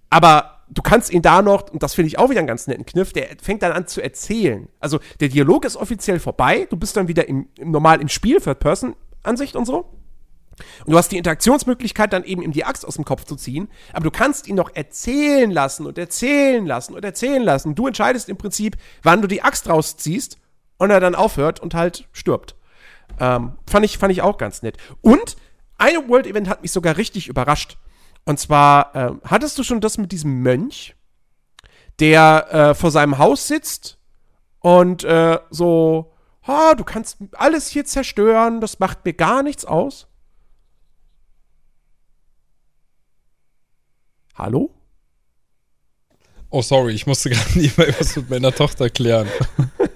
[0.08, 2.86] Aber du kannst ihn da noch, und das finde ich auch wieder einen ganz netten
[2.86, 4.68] Kniff, der fängt dann an zu erzählen.
[4.80, 8.40] Also der Dialog ist offiziell vorbei, du bist dann wieder im, im normal im Spiel,
[8.40, 9.88] Third-Person-Ansicht und so.
[10.84, 13.68] Und du hast die Interaktionsmöglichkeit, dann eben ihm die Axt aus dem Kopf zu ziehen,
[13.92, 17.74] aber du kannst ihn noch erzählen lassen und erzählen lassen und erzählen lassen.
[17.74, 20.38] Du entscheidest im Prinzip, wann du die Axt rausziehst
[20.78, 22.56] und er dann aufhört und halt stirbt.
[23.20, 24.76] Ähm, fand, ich, fand ich auch ganz nett.
[25.00, 25.36] Und
[25.78, 27.76] ein World Event hat mich sogar richtig überrascht.
[28.24, 30.94] Und zwar, äh, hattest du schon das mit diesem Mönch,
[31.98, 33.98] der äh, vor seinem Haus sitzt
[34.60, 36.12] und äh, so,
[36.46, 40.06] ha, du kannst alles hier zerstören, das macht mir gar nichts aus?
[44.34, 44.70] Hallo?
[46.50, 49.28] Oh, sorry, ich musste gerade lieber was mit meiner Tochter klären.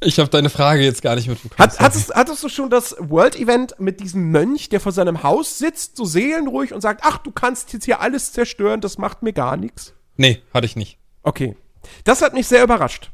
[0.00, 1.58] Ich habe deine Frage jetzt gar nicht mitbekommen.
[1.58, 5.96] Hat, hattest, hattest du schon das World-Event mit diesem Mönch, der vor seinem Haus sitzt,
[5.96, 9.56] so seelenruhig und sagt, ach, du kannst jetzt hier alles zerstören, das macht mir gar
[9.56, 9.94] nichts?
[10.16, 10.98] Nee, hatte ich nicht.
[11.22, 11.56] Okay.
[12.04, 13.10] Das hat mich sehr überrascht.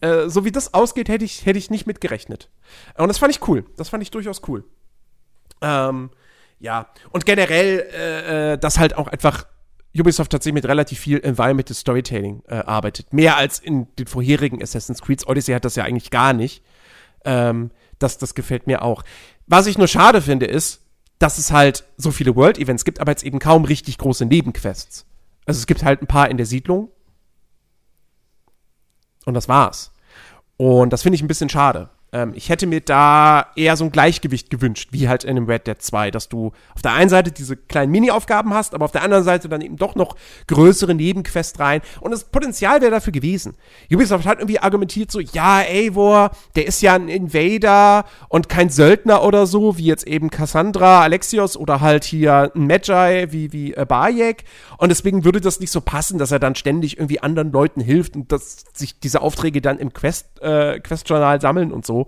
[0.00, 2.48] Äh, so wie das ausgeht, hätte ich, hätte ich nicht mit gerechnet.
[2.96, 3.64] Und das fand ich cool.
[3.76, 4.64] Das fand ich durchaus cool.
[5.60, 6.10] Ähm,
[6.58, 6.88] ja.
[7.10, 9.46] Und generell, äh, äh dass halt auch einfach
[9.96, 13.12] Ubisoft tatsächlich mit relativ viel Environmental Storytelling äh, arbeitet.
[13.12, 15.26] Mehr als in den vorherigen Assassin's Creed.
[15.26, 16.62] Odyssey hat das ja eigentlich gar nicht.
[17.24, 19.02] Ähm, das, das gefällt mir auch.
[19.46, 20.80] Was ich nur schade finde, ist,
[21.18, 25.06] dass es halt so viele World-Events gibt, aber jetzt eben kaum richtig große Nebenquests.
[25.44, 26.90] Also es gibt halt ein paar in der Siedlung.
[29.26, 29.92] Und das war's.
[30.56, 31.90] Und das finde ich ein bisschen schade.
[32.12, 35.66] Ähm, ich hätte mir da eher so ein Gleichgewicht gewünscht, wie halt in einem Red
[35.66, 39.02] Dead 2, dass du auf der einen Seite diese kleinen Mini-Aufgaben hast, aber auf der
[39.02, 41.80] anderen Seite dann eben doch noch größere Nebenquests rein.
[42.00, 43.54] Und das Potenzial wäre dafür gewesen.
[43.92, 49.22] Ubisoft hat irgendwie argumentiert so, ja, Eivor, der ist ja ein Invader und kein Söldner
[49.22, 53.84] oder so, wie jetzt eben Cassandra, Alexios oder halt hier ein Magi wie, wie äh,
[53.86, 54.44] Bayek.
[54.78, 58.16] Und deswegen würde das nicht so passen, dass er dann ständig irgendwie anderen Leuten hilft
[58.16, 61.99] und dass sich diese Aufträge dann im Quest, äh, Quest-Journal sammeln und so.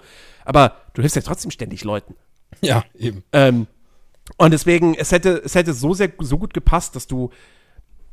[0.45, 2.14] Aber du hilfst ja trotzdem ständig Leuten.
[2.61, 3.24] Ja, eben.
[3.32, 3.66] Ähm,
[4.36, 7.30] und deswegen, es hätte, es hätte so sehr, so gut gepasst, dass du,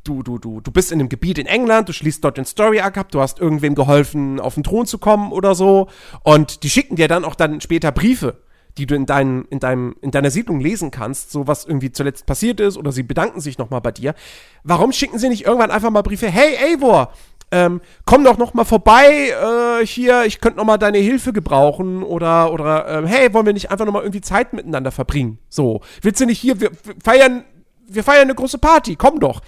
[0.04, 2.80] du, du, du, du bist in einem Gebiet in England, du schließt dort den Story
[2.80, 5.88] Arc ab, du hast irgendwem geholfen, auf den Thron zu kommen oder so.
[6.22, 8.38] Und die schicken dir dann auch dann später Briefe,
[8.78, 12.26] die du in, dein, in, deinem, in deiner Siedlung lesen kannst, so was irgendwie zuletzt
[12.26, 14.14] passiert ist, oder sie bedanken sich nochmal bei dir.
[14.62, 16.28] Warum schicken sie nicht irgendwann einfach mal Briefe?
[16.28, 17.12] Hey, Eivor,
[17.52, 22.02] ähm, komm doch noch mal vorbei äh, hier, ich könnte noch mal deine Hilfe gebrauchen
[22.02, 25.38] oder oder äh, hey, wollen wir nicht einfach noch mal irgendwie Zeit miteinander verbringen?
[25.48, 27.44] So, willst du nicht hier, wir, wir feiern,
[27.88, 29.40] wir feiern eine große Party, komm doch.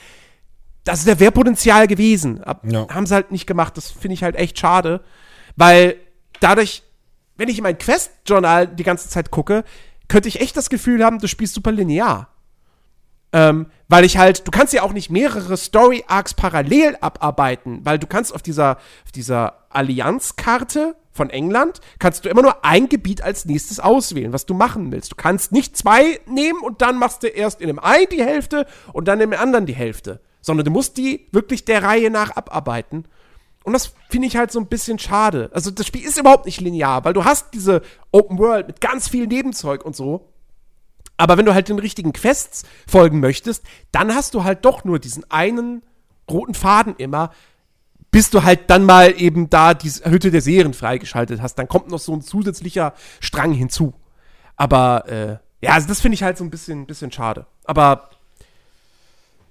[0.85, 2.89] Das wäre Potenzial gewesen, Ab, ja.
[2.89, 3.77] haben sie halt nicht gemacht.
[3.77, 5.01] Das finde ich halt echt schade,
[5.55, 5.95] weil
[6.41, 6.83] dadurch,
[7.37, 9.63] wenn ich in mein Quest-Journal die ganze Zeit gucke,
[10.09, 12.32] könnte ich echt das Gefühl haben, du spielst super linear.
[13.33, 18.07] Ähm, weil ich halt, du kannst ja auch nicht mehrere Story-Arcs parallel abarbeiten, weil du
[18.07, 23.45] kannst auf dieser, auf dieser Allianzkarte von England, kannst du immer nur ein Gebiet als
[23.45, 25.13] nächstes auswählen, was du machen willst.
[25.13, 28.67] Du kannst nicht zwei nehmen und dann machst du erst in dem einen die Hälfte
[28.93, 32.31] und dann in dem anderen die Hälfte, sondern du musst die wirklich der Reihe nach
[32.31, 33.07] abarbeiten.
[33.65, 35.51] Und das finde ich halt so ein bisschen schade.
[35.53, 39.09] Also das Spiel ist überhaupt nicht linear, weil du hast diese Open World mit ganz
[39.09, 40.32] viel Nebenzeug und so.
[41.23, 43.63] Aber wenn du halt den richtigen Quests folgen möchtest,
[43.93, 45.85] dann hast du halt doch nur diesen einen
[46.29, 47.31] roten Faden immer,
[48.11, 51.55] bis du halt dann mal eben da die Hütte der Serien freigeschaltet hast.
[51.55, 53.95] Dann kommt noch so ein zusätzlicher Strang hinzu.
[54.57, 57.47] Aber äh, ja, also das finde ich halt so ein bisschen, bisschen schade.
[57.63, 58.11] Aber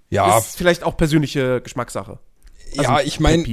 [0.09, 0.39] ja.
[0.39, 2.19] ist vielleicht auch persönliche Geschmackssache.
[2.77, 3.43] Also, ja, ich meine,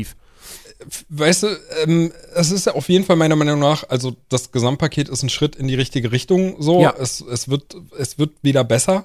[1.09, 1.47] weißt du,
[1.83, 5.29] ähm, es ist ja auf jeden Fall meiner Meinung nach, also das Gesamtpaket ist ein
[5.29, 6.61] Schritt in die richtige Richtung.
[6.63, 6.95] So, ja.
[6.99, 9.05] es, es wird, es wird wieder besser,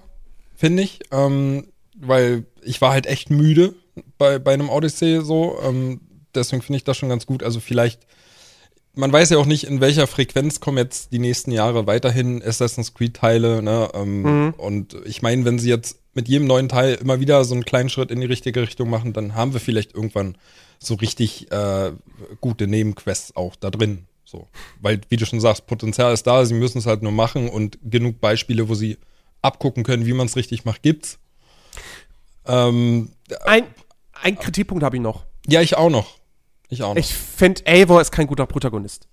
[0.55, 1.67] finde ich, ähm,
[1.97, 3.73] weil ich war halt echt müde
[4.17, 5.57] bei, bei einem Odyssey so.
[5.63, 6.01] Ähm,
[6.33, 7.43] deswegen finde ich das schon ganz gut.
[7.43, 8.05] Also vielleicht,
[8.93, 12.93] man weiß ja auch nicht, in welcher Frequenz kommen jetzt die nächsten Jahre weiterhin Assassin's
[12.93, 13.63] Creed Teile.
[13.63, 13.89] Ne?
[13.93, 14.53] Ähm, mhm.
[14.57, 17.89] Und ich meine, wenn sie jetzt mit jedem neuen Teil immer wieder so einen kleinen
[17.89, 20.37] Schritt in die richtige Richtung machen, dann haben wir vielleicht irgendwann
[20.79, 21.91] so richtig äh,
[22.41, 24.05] gute Nebenquests auch da drin.
[24.25, 24.47] So.
[24.81, 27.77] Weil, wie du schon sagst, Potenzial ist da, sie müssen es halt nur machen und
[27.83, 28.97] genug Beispiele, wo sie
[29.41, 31.19] abgucken können, wie man es richtig macht, gibt's.
[32.45, 33.11] Ähm,
[33.45, 33.63] ein,
[34.21, 35.25] ein Kritikpunkt habe ich noch.
[35.47, 36.17] Ja, ich auch noch.
[36.69, 36.99] Ich auch noch.
[36.99, 39.07] Ich finde, Eivor ist kein guter Protagonist.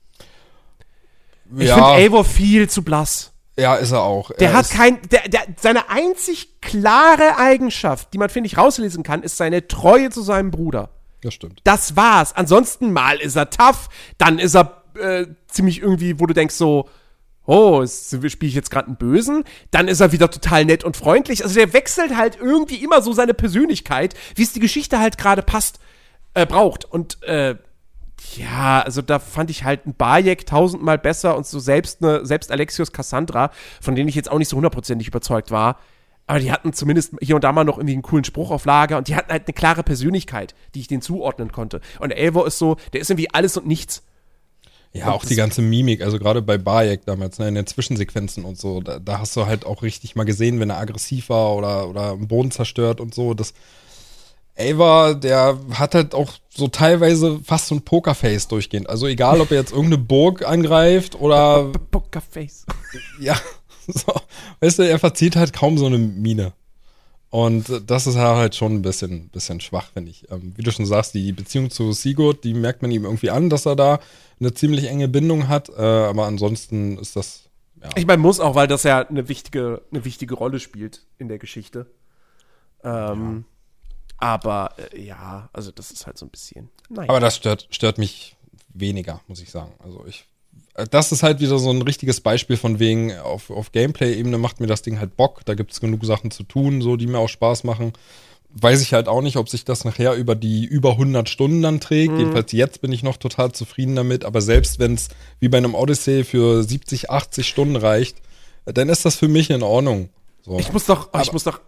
[1.56, 1.74] Ich ja.
[1.74, 3.29] finde Eivor viel zu blass.
[3.60, 4.30] Ja, ist er auch.
[4.32, 9.02] Der er hat kein, der, der, seine einzig klare Eigenschaft, die man, finde ich, rauslesen
[9.02, 10.90] kann, ist seine Treue zu seinem Bruder.
[11.22, 11.60] Das stimmt.
[11.64, 12.34] Das war's.
[12.34, 13.88] Ansonsten mal ist er tough,
[14.18, 16.88] dann ist er äh, ziemlich irgendwie, wo du denkst so,
[17.46, 19.44] oh, spiele ich jetzt gerade einen Bösen?
[19.70, 21.42] Dann ist er wieder total nett und freundlich.
[21.42, 25.42] Also der wechselt halt irgendwie immer so seine Persönlichkeit, wie es die Geschichte halt gerade
[25.42, 25.80] passt,
[26.34, 26.84] äh, braucht.
[26.84, 27.56] Und äh,
[28.36, 32.50] Ja, also da fand ich halt ein Bayek tausendmal besser und so selbst eine, selbst
[32.50, 35.78] Alexios Cassandra, von denen ich jetzt auch nicht so hundertprozentig überzeugt war.
[36.26, 38.98] Aber die hatten zumindest hier und da mal noch irgendwie einen coolen Spruch auf Lager
[38.98, 41.80] und die hatten halt eine klare Persönlichkeit, die ich denen zuordnen konnte.
[41.98, 44.04] Und Elvo ist so, der ist irgendwie alles und nichts.
[44.92, 48.58] Ja, auch die ganze Mimik, also gerade bei Bayek damals, ne, in den Zwischensequenzen und
[48.58, 51.88] so, da, da, hast du halt auch richtig mal gesehen, wenn er aggressiv war oder,
[51.88, 53.32] oder am Boden zerstört und so.
[53.34, 53.54] Das
[54.60, 58.88] Ava, der hat halt auch so teilweise fast so ein Pokerface durchgehend.
[58.88, 61.70] Also egal, ob er jetzt irgendeine Burg angreift oder.
[61.90, 62.66] Pokerface.
[63.20, 63.38] Ja,
[63.86, 64.12] so.
[64.60, 66.52] Weißt du, er verzieht halt kaum so eine Mine.
[67.30, 70.28] Und das ist halt schon ein bisschen, bisschen schwach, finde ich.
[70.32, 73.48] Ähm, wie du schon sagst, die Beziehung zu Sigurd, die merkt man ihm irgendwie an,
[73.48, 74.00] dass er da
[74.40, 75.68] eine ziemlich enge Bindung hat.
[75.68, 77.44] Äh, aber ansonsten ist das.
[77.80, 77.90] Ja.
[77.94, 81.38] Ich meine, muss auch, weil das ja eine wichtige, eine wichtige Rolle spielt in der
[81.38, 81.86] Geschichte.
[82.82, 83.59] Ähm, ja.
[84.20, 86.70] Aber äh, ja, also das ist halt so ein bisschen.
[86.88, 87.08] Naja.
[87.08, 88.36] Aber das stört, stört mich
[88.72, 89.72] weniger, muss ich sagen.
[89.82, 90.26] Also ich
[90.74, 94.60] äh, das ist halt wieder so ein richtiges Beispiel von wegen, auf, auf Gameplay-Ebene macht
[94.60, 95.40] mir das Ding halt Bock.
[95.46, 97.94] Da gibt es genug Sachen zu tun, so die mir auch Spaß machen.
[98.52, 101.80] Weiß ich halt auch nicht, ob sich das nachher über die über 100 Stunden dann
[101.80, 102.12] trägt.
[102.12, 102.18] Mhm.
[102.18, 104.24] Jedenfalls jetzt bin ich noch total zufrieden damit.
[104.24, 108.18] Aber selbst wenn es wie bei einem Odyssey für 70, 80 Stunden reicht,
[108.64, 110.10] dann ist das für mich in Ordnung.
[110.42, 110.58] So.
[110.58, 111.60] Ich muss doch, aber, ich muss doch.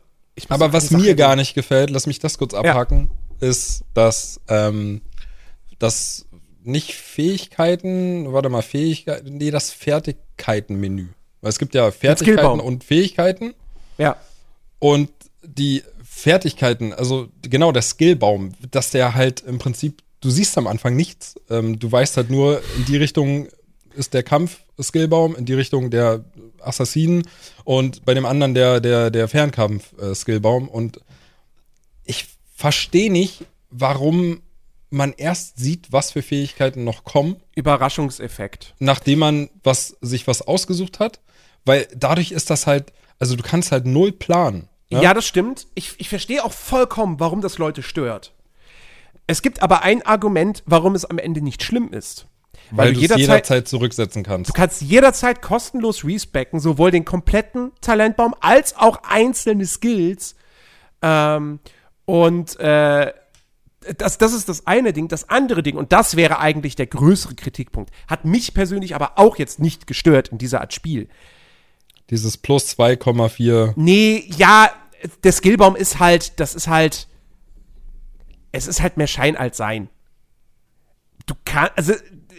[0.49, 3.11] Aber was mir gar nicht gefällt, lass mich das kurz abhaken,
[3.41, 3.49] ja.
[3.49, 5.03] ist, dass ähm,
[5.79, 6.27] das
[6.65, 11.09] nicht Fähigkeiten, warte mal, Fähigkeiten, nee, das Fertigkeitenmenü.
[11.41, 13.55] Weil es gibt ja Fertigkeiten und Fähigkeiten.
[13.99, 14.17] Ja.
[14.79, 15.11] Und
[15.43, 20.95] die Fertigkeiten, also genau der Skillbaum, dass der halt im Prinzip, du siehst am Anfang
[20.95, 21.35] nichts.
[21.51, 23.49] Ähm, du weißt halt nur, in die Richtung
[23.95, 26.25] ist der Kampf-Skillbaum, in die Richtung der
[26.61, 27.29] Assassinen
[27.65, 30.69] und bei dem anderen der, der, der Fernkampf-Skillbaum.
[30.69, 31.01] Und
[32.05, 34.43] ich verstehe nicht, warum
[34.91, 37.37] man erst sieht, was für Fähigkeiten noch kommen.
[37.55, 38.75] Überraschungseffekt.
[38.79, 41.21] Nachdem man was, sich was ausgesucht hat.
[41.65, 44.69] Weil dadurch ist das halt, also du kannst halt null planen.
[44.91, 45.03] Ne?
[45.03, 45.67] Ja, das stimmt.
[45.75, 48.35] Ich, ich verstehe auch vollkommen, warum das Leute stört.
[49.27, 52.27] Es gibt aber ein Argument, warum es am Ende nicht schlimm ist.
[52.73, 54.49] Weil, weil du jederzeit, jederzeit zurücksetzen kannst.
[54.49, 60.37] Du kannst jederzeit kostenlos respecken, sowohl den kompletten Talentbaum als auch einzelne Skills.
[61.03, 61.61] Ähm,
[62.07, 63.13] und äh,
[63.99, 65.09] das, das ist das eine Ding.
[65.09, 69.37] Das andere Ding, und das wäre eigentlich der größere Kritikpunkt, hat mich persönlich aber auch
[69.37, 71.09] jetzt nicht gestört in dieser Art Spiel.
[72.09, 73.75] Dieses plus 2,4.
[73.77, 74.71] Nee, ja,
[75.25, 77.07] der Skillbaum ist halt, das ist halt,
[78.51, 79.91] es ist halt mehr Schein als Sein.
[81.27, 81.93] Du kannst, also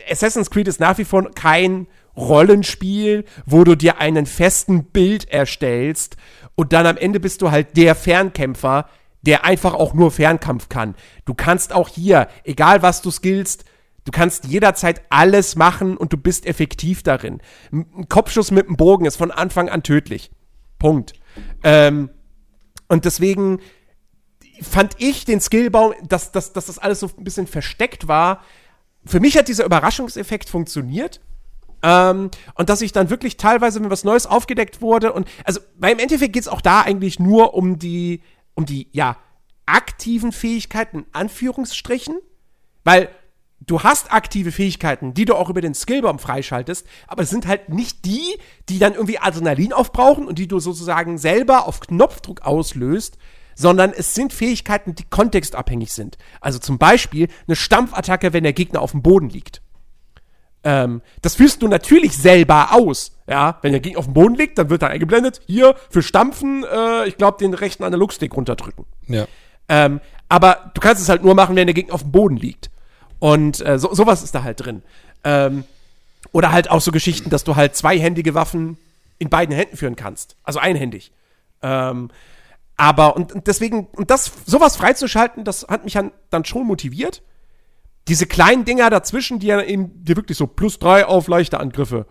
[0.10, 6.18] Assassin's Creed ist nach wie vor kein Rollenspiel, wo du dir einen festen Bild erstellst
[6.56, 8.88] und dann am Ende bist du halt der Fernkämpfer,
[9.24, 10.96] der einfach auch nur Fernkampf kann.
[11.26, 13.66] Du kannst auch hier, egal was du skillst,
[14.06, 17.42] du kannst jederzeit alles machen und du bist effektiv darin.
[17.72, 20.30] Ein Kopfschuss mit einem Bogen ist von Anfang an tödlich.
[20.78, 21.14] Punkt.
[21.64, 22.10] Ähm,
[22.90, 23.60] und deswegen
[24.62, 28.44] fand ich den Skillbaum, dass, dass, dass das alles so ein bisschen versteckt war.
[29.06, 31.22] Für mich hat dieser Überraschungseffekt funktioniert.
[31.82, 35.92] Ähm, und dass ich dann wirklich teilweise, wenn was Neues aufgedeckt wurde und, also, weil
[35.92, 38.22] im Endeffekt geht es auch da eigentlich nur um die,
[38.54, 39.18] um die, ja,
[39.66, 42.20] aktiven Fähigkeiten, in Anführungsstrichen,
[42.84, 43.10] weil
[43.60, 47.70] du hast aktive Fähigkeiten, die du auch über den Skillbaum freischaltest, aber es sind halt
[47.70, 48.38] nicht die,
[48.70, 53.18] die dann irgendwie Adrenalin aufbrauchen und die du sozusagen selber auf Knopfdruck auslöst,
[53.56, 56.18] sondern es sind Fähigkeiten, die kontextabhängig sind.
[56.42, 59.62] Also zum Beispiel eine Stampfattacke, wenn der Gegner auf dem Boden liegt.
[60.64, 63.12] Ähm, das führst du natürlich selber aus.
[63.28, 66.66] Ja, wenn der Gegner auf dem Boden liegt, dann wird da eingeblendet, hier für Stampfen,
[66.66, 68.86] äh, ich glaube, den rechten Analogstick runterdrücken.
[69.08, 69.28] Ja.
[69.70, 72.70] Ähm, aber du kannst es halt nur machen, wenn der Gegner auf dem Boden liegt.
[73.20, 74.84] Und äh, so, sowas ist da halt drin.
[75.24, 75.64] Ähm,
[76.32, 78.78] oder halt auch so Geschichten, dass du halt zweihändige Waffen
[79.20, 80.36] in beiden Händen führen kannst.
[80.44, 81.12] Also einhändig.
[81.62, 82.10] Ähm,
[82.78, 85.98] aber, und, und deswegen, und das, sowas freizuschalten, das hat mich
[86.30, 87.22] dann schon motiviert
[88.08, 92.06] diese kleinen Dinger dazwischen, die ja eben dir wirklich so plus drei auf leichte Angriffe,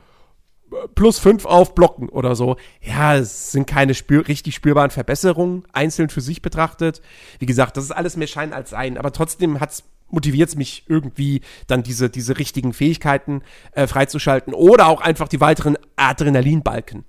[0.94, 2.56] plus fünf auf Blocken oder so.
[2.80, 7.02] Ja, es sind keine spür richtig spürbaren Verbesserungen, einzeln für sich betrachtet.
[7.38, 10.84] Wie gesagt, das ist alles mehr Schein als Sein, aber trotzdem hat's motiviert es mich
[10.88, 13.40] irgendwie, dann diese, diese richtigen Fähigkeiten
[13.72, 17.04] äh, freizuschalten oder auch einfach die weiteren Adrenalinbalken.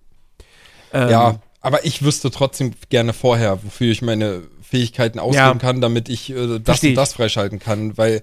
[0.93, 5.81] Ähm, ja, aber ich wüsste trotzdem gerne vorher, wofür ich meine Fähigkeiten ausgeben ja, kann,
[5.81, 8.21] damit ich äh, das und das freischalten kann, weil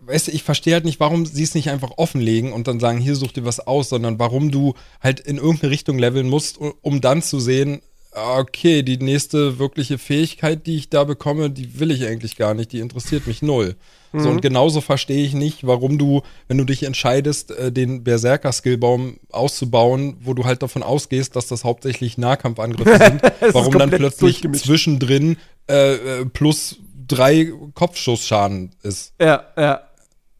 [0.00, 2.98] weißt du, ich verstehe halt nicht, warum sie es nicht einfach offenlegen und dann sagen,
[2.98, 7.00] hier such dir was aus, sondern warum du halt in irgendeine Richtung leveln musst, um
[7.00, 7.82] dann zu sehen,
[8.12, 12.54] ah, okay, die nächste wirkliche Fähigkeit, die ich da bekomme, die will ich eigentlich gar
[12.54, 13.76] nicht, die interessiert mich null.
[14.14, 19.18] So, und genauso verstehe ich nicht, warum du, wenn du dich entscheidest, äh, den Berserker-Skillbaum
[19.30, 23.22] auszubauen, wo du halt davon ausgehst, dass das hauptsächlich Nahkampfangriffe sind,
[23.54, 26.76] warum dann plötzlich zwischendrin äh, äh, plus
[27.08, 29.14] drei Kopfschussschaden ist.
[29.20, 29.80] Ja, ja.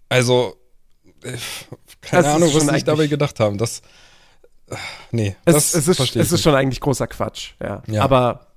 [0.08, 0.56] Also,
[1.22, 1.32] äh,
[2.02, 3.56] keine Das Ahnung, was sie sich dabei gedacht haben.
[3.56, 3.80] Das,
[5.10, 7.82] nee, Es, das es, ist, es ich ist schon eigentlich großer Quatsch, ja.
[7.86, 8.02] Ja.
[8.02, 8.48] Aber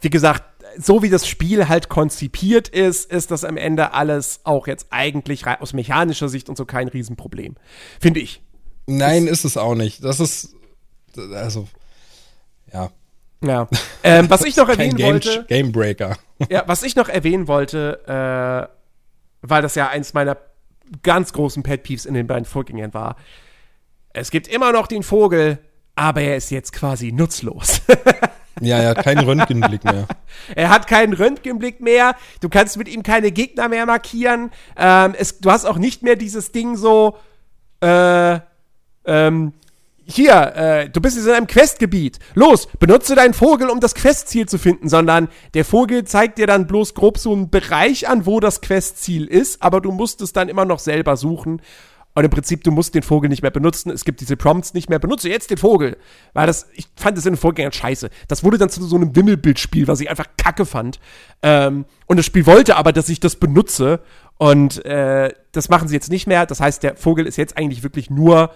[0.00, 0.44] wie gesagt,
[0.78, 5.46] so wie das Spiel halt konzipiert ist, ist das am Ende alles auch jetzt eigentlich
[5.46, 7.54] aus mechanischer Sicht und so kein Riesenproblem.
[8.00, 8.42] Finde ich.
[8.86, 10.04] Nein, ist es auch nicht.
[10.04, 10.54] Das ist,
[11.34, 11.66] also,
[12.72, 12.90] ja,
[13.42, 13.68] Ja.
[14.02, 16.16] ähm, was ich noch erwähnen Game, wollte, Gamebreaker.
[16.50, 18.72] ja, was ich noch erwähnen wollte, äh,
[19.42, 20.36] weil das ja eins meiner
[21.02, 23.16] ganz großen Pet Peeves in den beiden Vorgängern war.
[24.12, 25.58] Es gibt immer noch den Vogel,
[25.96, 27.80] aber er ist jetzt quasi nutzlos.
[28.60, 30.06] Ja, ja, kein Röntgenblick mehr.
[30.54, 32.14] Er hat keinen Röntgenblick mehr.
[32.40, 34.50] Du kannst mit ihm keine Gegner mehr markieren.
[34.76, 37.16] Ähm, es, du hast auch nicht mehr dieses Ding so,
[37.80, 38.38] äh,
[39.06, 39.52] ähm,
[40.08, 42.20] hier, äh, du bist jetzt in einem Questgebiet.
[42.34, 46.68] Los, benutze deinen Vogel, um das Questziel zu finden, sondern der Vogel zeigt dir dann
[46.68, 50.48] bloß grob so einen Bereich an, wo das Questziel ist, aber du musst es dann
[50.48, 51.60] immer noch selber suchen.
[52.16, 53.90] Und im Prinzip, du musst den Vogel nicht mehr benutzen.
[53.90, 54.98] Es gibt diese Prompts nicht mehr.
[54.98, 55.98] Benutze jetzt den Vogel.
[56.32, 58.08] Weil das, ich fand das in den Vorgängern scheiße.
[58.26, 60.98] Das wurde dann zu so einem Wimmelbildspiel, was ich einfach kacke fand.
[61.42, 64.00] Ähm, und das Spiel wollte aber, dass ich das benutze.
[64.38, 66.46] Und äh, das machen sie jetzt nicht mehr.
[66.46, 68.50] Das heißt, der Vogel ist jetzt eigentlich wirklich nur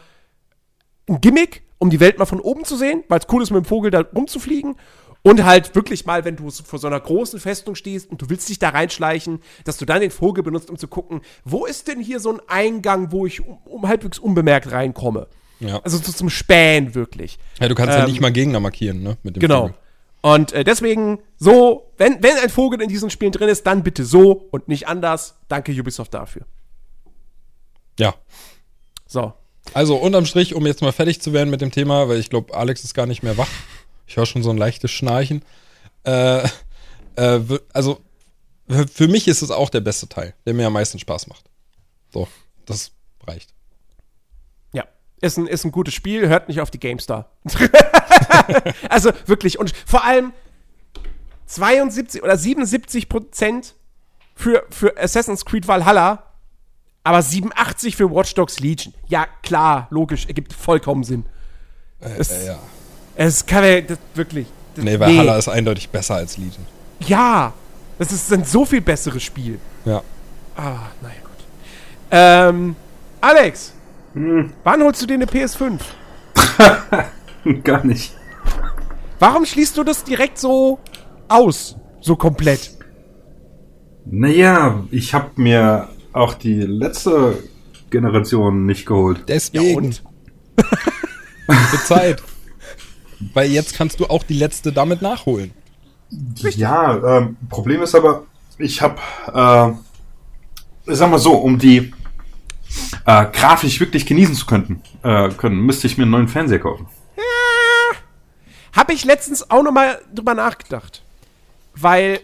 [1.07, 3.63] ein Gimmick, um die Welt mal von oben zu sehen, weil es cool ist, mit
[3.63, 4.77] dem Vogel da rumzufliegen.
[5.23, 8.49] Und halt wirklich mal, wenn du vor so einer großen Festung stehst und du willst
[8.49, 12.01] dich da reinschleichen, dass du dann den Vogel benutzt, um zu gucken, wo ist denn
[12.01, 15.27] hier so ein Eingang, wo ich um, um halbwegs unbemerkt reinkomme.
[15.61, 15.79] Ja.
[15.81, 17.39] Also so zum Spähen wirklich.
[17.61, 19.19] Ja, du kannst ja Ähm, nicht mal Gegner markieren, ne?
[19.23, 19.61] Mit dem Genau.
[19.69, 19.75] Vogel.
[20.23, 24.05] Und äh, deswegen so, wenn, wenn ein Vogel in diesen Spielen drin ist, dann bitte
[24.05, 25.37] so und nicht anders.
[25.49, 26.43] Danke Ubisoft dafür.
[27.99, 28.15] Ja.
[29.07, 29.35] So.
[29.75, 32.55] Also unterm Strich, um jetzt mal fertig zu werden mit dem Thema, weil ich glaube,
[32.55, 33.49] Alex ist gar nicht mehr wach.
[34.11, 35.45] Ich höre schon so ein leichtes Schnarchen.
[36.03, 36.43] Äh,
[37.15, 37.41] äh,
[37.73, 38.01] also
[38.93, 41.45] für mich ist es auch der beste Teil, der mir am meisten Spaß macht.
[42.13, 42.27] So,
[42.67, 42.91] das
[43.25, 43.55] reicht.
[44.73, 44.83] Ja,
[45.21, 47.31] ist ein, ist ein gutes Spiel, hört nicht auf die GameStar.
[48.89, 50.33] also wirklich, und vor allem
[51.47, 53.77] 72 oder 77 Prozent
[54.35, 56.35] für, für Assassin's Creed Valhalla,
[57.05, 58.93] aber 87 für Watch Dogs Legion.
[59.07, 61.27] Ja, klar, logisch, ergibt vollkommen Sinn.
[62.01, 62.59] Es, Äh, ja.
[63.15, 64.47] Es kann ja, das, wirklich.
[64.75, 66.67] Das, Nee, Valhalla ist eindeutig besser als Legion.
[67.01, 67.53] Ja,
[67.99, 69.59] das ist ein so viel besseres Spiel.
[69.85, 70.03] Ja.
[70.57, 71.45] Ah, naja, gut.
[72.11, 72.77] Ähm,
[73.21, 73.73] Alex,
[74.65, 75.79] wann holst du dir eine PS5?
[77.65, 78.15] Gar nicht.
[79.19, 80.79] Warum schließt du das direkt so
[81.29, 81.77] aus?
[82.01, 82.71] So komplett?
[84.07, 87.37] Naja, ich habe mir auch die letzte
[87.91, 89.25] Generation nicht geholt.
[89.29, 89.93] Deswegen.
[89.93, 92.23] Für Zeit.
[93.35, 95.53] Weil jetzt kannst du auch die letzte damit nachholen.
[96.57, 98.25] Ja, ähm, Problem ist aber,
[98.59, 98.97] ich habe,
[99.29, 101.93] äh, sag mal so, um die
[103.07, 106.87] äh, grafisch wirklich genießen zu können, äh, können, müsste ich mir einen neuen Fernseher kaufen.
[108.73, 111.03] Habe ich letztens auch noch mal drüber nachgedacht.
[111.75, 112.21] Weil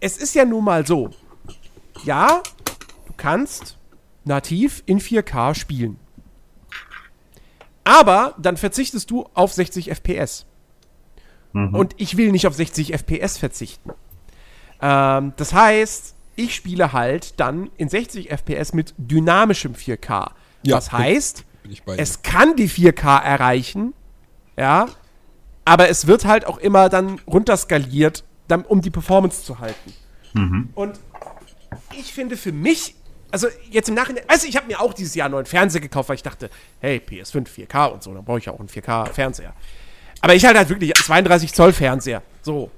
[0.00, 1.10] es ist ja nun mal so.
[2.04, 2.42] Ja,
[3.06, 3.76] du kannst
[4.24, 5.98] nativ in 4K spielen.
[7.84, 10.46] Aber dann verzichtest du auf 60 FPS.
[11.74, 13.90] Und ich will nicht auf 60 FPS verzichten.
[14.80, 20.30] Ähm, das heißt, ich spiele halt dann in 60 FPS mit dynamischem 4K.
[20.62, 21.44] Ja, bin- heißt,
[21.98, 23.94] es kann die 4K erreichen,
[24.56, 24.86] ja,
[25.64, 29.92] aber es wird halt auch immer dann runterskaliert, dann, um die Performance zu halten.
[30.74, 30.98] Und
[31.98, 32.94] ich finde für mich,
[33.30, 36.08] also jetzt im Nachhinein, also ich habe mir auch dieses Jahr einen neuen Fernseher gekauft,
[36.08, 36.50] weil ich dachte,
[36.80, 39.54] hey, PS5, 4K und so, dann brauche ich auch einen 4K-Fernseher.
[40.20, 42.70] Aber ich halt halt wirklich 32 Zoll Fernseher, so.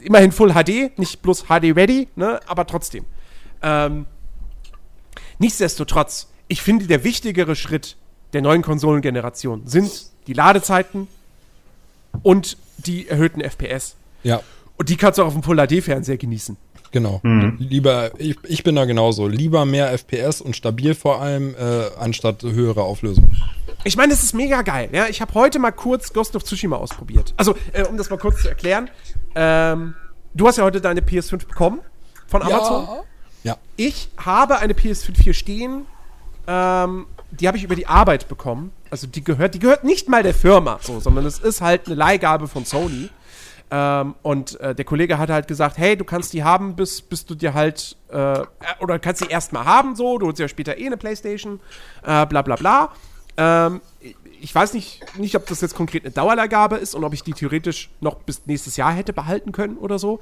[0.00, 3.06] Immerhin Full HD, nicht bloß HD Ready, ne, aber trotzdem.
[3.62, 4.06] Ähm,
[5.42, 7.96] Nichtsdestotrotz, ich finde, der wichtigere Schritt
[8.32, 9.90] der neuen Konsolengeneration sind
[10.28, 11.08] die Ladezeiten
[12.22, 13.96] und die erhöhten FPS.
[14.22, 14.40] Ja,
[14.76, 16.56] Und die kannst du auch auf dem Full HD-Fernseher genießen.
[16.92, 17.20] Genau.
[17.58, 19.26] Lieber, ich, ich bin da genauso.
[19.26, 23.28] Lieber mehr FPS und stabil vor allem, äh, anstatt höhere Auflösung.
[23.84, 24.88] Ich meine, es ist mega geil.
[24.92, 25.06] Ja?
[25.08, 27.34] Ich habe heute mal kurz Ghost of Tsushima ausprobiert.
[27.36, 28.90] Also, äh, um das mal kurz zu erklären.
[29.34, 29.94] Ähm,
[30.34, 31.80] du hast ja heute deine PS5 bekommen
[32.28, 32.86] von Amazon.
[33.42, 33.56] Ja.
[33.76, 35.86] Ich habe eine PS5 hier stehen.
[36.46, 38.72] Ähm, die habe ich über die Arbeit bekommen.
[38.90, 41.94] Also die gehört, die gehört nicht mal der Firma, so, sondern es ist halt eine
[41.94, 43.08] Leihgabe von Sony.
[43.74, 47.24] Ähm, und äh, der Kollege hat halt gesagt, hey, du kannst die haben, bis, bis
[47.24, 48.40] du dir halt, äh,
[48.80, 51.58] oder kannst die erstmal haben, so, du holst ja später eh eine Playstation,
[52.02, 52.92] äh, bla bla bla.
[53.38, 53.80] Ähm,
[54.42, 57.32] ich weiß nicht, nicht, ob das jetzt konkret eine Dauerleihgabe ist und ob ich die
[57.32, 60.20] theoretisch noch bis nächstes Jahr hätte behalten können oder so.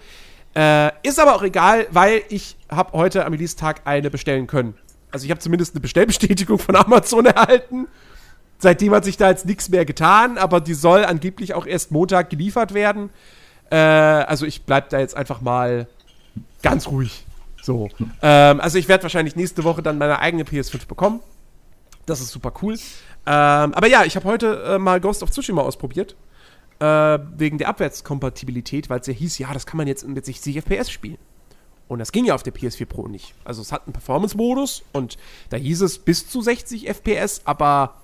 [0.54, 4.74] Äh, ist aber auch egal, weil ich habe heute am Release-Tag eine bestellen können.
[5.10, 7.88] Also ich habe zumindest eine Bestellbestätigung von Amazon erhalten.
[8.58, 12.30] Seitdem hat sich da jetzt nichts mehr getan, aber die soll angeblich auch erst Montag
[12.30, 13.10] geliefert werden.
[13.70, 15.86] Äh, also ich bleib da jetzt einfach mal
[16.62, 17.24] ganz ruhig.
[17.62, 17.88] So.
[18.22, 21.20] Ähm, also ich werde wahrscheinlich nächste Woche dann meine eigene PS5 bekommen.
[22.06, 22.74] Das ist super cool.
[23.26, 26.16] Ähm, aber ja, ich habe heute äh, mal Ghost of Tsushima ausprobiert.
[26.78, 30.56] Äh, wegen der Abwärtskompatibilität, weil es ja hieß, ja, das kann man jetzt mit 60
[30.56, 31.18] FPS spielen.
[31.88, 33.34] Und das ging ja auf der PS4 Pro nicht.
[33.44, 35.18] Also es hat einen Performance-Modus und
[35.50, 37.96] da hieß es bis zu 60 FPS, aber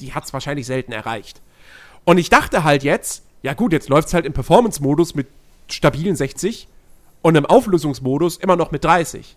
[0.00, 1.40] die hat es wahrscheinlich selten erreicht.
[2.04, 5.28] Und ich dachte halt jetzt, ja gut, jetzt läuft es halt im Performance-Modus mit
[5.68, 6.68] stabilen 60
[7.22, 9.36] und im Auflösungsmodus immer noch mit 30.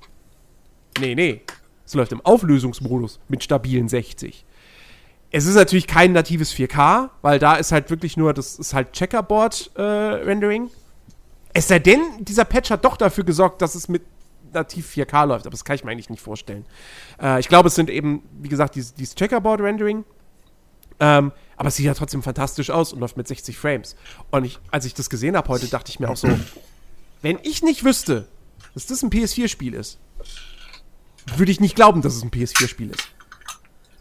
[0.99, 1.41] Nee, nee.
[1.85, 4.45] Es läuft im Auflösungsmodus mit stabilen 60.
[5.31, 8.93] Es ist natürlich kein natives 4K, weil da ist halt wirklich nur, das ist halt
[8.93, 10.65] Checkerboard-Rendering.
[10.65, 10.69] Äh,
[11.53, 14.03] es sei denn, dieser Patch hat doch dafür gesorgt, dass es mit
[14.53, 16.65] nativ 4K läuft, aber das kann ich mir eigentlich nicht vorstellen.
[17.21, 20.03] Äh, ich glaube, es sind eben, wie gesagt, dieses, dieses Checkerboard-Rendering.
[21.01, 23.95] Ähm, aber es sieht ja trotzdem fantastisch aus und läuft mit 60 Frames.
[24.29, 26.29] Und ich, als ich das gesehen habe heute, dachte ich mir auch so,
[27.21, 28.27] wenn ich nicht wüsste,
[28.73, 29.99] dass das ein PS4-Spiel ist,
[31.35, 33.07] würde ich nicht glauben, dass es ein PS4-Spiel ist.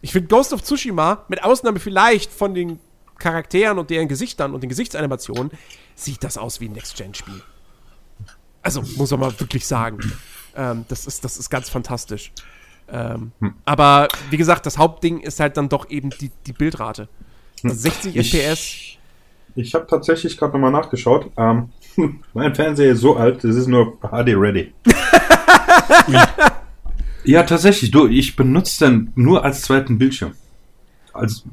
[0.03, 2.79] Ich finde Ghost of Tsushima, mit Ausnahme vielleicht von den
[3.19, 5.53] Charakteren und deren Gesichtern und den Gesichtsanimationen,
[5.95, 7.43] sieht das aus wie ein Next-Gen-Spiel.
[8.63, 9.99] Also, muss man mal wirklich sagen.
[10.55, 12.33] Ähm, das, ist, das ist ganz fantastisch.
[12.93, 13.55] Ähm, hm.
[13.65, 17.09] Aber wie gesagt, das Hauptding ist halt dann doch eben die, die Bildrate.
[17.63, 18.99] Also 60 ich, FPS.
[19.55, 21.31] Ich habe tatsächlich gerade nochmal nachgeschaut.
[21.37, 21.71] Ähm,
[22.35, 24.73] mein Fernseher ist so alt, es ist nur HD ready.
[27.25, 27.91] ja, tatsächlich.
[27.91, 30.33] Du, ich benutze den nur als zweiten Bildschirm.
[31.13, 31.45] Als,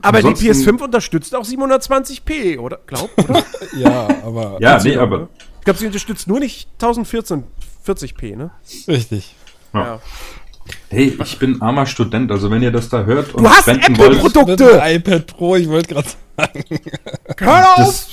[0.00, 2.80] aber die PS5 unterstützt auch 720p, oder?
[2.86, 3.42] Glaub, oder?
[3.76, 4.58] ja, aber.
[4.60, 5.28] Ja, nee, aber.
[5.58, 7.44] Ich glaube, sie unterstützt nur nicht 1014
[8.36, 8.50] ne?
[8.88, 9.36] Richtig.
[9.72, 9.80] ja.
[9.80, 10.00] ja.
[10.88, 13.96] Hey, ich bin armer Student, also wenn ihr das da hört und du hast spenden
[13.98, 14.20] wollt.
[14.20, 14.80] Produkte!
[14.84, 16.64] iPad Pro, ich wollte gerade sagen.
[17.38, 18.06] Hör auf!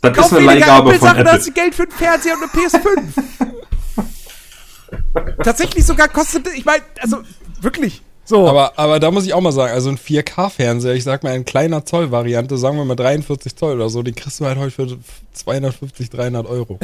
[0.00, 1.32] Das, das ist eine Leihgabe von Apple.
[1.32, 3.02] hast du Geld für einen Fernseher und eine PS5.
[5.44, 7.18] Tatsächlich sogar kostet, ich meine, also
[7.60, 8.02] wirklich.
[8.24, 8.48] So.
[8.48, 11.44] Aber, aber da muss ich auch mal sagen, also ein 4K-Fernseher, ich sag mal in
[11.44, 14.98] kleiner Zoll-Variante, sagen wir mal 43 Zoll oder so, den kriegst du halt heute für
[15.32, 16.78] 250, 300 Euro.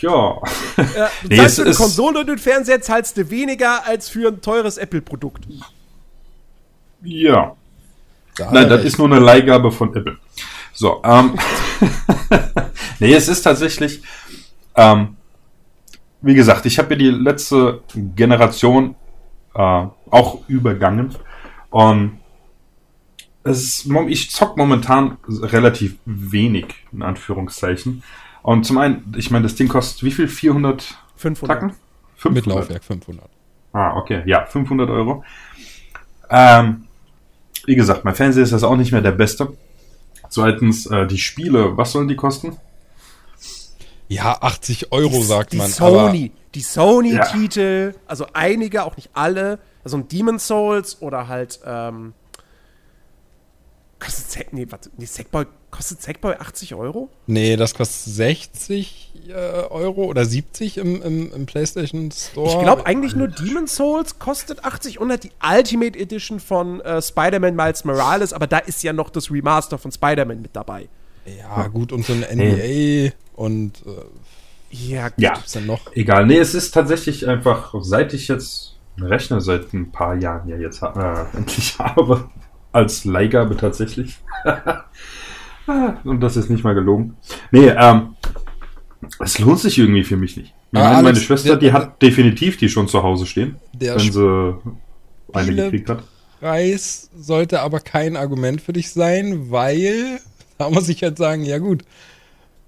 [0.00, 0.40] Ja.
[0.76, 4.28] ja du nee, zahlst für eine Konsole und einen Fernseher zahlst du weniger als für
[4.28, 5.46] ein teures Apple-Produkt.
[7.02, 7.56] Ja.
[8.36, 10.18] Da Nein, das ist nur eine Leihgabe von Apple.
[10.72, 11.38] So, ähm.
[13.00, 14.02] nee, es ist tatsächlich,
[14.74, 15.16] ähm,
[16.20, 18.94] wie gesagt, ich habe ja die letzte Generation
[19.54, 21.14] äh, auch übergangen
[21.70, 22.20] und
[23.42, 28.02] es ist, ich zock momentan relativ wenig, in Anführungszeichen.
[28.46, 30.28] Und zum einen, ich meine, das Ding kostet wie viel?
[30.28, 31.48] 400 500.
[31.48, 31.76] Tacken?
[32.14, 32.32] 500.
[32.32, 33.28] Mit Laufwerk 500.
[33.72, 34.22] Ah, okay.
[34.24, 35.24] Ja, 500 Euro.
[36.30, 36.84] Ähm,
[37.64, 39.52] wie gesagt, mein Fernseher ist das auch nicht mehr der beste.
[40.28, 42.56] Zweitens, äh, die Spiele, was sollen die kosten?
[44.06, 45.68] Ja, 80 Euro, die, sagt die man.
[45.68, 48.00] Sony, die Sony-Titel, ja.
[48.06, 49.58] also einige, auch nicht alle.
[49.82, 52.14] Also ein Demon's Souls oder halt, ähm,
[53.98, 55.46] kostet, nee, warte, nee, Sackboy
[55.76, 57.10] Kostet Sackboy 80 Euro?
[57.26, 62.48] Nee, das kostet 60 äh, Euro oder 70 im, im, im PlayStation Store.
[62.48, 67.02] Ich glaube eigentlich nur Demon's Souls kostet 80 und hat die Ultimate Edition von äh,
[67.02, 70.88] Spider-Man Miles Morales, aber da ist ja noch das Remaster von Spider-Man mit dabei.
[71.26, 73.90] Ja, gut, und so ein NBA und äh,
[74.70, 75.34] ja, gut, ja.
[75.52, 75.94] dann noch.
[75.94, 80.48] Egal, nee, es ist tatsächlich einfach, seit ich jetzt einen Rechner seit ein paar Jahren
[80.48, 80.86] ja jetzt äh,
[81.36, 82.30] endlich habe,
[82.72, 84.16] als Leihgabe tatsächlich.
[86.04, 87.16] Und das ist nicht mal gelogen.
[87.50, 88.16] Nee, ähm,
[89.20, 90.54] es lohnt sich irgendwie für mich nicht.
[90.72, 94.56] Ich ah, meine, meine Schwester, die hat definitiv die schon zu Hause stehen, wenn sie
[95.32, 96.02] eine gekriegt hat.
[96.40, 100.20] Preis sollte aber kein Argument für dich sein, weil
[100.58, 101.82] da muss ich halt sagen, ja gut,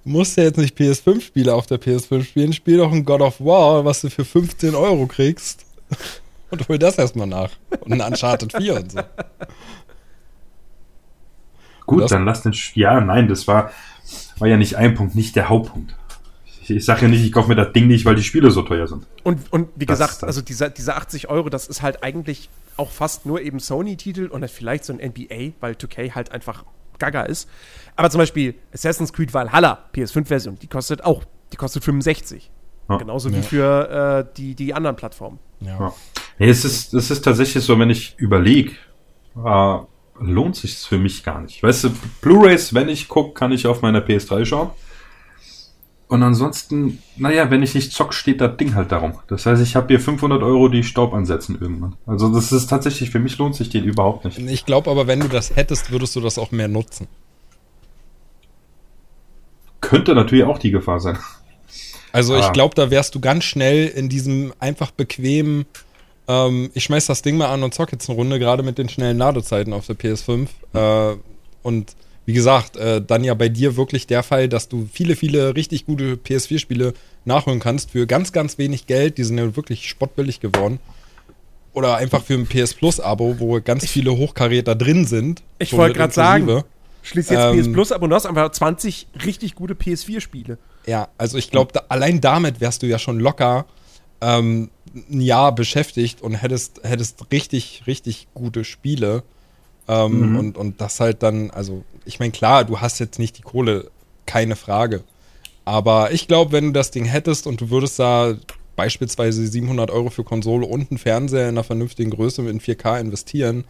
[0.04, 3.84] musst ja jetzt nicht PS5-Spiele auf der PS5 spielen, spiel doch ein God of War,
[3.84, 5.66] was du für 15 Euro kriegst
[6.50, 7.50] und hol das erstmal nach.
[7.80, 9.00] Und ein Uncharted 4 und so.
[11.88, 12.54] Gut, dann lass den.
[12.74, 13.70] Ja, nein, das war,
[14.38, 15.96] war ja nicht ein Punkt, nicht der Hauptpunkt.
[16.62, 18.62] Ich, ich sage ja nicht, ich kaufe mir das Ding nicht, weil die Spiele so
[18.62, 19.06] teuer sind.
[19.24, 22.90] Und, und wie das gesagt, also diese, diese 80 Euro, das ist halt eigentlich auch
[22.90, 26.64] fast nur eben Sony-Titel und vielleicht so ein NBA, weil 2K halt einfach
[26.98, 27.48] gaga ist.
[27.96, 32.50] Aber zum Beispiel Assassin's Creed Valhalla, PS5-Version, die kostet auch, die kostet 65.
[32.90, 32.96] Ja.
[32.96, 33.42] Genauso wie Ja.
[33.42, 35.38] für äh, die, die anderen Plattformen.
[35.60, 35.78] Ja.
[35.78, 35.92] Ja.
[36.38, 38.72] Nee, es ist, es ist tatsächlich so, wenn ich überlege,
[39.44, 39.78] äh,
[40.20, 41.62] lohnt sich für mich gar nicht.
[41.62, 41.90] Weißt du,
[42.20, 44.70] Blu-rays, wenn ich gucke, kann ich auf meiner PS3 schauen.
[46.08, 49.12] Und ansonsten, naja, wenn ich nicht zock, steht das Ding halt darum.
[49.28, 51.96] Das heißt, ich habe hier 500 Euro, die Staub ansetzen irgendwann.
[52.06, 54.38] Also das ist tatsächlich, für mich lohnt sich den überhaupt nicht.
[54.38, 57.08] Ich glaube aber, wenn du das hättest, würdest du das auch mehr nutzen.
[59.80, 61.18] Könnte natürlich auch die Gefahr sein.
[62.12, 62.40] Also Ah.
[62.40, 65.66] ich glaube, da wärst du ganz schnell in diesem einfach bequemen,
[66.28, 68.88] ähm, ich schmeiß das Ding mal an und zock jetzt eine Runde, gerade mit den
[68.88, 70.48] schnellen Ladezeiten auf der PS5.
[70.74, 71.16] Äh,
[71.62, 71.96] und
[72.26, 75.86] wie gesagt, äh, dann ja bei dir wirklich der Fall, dass du viele, viele richtig
[75.86, 76.92] gute PS4-Spiele
[77.24, 79.16] nachholen kannst für ganz, ganz wenig Geld.
[79.16, 80.78] Die sind ja wirklich spottbillig geworden.
[81.72, 85.42] Oder einfach für ein PS Plus-Abo, wo ganz viele Hochkaräter drin sind.
[85.58, 86.64] Ich so wollte gerade sagen,
[87.02, 90.58] schließ jetzt Ähm, PS Plus ab und du hast einfach 20 richtig gute PS4-Spiele.
[90.86, 93.64] Ja, also ich glaube, da, allein damit wärst du ja schon locker
[94.20, 99.22] ähm, ein Jahr beschäftigt und hättest, hättest richtig, richtig gute Spiele.
[99.88, 100.36] Ähm, Mhm.
[100.36, 103.90] und, und das halt dann, also, ich meine, klar, du hast jetzt nicht die Kohle,
[104.26, 105.02] keine Frage.
[105.64, 108.34] Aber ich glaube, wenn du das Ding hättest und du würdest da
[108.76, 113.64] beispielsweise 700 Euro für Konsole und einen Fernseher in einer vernünftigen Größe in 4K investieren,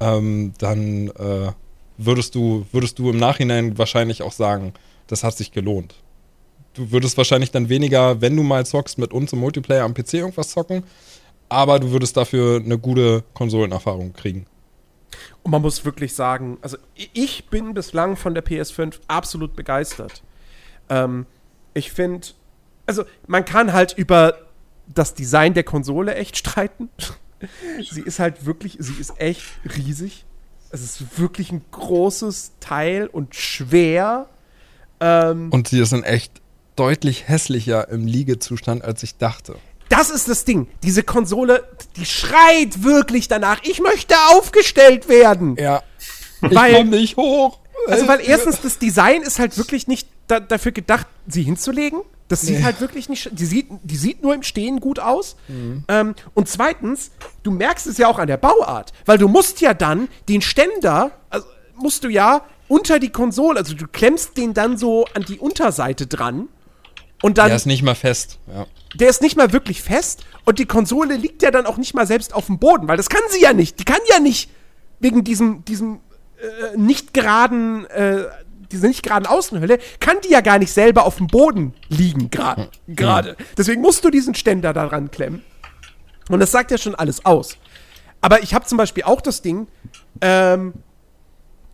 [0.00, 1.52] ähm, dann äh,
[1.96, 4.74] würdest, du, würdest du im Nachhinein wahrscheinlich auch sagen,
[5.06, 5.94] das hat sich gelohnt.
[6.76, 10.14] Du würdest wahrscheinlich dann weniger, wenn du mal zockst, mit uns im Multiplayer am PC
[10.14, 10.84] irgendwas zocken,
[11.48, 14.46] aber du würdest dafür eine gute Konsolenerfahrung kriegen.
[15.42, 20.22] Und man muss wirklich sagen, also ich bin bislang von der PS5 absolut begeistert.
[20.88, 21.26] Ähm,
[21.72, 22.28] ich finde,
[22.86, 24.38] also man kann halt über
[24.86, 26.90] das Design der Konsole echt streiten.
[27.90, 29.44] sie ist halt wirklich, sie ist echt
[29.76, 30.24] riesig.
[30.70, 34.28] Es ist wirklich ein großes Teil und schwer.
[35.00, 36.42] Ähm, Und sie sind echt
[36.76, 39.56] deutlich hässlicher im Liegezustand, als ich dachte.
[39.88, 40.66] das ist das Ding.
[40.82, 41.64] Diese Konsole,
[41.96, 43.60] die schreit wirklich danach.
[43.62, 45.56] Ich möchte aufgestellt werden.
[45.58, 45.82] Ja.
[46.42, 47.58] Ich Weil- komm nicht hoch.
[47.88, 52.00] Also, weil erstens, das Design ist halt wirklich nicht da, dafür gedacht, sie hinzulegen.
[52.28, 52.64] Das sieht Nee.
[52.64, 53.30] halt wirklich nicht.
[53.32, 55.36] Die sieht, die sieht nur im Stehen gut aus.
[55.88, 57.12] Ähm, und zweitens,
[57.44, 61.12] du merkst es ja auch an der Bauart, weil du musst ja dann den Ständer,
[61.30, 61.46] also
[61.76, 66.08] musst du ja unter die Konsole, also du klemmst den dann so an die Unterseite
[66.08, 66.48] dran.
[67.22, 68.38] Und dann, Der ist nicht mal fest.
[68.46, 68.66] Ja.
[68.94, 72.06] der ist nicht mal wirklich fest und die Konsole liegt ja dann auch nicht mal
[72.06, 73.78] selbst auf dem Boden, weil das kann sie ja nicht.
[73.80, 74.50] Die kann ja nicht
[75.00, 76.00] wegen diesem, diesem
[76.38, 78.24] äh, nicht geraden, äh,
[78.70, 82.68] dieser nicht geraden Außenhülle, kann die ja gar nicht selber auf dem Boden liegen gra-
[82.88, 83.36] gerade.
[83.56, 85.42] Deswegen musst du diesen Ständer da dran klemmen.
[86.28, 87.56] Und das sagt ja schon alles aus.
[88.20, 89.68] Aber ich habe zum Beispiel auch das Ding,
[90.20, 90.74] ähm,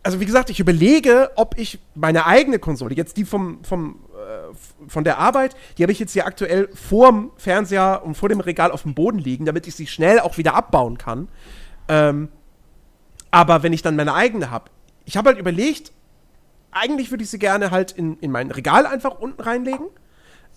[0.03, 4.01] also wie gesagt, ich überlege, ob ich meine eigene Konsole, jetzt die vom, vom,
[4.89, 8.71] von der Arbeit, die habe ich jetzt hier aktuell vorm Fernseher und vor dem Regal
[8.71, 11.29] auf dem Boden liegen, damit ich sie schnell auch wieder abbauen kann.
[11.89, 12.29] Ähm,
[13.31, 14.71] aber wenn ich dann meine eigene habe,
[15.05, 15.93] ich habe halt überlegt,
[16.71, 19.87] eigentlich würde ich sie gerne halt in, in mein Regal einfach unten reinlegen.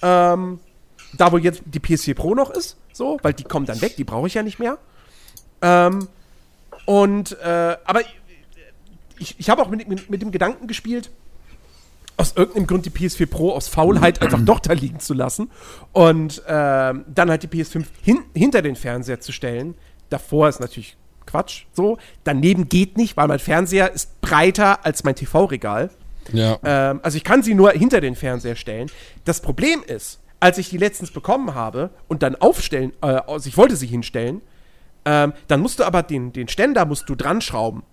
[0.01, 0.59] Ähm,
[1.13, 4.03] da wo jetzt die PS4 Pro noch ist, so, weil die kommen dann weg, die
[4.03, 4.77] brauche ich ja nicht mehr.
[5.61, 6.07] Ähm,
[6.85, 8.01] und, äh, aber
[9.19, 11.11] ich, ich habe auch mit, mit, mit dem Gedanken gespielt,
[12.17, 15.49] aus irgendeinem Grund die PS4 Pro aus Faulheit einfach doch da liegen zu lassen
[15.91, 19.75] und ähm, dann halt die PS5 hin, hinter den Fernseher zu stellen.
[20.09, 21.97] Davor ist natürlich Quatsch, so.
[22.23, 25.89] Daneben geht nicht, weil mein Fernseher ist breiter als mein TV-Regal.
[26.31, 26.57] Ja.
[26.63, 28.89] Ähm, also ich kann sie nur hinter den Fernseher stellen.
[29.25, 33.57] Das Problem ist, als ich die letztens bekommen habe und dann aufstellen, äh, also ich
[33.57, 34.41] wollte sie hinstellen,
[35.05, 37.83] ähm, dann musst du aber den, den Ständer musst du dran schrauben.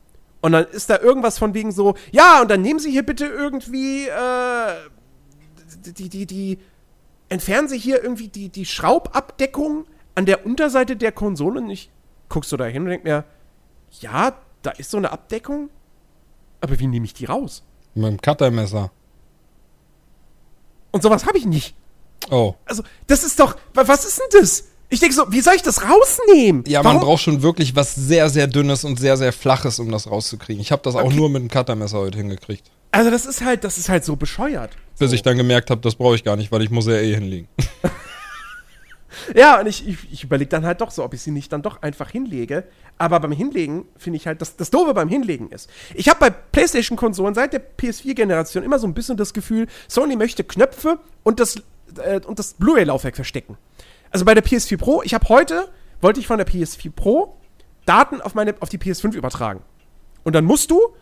[0.42, 3.24] Und dann ist da irgendwas von wegen so, ja, und dann nehmen Sie hier bitte
[3.26, 4.74] irgendwie, äh,
[5.86, 6.58] die, die, die,
[7.28, 11.60] entfernen Sie hier irgendwie die, die Schraubabdeckung an der Unterseite der Konsole.
[11.60, 11.90] Und ich
[12.28, 13.24] guck so da hin und denk mir,
[14.00, 15.70] ja, da ist so eine Abdeckung,
[16.60, 17.62] aber wie nehme ich die raus?
[17.94, 18.90] Mit dem Cuttermesser.
[20.90, 21.74] Und sowas habe ich nicht.
[22.30, 22.54] Oh.
[22.66, 24.64] Also, das ist doch, wa- was ist denn das?
[24.92, 26.64] Ich denke so, wie soll ich das rausnehmen?
[26.66, 26.98] Ja, Warum?
[26.98, 30.60] man braucht schon wirklich was sehr, sehr dünnes und sehr, sehr flaches, um das rauszukriegen.
[30.60, 31.16] Ich habe das auch Okay.
[31.16, 32.70] nur mit dem Cuttermesser heute hingekriegt.
[32.90, 34.72] Also, das ist halt, das ist halt so bescheuert.
[34.98, 37.14] Bis ich dann gemerkt habe, das brauche ich gar nicht, weil ich muss ja eh
[37.14, 37.48] hinlegen.
[39.36, 41.62] Ja, und ich, ich, ich überlege dann halt doch so, ob ich sie nicht dann
[41.62, 42.64] doch einfach hinlege.
[42.98, 45.68] Aber beim Hinlegen finde ich halt, das, das Doofe beim Hinlegen ist.
[45.94, 50.44] Ich habe bei PlayStation-Konsolen seit der PS4-Generation immer so ein bisschen das Gefühl, Sony möchte
[50.44, 51.56] Knöpfe und das,
[52.02, 53.58] äh, und das Blu-ray-Laufwerk verstecken.
[54.12, 55.68] Also bei der PS4 Pro, ich habe heute,
[56.00, 57.36] wollte ich von der PS4 Pro
[57.84, 59.60] Daten auf, meine, auf die PS5 übertragen.
[60.22, 60.94] Und dann musst du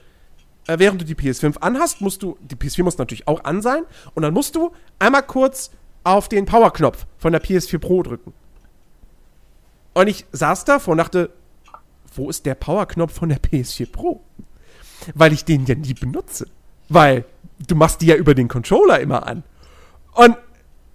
[0.66, 3.82] äh, während du die PS5 anhast, musst du, die PS4 muss natürlich auch an sein,
[4.14, 5.70] und dann musst du einmal kurz
[6.04, 8.32] auf den Power-Knopf von der PS4 Pro drücken.
[9.92, 11.30] Und ich saß da vor und dachte,
[12.14, 14.22] wo ist der Power-Knopf von der PS4 Pro?
[15.14, 16.46] Weil ich den ja nie benutze.
[16.88, 17.24] Weil
[17.66, 19.42] du machst die ja über den Controller immer an.
[20.12, 20.36] Und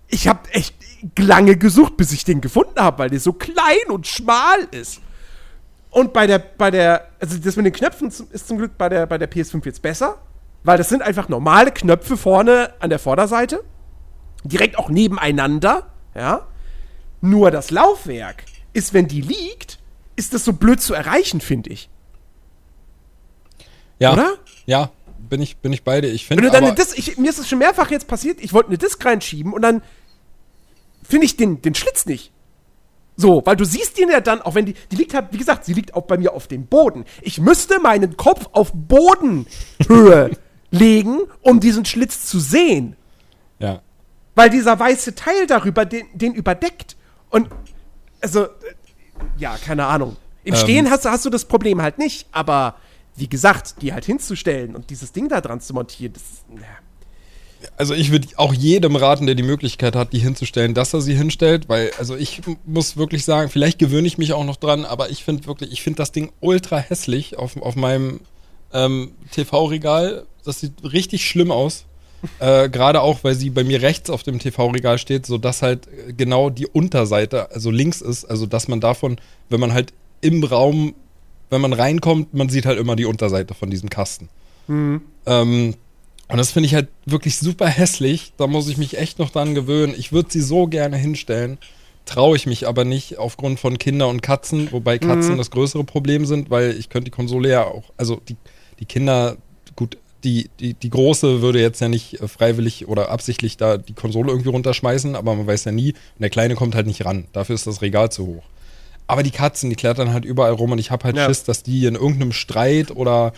[0.08, 0.76] ich habe echt
[1.18, 5.02] lange gesucht, bis ich den gefunden habe, weil der so klein und schmal ist.
[5.92, 9.06] Und bei der, bei der, also das mit den Knöpfen ist zum Glück bei der,
[9.06, 10.18] bei der PS5 jetzt besser,
[10.64, 13.64] weil das sind einfach normale Knöpfe vorne an der Vorderseite,
[14.44, 16.48] direkt auch nebeneinander, ja.
[17.22, 19.80] Nur das Laufwerk ist, wenn die liegt,
[20.16, 21.90] ist das so blöd zu erreichen, finde ich.
[24.00, 24.14] Ja.
[24.14, 24.34] Oder?
[24.66, 26.12] Ja, bin ich, bin ich bei dir.
[26.12, 26.52] Ich Wenn finde
[27.18, 29.82] mir ist es schon mehrfach jetzt passiert, ich wollte eine Disk reinschieben und dann
[31.08, 32.32] finde ich den, den Schlitz nicht.
[33.18, 35.64] So, weil du siehst ihn ja dann, auch wenn die, die liegt halt, wie gesagt,
[35.66, 37.06] sie liegt auch bei mir auf dem Boden.
[37.22, 40.32] Ich müsste meinen Kopf auf Bodenhöhe
[40.72, 42.96] legen, um diesen Schlitz zu sehen.
[43.60, 43.82] ja.
[44.38, 46.98] Weil dieser weiße Teil darüber den, den überdeckt.
[47.30, 47.48] Und,
[48.20, 48.50] also, äh,
[49.38, 50.18] ja, keine Ahnung.
[50.44, 50.60] Im Ähm.
[50.60, 52.76] Stehen hast, du- hast du das Problem halt nicht, aber
[53.16, 56.64] wie gesagt, die halt hinzustellen und dieses Ding da dran zu montieren, das, na,
[57.78, 61.16] Also ich würde auch jedem raten, der die Möglichkeit hat, die hinzustellen, dass er sie
[61.16, 65.10] hinstellt, weil, also ich muss wirklich sagen, vielleicht gewöhne ich mich auch noch dran, aber
[65.10, 68.22] ich finde wirklich, ich finde das Ding ultra hässlich auf, auf meinem
[68.74, 70.26] ähm, TV-Regal.
[70.44, 71.86] Das sieht richtig schlimm aus.
[72.40, 76.14] Äh, Gerade auch, weil sie bei mir rechts auf dem TV-Regal steht, sodass halt äh,
[76.14, 79.18] genau die Unterseite, also links ist, also dass man davon,
[79.50, 80.96] wenn man halt im Raum,
[81.50, 84.30] wenn man reinkommt, man sieht halt immer die Unterseite von diesem Kasten.
[85.28, 85.76] Ähm,
[86.28, 88.34] und das finde ich halt wirklich super hässlich.
[88.38, 89.94] Da muss ich mich echt noch dran gewöhnen.
[89.98, 91.58] Ich würde sie so gerne hinstellen.
[92.06, 96.26] Traue ich mich aber nicht aufgrund von Kinder und Katzen, wobei Katzen das größere Problem
[96.26, 98.36] sind, weil ich könnte die Konsole ja auch, also die,
[98.80, 99.38] die Kinder,
[99.76, 103.94] gut, die, die, die große würde jetzt ja nicht äh, freiwillig oder absichtlich da die
[103.94, 105.94] Konsole irgendwie runterschmeißen, aber man weiß ja nie.
[105.94, 107.26] Und der Kleine kommt halt nicht ran.
[107.32, 108.44] Dafür ist das Regal zu hoch.
[109.08, 111.28] Aber die Katzen, die klettern halt überall rum und ich habe halt Ja.
[111.28, 113.34] Schiss, dass die in irgendeinem Streit oder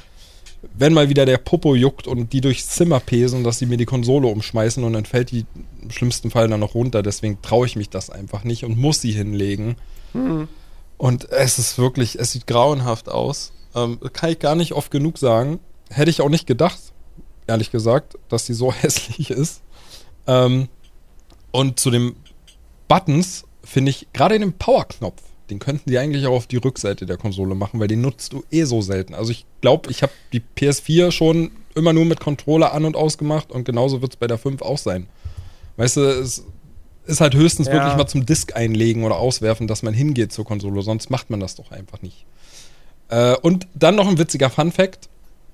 [0.78, 3.86] wenn mal wieder der Popo juckt und die durchs Zimmer pesen, dass sie mir die
[3.86, 5.46] Konsole umschmeißen und dann fällt die
[5.82, 7.04] im schlimmsten Fall dann noch runter.
[7.04, 9.76] Deswegen traue ich mich das einfach nicht und muss sie hinlegen.
[10.98, 13.54] Und es ist wirklich, es sieht grauenhaft aus.
[13.76, 15.60] Ähm, kann ich gar nicht oft genug sagen.
[15.90, 16.80] Hätte ich auch nicht gedacht,
[17.46, 19.62] ehrlich gesagt, dass die so hässlich ist.
[20.26, 20.68] Ähm,
[21.52, 22.16] und zu den
[22.88, 27.18] Buttons finde ich, gerade den Power-Knopf, den könnten die eigentlich auch auf die Rückseite der
[27.18, 29.14] Konsole machen, weil den nutzt du eh so selten.
[29.14, 33.52] Also ich glaube, ich habe die PS4 schon immer nur mit Controller an und ausgemacht
[33.52, 35.08] und genauso wird es bei der 5 auch sein.
[35.78, 36.44] Weißt du, es
[37.06, 37.74] ist halt höchstens Ja.
[37.74, 41.40] wirklich mal zum Disk einlegen oder auswerfen, dass man hingeht zur Konsole, sonst macht man
[41.40, 42.26] das doch einfach nicht.
[43.10, 45.08] Äh, und dann noch ein witziger Fun-Fact: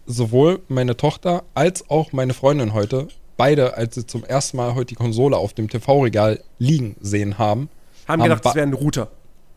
[0.07, 3.07] Sowohl meine Tochter als auch meine Freundin heute,
[3.37, 7.69] beide, als sie zum ersten Mal heute die Konsole auf dem TV-Regal liegen sehen haben,
[8.07, 9.11] haben Haben gedacht, das wäre ein Router.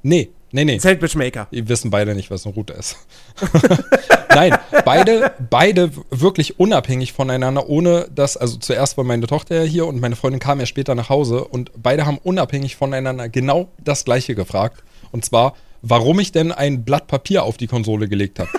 [0.06, 0.78] Nee, nee, nee.
[0.78, 1.48] Sandwichmaker.
[1.50, 2.96] Die wissen beide nicht, was ein Router ist.
[4.28, 9.86] Nein, beide, beide wirklich unabhängig voneinander, ohne dass, also zuerst war meine Tochter ja hier
[9.86, 14.04] und meine Freundin kam ja später nach Hause und beide haben unabhängig voneinander genau das
[14.04, 14.82] gleiche gefragt.
[15.10, 18.50] Und zwar, warum ich denn ein Blatt Papier auf die Konsole gelegt habe.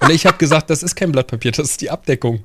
[0.00, 2.44] Und ich habe gesagt, das ist kein Blatt Papier, das ist die Abdeckung.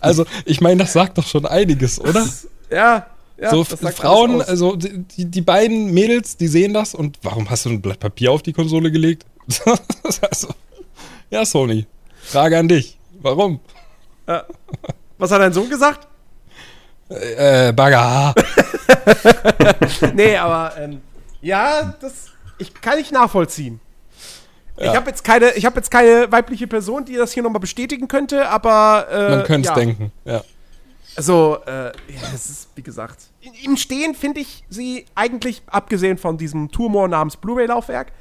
[0.00, 2.26] Also, ich meine, das sagt doch schon einiges, oder?
[2.70, 3.06] Ja,
[3.38, 3.50] ja.
[3.50, 7.80] so Frauen, also die, die- beiden Mädels, die sehen das und warum hast du ein
[7.80, 9.24] Blatt Papier auf die Konsole gelegt?
[10.22, 10.48] also,
[11.30, 11.86] ja, Sony.
[12.22, 12.98] Frage an dich.
[13.20, 13.60] Warum?
[15.18, 16.06] Was hat dein Sohn gesagt?
[17.08, 18.34] Äh, Bagger.
[20.14, 21.00] nee, aber ähm,
[21.42, 22.26] ja, das
[22.58, 23.80] ich kann ich nachvollziehen.
[24.80, 24.94] Ich Ja.
[24.96, 28.48] habe jetzt keine, ich habe jetzt keine weibliche Person, die das hier nochmal bestätigen könnte,
[28.48, 29.74] aber äh, Man könnte es ja.
[29.74, 30.10] denken.
[30.24, 30.42] Ja.
[31.16, 31.92] Also, äh, ja,
[32.34, 33.18] es ist wie gesagt.
[33.62, 38.12] Im Stehen finde ich sie eigentlich, abgesehen von diesem Tumor namens Blu-ray-Laufwerk,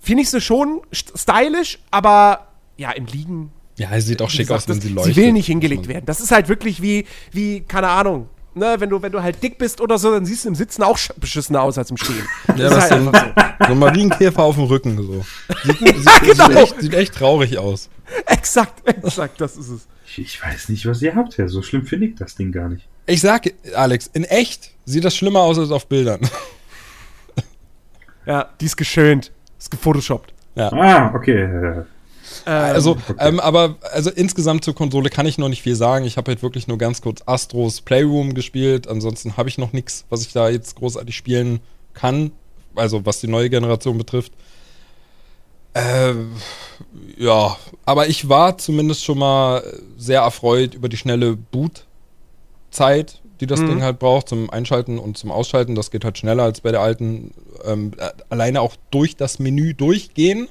[0.00, 3.52] finde ich sie schon st- stylisch, aber ja, im Liegen.
[3.76, 5.14] ja, es sieht auch schick gesagt, aus, wenn sie leuchtet.
[5.14, 6.06] Sie will nicht hingelegt werden.
[6.06, 8.28] Das ist halt wirklich wie, wie keine Ahnung.
[8.54, 10.82] Ne, wenn du, wenn du halt dick bist oder so, dann siehst du im Sitzen
[10.82, 12.26] auch sch- beschissener aus als im Stehen.
[12.56, 13.32] Ja, Das ist halt so, ein,
[13.66, 14.96] so ein Marienkäfer auf dem Rücken.
[14.96, 15.24] So.
[15.64, 16.46] Sieht, sieht, genau.
[16.48, 17.88] sieht, echt, sieht echt traurig aus.
[18.26, 19.86] Exakt, exakt, das ist es.
[20.06, 21.48] Ich, ich weiß nicht, was ihr habt, Herr.
[21.48, 22.86] So schlimm finde ich das Ding gar nicht.
[23.06, 26.20] Ich sag, Alex, in echt sieht das schlimmer aus als auf Bildern.
[28.26, 29.30] Ja, die ist geschönt.
[29.58, 30.32] Ist gefotoshoppt.
[30.56, 31.84] Ah, okay.
[32.48, 33.14] Äh, Also, okay.
[33.18, 36.04] ähm, aber also insgesamt zur Konsole kann ich noch nicht viel sagen.
[36.04, 38.88] Ich habe halt wirklich nur ganz kurz Astros Playroom gespielt.
[38.88, 41.60] Ansonsten habe ich noch nichts, was ich da jetzt großartig spielen
[41.94, 42.32] kann.
[42.74, 44.32] Also was die neue Generation betrifft.
[45.74, 46.14] Äh,
[47.18, 49.62] ja, aber ich war zumindest schon mal
[49.96, 53.66] sehr erfreut über die schnelle Bootzeit, die das Mhm.
[53.68, 55.74] Ding halt braucht zum Einschalten und zum Ausschalten.
[55.74, 57.32] Das geht halt schneller als bei der alten.
[57.64, 60.48] Ähm, äh, alleine auch durch das Menü durchgehen.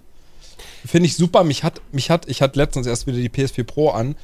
[0.88, 1.44] Finde ich super.
[1.44, 4.16] Mich hat, mich hat, ich hatte letztens erst wieder die PS4 Pro an.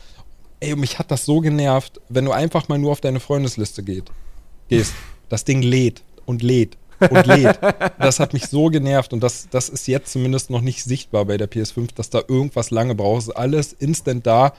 [0.60, 4.06] Ey, mich hat das so genervt, wenn du einfach mal nur auf deine Freundesliste geht,
[4.69, 4.94] gehst.
[5.30, 6.77] Das Ding lädt und lädt
[7.10, 7.60] und lädt.
[7.99, 11.38] Das hat mich so genervt und das, das ist jetzt zumindest noch nicht sichtbar bei
[11.38, 13.23] der PS5, dass da irgendwas lange braucht.
[13.23, 14.53] Ist alles instant da.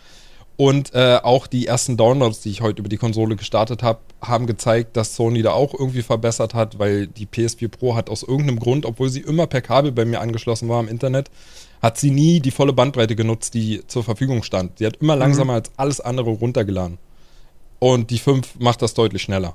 [0.57, 4.47] Und äh, auch die ersten Downloads, die ich heute über die Konsole gestartet habe, haben
[4.47, 8.61] gezeigt, dass Sony da auch irgendwie verbessert hat, weil die PS4 Pro hat aus irgendeinem
[8.61, 11.29] Grund, obwohl sie immer per Kabel bei mir angeschlossen war im Internet,
[11.85, 14.79] hat sie nie die volle Bandbreite genutzt, die zur Verfügung stand.
[14.79, 16.97] Sie hat immer langsamer als alles andere runtergeladen.
[17.79, 19.55] Und die 5 macht das deutlich schneller.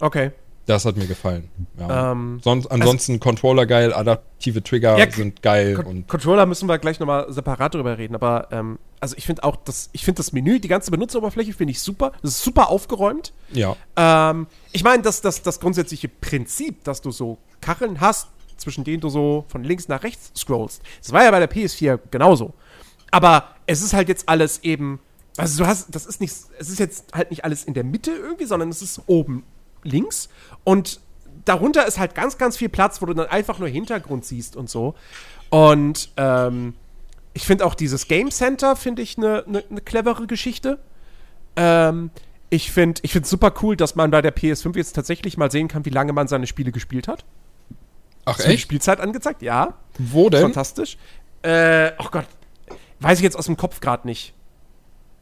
[0.00, 0.32] Okay.
[0.66, 1.48] Das hat mir gefallen.
[1.78, 2.10] Ja.
[2.10, 6.78] Ähm, Sonst, ansonsten Controller geil, adaptive Trigger Ja, sind geil Con und Controller müssen wir
[6.78, 10.32] gleich nochmal separat drüber reden, aber ähm, also ich finde auch das, ich finde das
[10.32, 12.12] Menü, die ganze Benutzeroberfläche finde ich super.
[12.22, 13.32] Das ist super aufgeräumt.
[13.52, 13.76] ja.
[13.94, 19.00] Ähm, ich meine, das, das, das grundsätzliche Prinzip, dass du so Kacheln hast, zwischen denen
[19.00, 22.54] du so von links nach rechts scrollst, das war ja bei der PS4 genauso.
[23.10, 25.00] Aber es ist halt jetzt alles eben,
[25.36, 28.10] also du hast, das ist nicht, es ist jetzt halt nicht alles in der Mitte
[28.10, 29.44] irgendwie, sondern es ist oben
[29.82, 30.28] links
[30.64, 31.00] und
[31.44, 34.70] darunter ist halt ganz, ganz viel Platz, wo du dann einfach nur Hintergrund siehst und
[34.70, 34.94] so.
[35.50, 36.74] Und ähm,
[37.34, 40.78] ich finde auch dieses Game Center, finde ich eine ne, ne clevere Geschichte.
[41.56, 42.10] Ähm,
[42.50, 45.68] ich finde ich find super cool, dass man bei der PS5 jetzt tatsächlich mal sehen
[45.68, 47.24] kann, wie lange man seine Spiele gespielt hat.
[48.24, 48.62] Ach Ist die echt?
[48.62, 49.74] Spielzeit angezeigt, ja.
[49.98, 50.42] Wo denn?
[50.42, 50.96] Fantastisch.
[51.42, 52.26] Äh, oh Gott.
[53.00, 54.32] Weiß ich jetzt aus dem Kopf gerade nicht.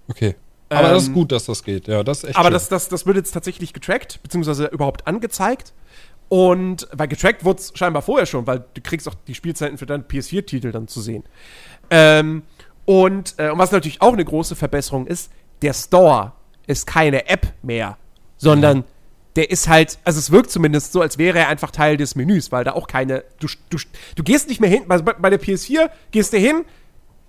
[0.09, 0.37] Okay.
[0.69, 1.89] Aber das ist Ähm, gut, dass das geht.
[1.89, 2.53] Ja, das ist echt Aber schön.
[2.55, 5.73] das, das, das wird jetzt tatsächlich getrackt, beziehungsweise überhaupt angezeigt.
[6.29, 9.85] Und weil getrackt wurde es scheinbar vorher schon, weil du kriegst auch die Spielzeiten für
[9.85, 11.25] deinen PS4-Titel dann zu sehen.
[11.91, 12.43] Ähm,
[12.87, 15.31] und, äh, und was natürlich auch eine große Verbesserung ist,
[15.61, 16.33] der Store
[16.67, 17.99] ist keine App mehr,
[18.39, 18.85] sondern
[19.37, 22.53] der ist halt, also es wirkt zumindest so, als wäre er einfach Teil des Menüs,
[22.53, 23.79] weil da auch keine, du, du,
[24.15, 26.65] du gehst nicht mehr hin, also bei, bei der PS4 gehst du hin,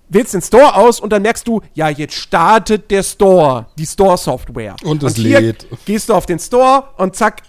[0.10, 4.76] wählst den Store aus und dann merkst du, ja, jetzt startet der Store, die Store-Software.
[4.84, 5.66] Und es hier lädt.
[5.86, 7.42] Gehst du auf den Store und zack,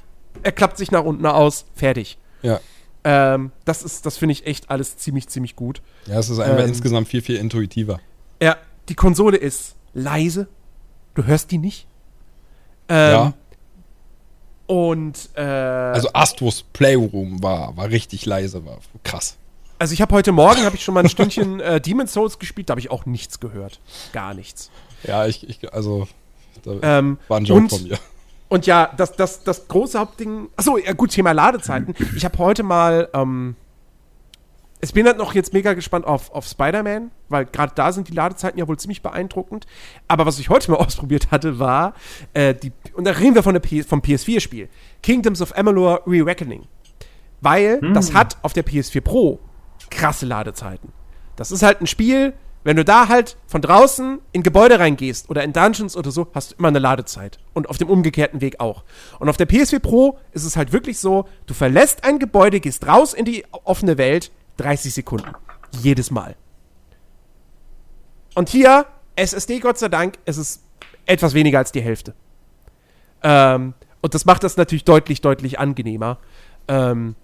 [0.42, 2.18] er klappt sich nach unten aus, fertig.
[2.42, 2.60] ja.
[3.06, 5.82] Ähm, das ist, das finde ich echt alles ziemlich, ziemlich gut.
[6.06, 8.00] ja, es ist einfach Ähm, insgesamt viel, viel intuitiver.
[8.40, 8.56] Ja,
[8.88, 10.48] die Konsole ist leise.
[11.14, 11.86] Du hörst die nicht.
[12.88, 13.32] Ähm, ja.
[14.66, 19.36] Und, äh, Also Astros Playroom war, war richtig leise, war krass.
[19.78, 22.68] also ich habe heute Morgen, habe ich schon mal ein Stündchen äh, Demon's Souls gespielt,
[22.68, 23.80] da habe ich auch nichts gehört.
[24.12, 24.70] Gar nichts.
[25.02, 26.08] Ja, ich, ich also
[26.82, 27.98] Ähm, war ein Joke und- von mir.
[28.48, 30.48] Und ja, das, das, das große Hauptding.
[30.56, 31.94] Achso, ja gut, Thema Ladezeiten.
[32.14, 33.08] Ich habe heute mal.
[33.12, 33.56] Ähm,
[34.84, 38.12] ich bin halt noch jetzt mega gespannt auf, auf Spider-Man, weil gerade da sind die
[38.12, 39.66] Ladezeiten ja wohl ziemlich beeindruckend.
[40.08, 41.94] Aber was ich heute mal ausprobiert hatte, war
[42.32, 42.72] äh, die.
[42.94, 44.68] Und da reden wir von der P vom PS4-Spiel:
[45.02, 46.66] Kingdoms of Amalur Re-Reckoning.
[47.40, 49.38] Weil das hat auf der PS4 Pro
[49.90, 50.92] krasse Ladezeiten.
[51.36, 52.32] Das ist halt ein Spiel,
[52.64, 56.52] wenn du da halt von draußen in Gebäude reingehst oder in Dungeons oder so, hast
[56.52, 57.38] du immer eine Ladezeit.
[57.52, 58.84] Und auf dem umgekehrten Weg auch.
[59.20, 62.86] Und auf der PS4 Pro ist es halt wirklich so, du verlässt ein Gebäude, gehst
[62.86, 65.30] raus in die offene Welt, 30 Sekunden.
[65.82, 66.36] Jedes Mal.
[68.34, 68.86] Und hier,
[69.16, 70.62] SSD Gott sei Dank, es ist
[71.06, 72.14] etwas weniger als die Hälfte.
[73.22, 76.18] Ähm, und das macht das natürlich deutlich, deutlich angenehmer.
[76.68, 77.14] Ähm,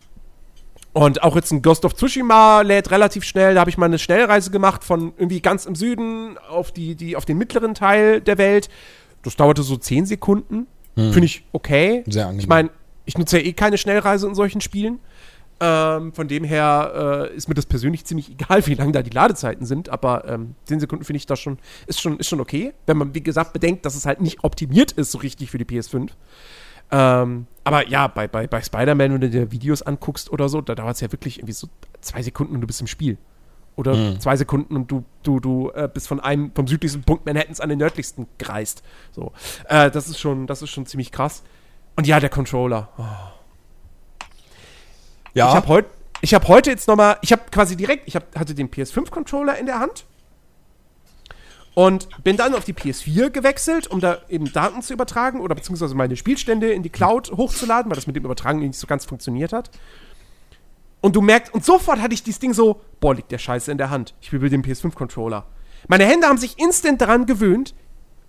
[0.93, 3.55] und auch jetzt ein Ghost of Tsushima lädt relativ schnell.
[3.55, 7.17] Da habe ich mal eine Schnellreise gemacht von irgendwie ganz im Süden auf, die, die,
[7.17, 8.69] auf den mittleren Teil der Welt.
[9.23, 10.67] Das dauerte so 10 Sekunden.
[10.97, 12.03] Finde ich okay.
[12.09, 12.41] Sehr angenehm.
[12.41, 12.71] Ich meine,
[13.07, 14.99] ich nutze ja eh keine Schnellreise in solchen Spielen.
[15.63, 19.11] Ähm, von dem her äh, ist mir das persönlich ziemlich egal, wie lang da die
[19.11, 22.73] Ladezeiten sind, aber ähm, 10 Sekunden finde ich das schon ist, schon, ist schon okay,
[22.87, 25.67] wenn man, wie gesagt, bedenkt, dass es halt nicht optimiert ist so richtig für die
[25.67, 26.09] PS5.
[26.93, 30.75] Ähm, aber ja, bei, bei, bei Spider-Man, wenn du dir Videos anguckst oder so, da
[30.75, 31.69] dauert es ja wirklich irgendwie so
[32.01, 33.19] zwei Sekunden und du bist im Spiel.
[33.77, 34.21] Oder Mhm.
[34.21, 37.69] zwei Sekunden und du, du, du äh, bist von einem, vom südlichsten Punkt Manhattans an
[37.69, 38.83] den nördlichsten gereist.
[39.13, 39.33] So.
[39.69, 41.43] Äh, das ist schon, das ist schon ziemlich krass.
[41.97, 42.89] Und ja, der Controller.
[42.99, 43.03] Oh.
[45.35, 45.91] Ja, Ich habe heute
[46.23, 49.79] ich heute jetzt nochmal, ich habe quasi direkt, ich hab, hatte den PS5-Controller in der
[49.79, 50.05] Hand
[51.75, 55.95] und bin dann auf die PS4 gewechselt, um da eben Daten zu übertragen oder beziehungsweise
[55.95, 59.53] meine Spielstände in die Cloud hochzuladen, weil das mit dem Übertragen nicht so ganz funktioniert
[59.53, 59.71] hat.
[61.01, 63.79] Und du merkst, und sofort hatte ich dieses Ding so, boah, liegt der Scheiße in
[63.79, 64.15] der Hand.
[64.21, 65.47] Ich will den PS5-Controller.
[65.89, 67.75] Meine Hände haben sich instant daran gewöhnt,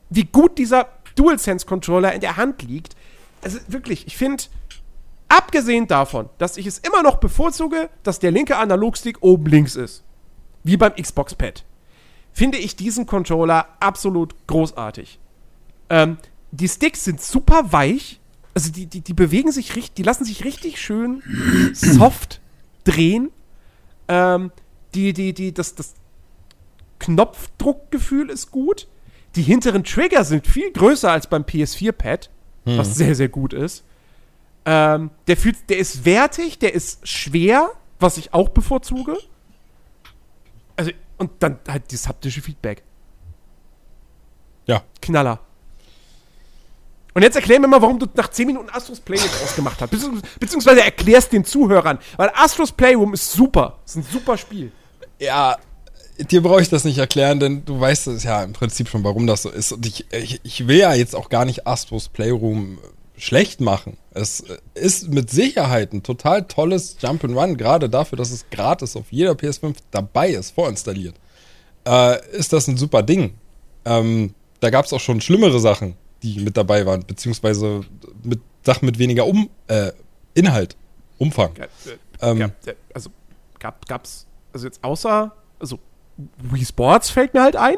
[0.09, 2.95] wie gut dieser DualSense-Controller in der Hand liegt.
[3.43, 4.45] Also wirklich, ich finde,
[5.31, 10.03] abgesehen davon, dass ich es immer noch bevorzuge, dass der linke Analogstick oben links ist.
[10.63, 11.63] wie beim Xbox-Pad,
[12.33, 15.19] finde ich diesen Controller absolut großartig.
[15.89, 16.17] Ähm,
[16.51, 18.19] die Sticks sind super weich.
[18.53, 21.23] Also die, die, die bewegen sich richtig, die lassen sich richtig schön
[21.73, 22.41] soft
[22.83, 23.31] drehen.
[24.07, 24.51] Ähm,
[24.93, 25.93] die, die, die, das, das
[26.99, 28.87] Knopfdruckgefühl ist gut.
[29.35, 32.29] Die hinteren Trigger sind viel größer als beim PS4-Pad,
[32.65, 32.77] Hm.
[32.77, 33.83] was sehr, sehr gut ist.
[34.65, 39.17] Ähm, der, fühlt, der ist wertig, der ist schwer, was ich auch bevorzuge.
[40.75, 42.83] Also, und dann halt dieses haptische Feedback.
[44.65, 44.83] Ja.
[45.01, 45.39] Knaller.
[47.13, 49.89] Und jetzt erklär mir mal, warum du nach 10 Minuten Astros Playroom ausgemacht hast.
[49.89, 51.99] Beziehungs beziehungsweise erklärst den Zuhörern.
[52.15, 53.79] Weil Astros Playroom ist super.
[53.85, 54.71] Ist ein super Spiel.
[55.19, 55.57] Ja,
[56.17, 59.27] dir brauche ich das nicht erklären, denn du weißt es ja im Prinzip schon, warum
[59.27, 59.73] das so ist.
[59.73, 62.79] Und ich, ich, ich will ja jetzt auch gar nicht Astros Playroom
[63.17, 63.97] schlecht machen.
[64.13, 64.43] Es
[64.73, 69.77] ist mit Sicherheit ein total tolles Jump'n'Run, gerade dafür, dass es gratis auf jeder PS5
[69.89, 71.15] dabei ist, vorinstalliert.
[71.88, 73.35] Äh, ist das ein super Ding.
[73.85, 77.81] Ähm, da gab es auch schon schlimmere Sachen, die mit dabei waren, beziehungsweise
[78.23, 79.91] mit Sachen mit weniger um, äh,
[80.33, 80.75] Inhalt,
[81.17, 81.51] Umfang.
[81.57, 83.09] Ja, äh, Ähm, äh, also
[83.59, 85.79] gab, gab's, also jetzt außer, also
[86.38, 87.77] Wii Sports fällt mir halt ein.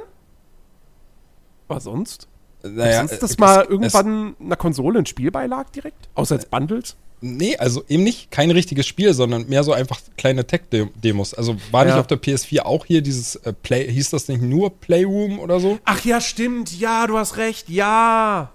[1.68, 2.27] Aber sonst?
[2.64, 6.10] Naja, sonst, dass es- mal es- irgendwann einer Konsole ein Spiel beilag direkt?
[6.15, 6.95] Außer als Bundles?
[7.26, 11.34] Nee, also eben nicht kein richtiges Spiel, sondern mehr so einfach kleine Tech-Demos.
[11.34, 11.99] Also war nicht Ja.
[12.02, 15.80] auf der PS4 auch hier dieses äh, Play, hieß das nicht nur Playroom oder so?
[15.85, 16.77] Ach ja, stimmt.
[16.77, 17.69] Ja, du hast recht.
[17.69, 18.52] Ja.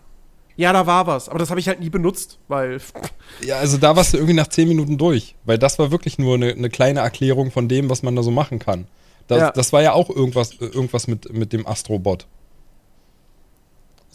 [0.56, 1.28] Ja, da war was.
[1.30, 2.78] Aber das habe ich halt nie benutzt, weil.
[3.46, 6.34] Ja, also da warst du irgendwie nach 10 Minuten durch, weil das war wirklich nur
[6.34, 8.86] eine, eine kleine Erklärung von dem, was man da so machen kann.
[9.28, 9.50] Das, Ja.
[9.52, 12.26] das war ja auch irgendwas, äh, irgendwas mit, mit dem Astrobot.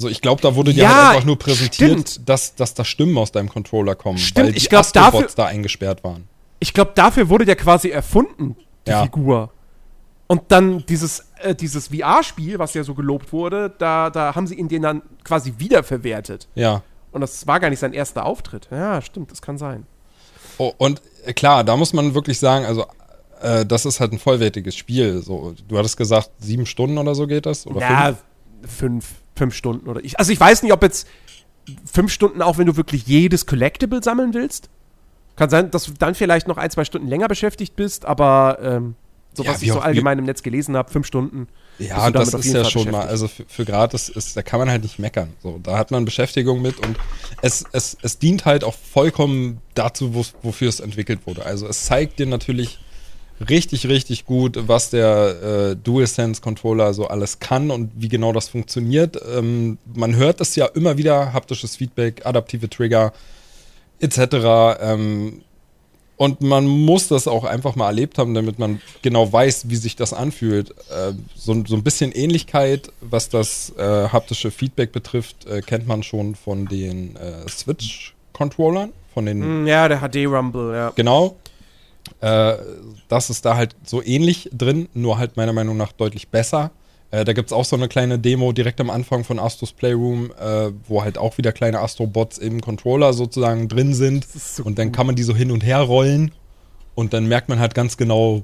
[0.04, 2.30] So, ich glaube, da wurde dir Ja, halt einfach nur präsentiert, stimmt.
[2.30, 5.46] dass, dass da Stimmen aus deinem Controller kommen, Stimmt, weil die ich glaub, dafür- da
[5.48, 6.28] eingesperrt waren.
[6.60, 8.56] Ich glaube, dafür wurde der quasi erfunden,
[8.88, 9.04] die Ja.
[9.04, 9.52] Figur.
[10.28, 14.56] Und dann dieses, äh, dieses VR-Spiel, was ja so gelobt wurde, da, da haben sie
[14.56, 16.48] ihn den dann quasi wiederverwertet.
[16.56, 16.82] Ja.
[17.12, 18.68] Und das war gar nicht sein erster Auftritt.
[18.72, 19.86] Ja, stimmt, das kann sein.
[20.58, 22.86] Oh, und äh, klar, da muss man wirklich sagen, also
[23.42, 25.22] äh, das ist halt ein vollwertiges Spiel.
[25.22, 27.68] So, du hattest gesagt, sieben Stunden oder so geht das?
[27.68, 28.16] Oder ja,
[28.62, 29.06] fünf, fünf
[29.54, 30.20] Stunden oder ich.
[30.20, 31.08] Also ich weiß nicht, ob jetzt
[31.92, 34.70] fünf Stunden auch, wenn du wirklich jedes Collectible sammeln willst.
[35.36, 38.96] Kann sein, dass du dann vielleicht noch ein, zwei Stunden länger beschäftigt bist, aber ähm,
[39.34, 41.48] so Ja, was ich so allgemein im Netz gelesen habe, fünf Stunden.
[41.80, 44.70] Ja, das ist ja Fall schon mal, also für, für gratis ist, da kann man
[44.70, 45.34] halt nicht meckern.
[45.42, 46.98] So, da hat man Beschäftigung mit und
[47.42, 51.44] es, es, es dient halt auch vollkommen dazu, wo's- wofür es entwickelt wurde.
[51.48, 52.78] Also es zeigt dir natürlich
[53.50, 59.20] richtig, richtig gut, was der äh, DualSense-Controller so alles kann und wie genau das funktioniert.
[59.36, 63.14] Ähm, man hört es ja immer wieder, haptisches Feedback, adaptive Trigger
[64.00, 64.80] etc.
[64.82, 65.42] Ähm,
[66.16, 69.96] und man muss das auch einfach mal erlebt haben, damit man genau weiß, wie sich
[69.96, 70.72] das anfühlt.
[70.90, 76.04] Äh, so, so ein bisschen Ähnlichkeit, was das äh, haptische Feedback betrifft, äh, kennt man
[76.04, 80.92] schon von den äh, Switch-Controllern, von den Hm, Ja, der HD-Rumble, ja.
[80.96, 81.36] Genau.
[82.22, 82.54] Äh,
[83.08, 86.72] das ist da halt so ähnlich drin, nur halt meiner Meinung nach deutlich besser.
[87.12, 90.32] Äh, da gibt es auch so eine kleine Demo direkt am Anfang von Astros Playroom,
[90.32, 94.26] äh, wo halt auch wieder kleine Astrobots im Controller sozusagen drin sind.
[94.26, 96.32] so und dann kann man die so hin und her rollen
[96.96, 98.44] und dann merkt man halt ganz genau,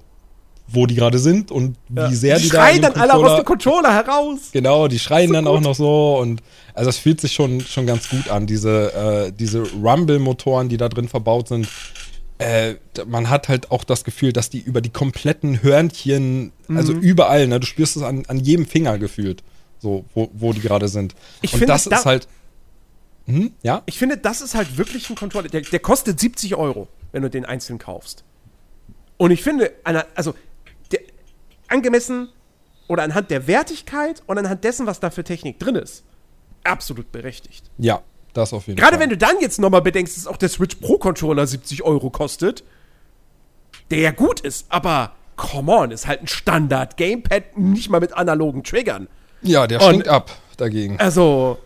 [0.72, 3.38] wo die gerade sind und wie sehr die, die da schreien dem dann alle aus
[3.38, 4.38] dem Controller heraus.
[4.52, 5.64] Genau, die schreien So dann auch gut.
[5.64, 6.44] noch so und
[6.76, 8.46] also es fühlt sich schon, schon ganz gut an.
[8.46, 11.68] Diese, äh, diese Rumble-Motoren, die da drin verbaut sind,
[12.40, 12.76] äh,
[13.06, 17.02] man hat halt auch das Gefühl, dass die über die kompletten Hörnchen, also Mhm.
[17.02, 19.44] überall, ne, du spürst es an, an jedem Finger gefühlt,
[19.80, 21.16] so, wo, wo die gerade sind.
[21.42, 22.28] Ich und finde, das da- ist halt.
[23.28, 23.84] Hm, ja?
[23.86, 25.50] Ich finde, das ist halt wirklich ein Controller.
[25.50, 28.24] Der, der kostet 70 Euro, wenn du den einzeln kaufst.
[29.18, 29.72] Und ich finde,
[30.16, 30.34] also
[30.92, 31.02] der,
[31.68, 32.30] angemessen
[32.88, 36.04] oder anhand der Wertigkeit und anhand dessen, was da für Technik drin ist,
[36.64, 37.70] absolut berechtigt.
[37.78, 38.02] Ja,
[38.40, 39.02] das auf jeden Gerade Fall.
[39.02, 42.64] wenn du dann jetzt nochmal bedenkst, dass auch der Switch Pro Controller 70 Euro kostet,
[43.92, 48.14] der ja gut ist, aber come on, ist halt ein Standard Gamepad, nicht mal mit
[48.14, 49.08] analogen Triggern.
[49.42, 51.58] Ja, der Und- stinkt ab dagegen, Also,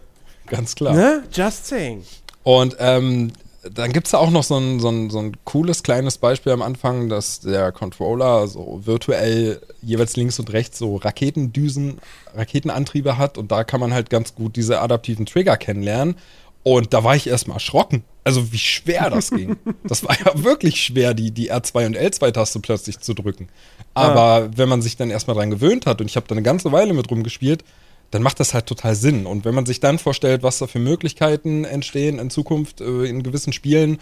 [0.47, 0.93] ganz klar.
[0.93, 1.23] ne?
[1.31, 2.03] Just saying.
[2.43, 3.31] Und ähm,
[3.73, 6.51] dann gibt es da auch noch so ein, so, ein, so ein cooles kleines Beispiel
[6.51, 11.99] am Anfang, dass der Controller so virtuell jeweils links und rechts so Raketendüsen,
[12.35, 16.15] Raketenantriebe hat und da kann man halt ganz gut diese adaptiven Trigger kennenlernen.
[16.63, 18.03] Und da war ich erstmal erschrocken.
[18.23, 19.57] Also wie schwer das ging.
[19.83, 23.49] Das war ja wirklich schwer, die, die R2 und L2-Taste plötzlich zu drücken.
[23.93, 26.71] Aber wenn man sich dann erstmal dran gewöhnt hat und ich habe da eine ganze
[26.71, 27.63] Weile mit rumgespielt,
[28.11, 29.25] dann macht das halt total Sinn.
[29.25, 33.23] Und wenn man sich dann vorstellt, was da für Möglichkeiten entstehen in Zukunft äh, in
[33.23, 33.99] gewissen Spielen,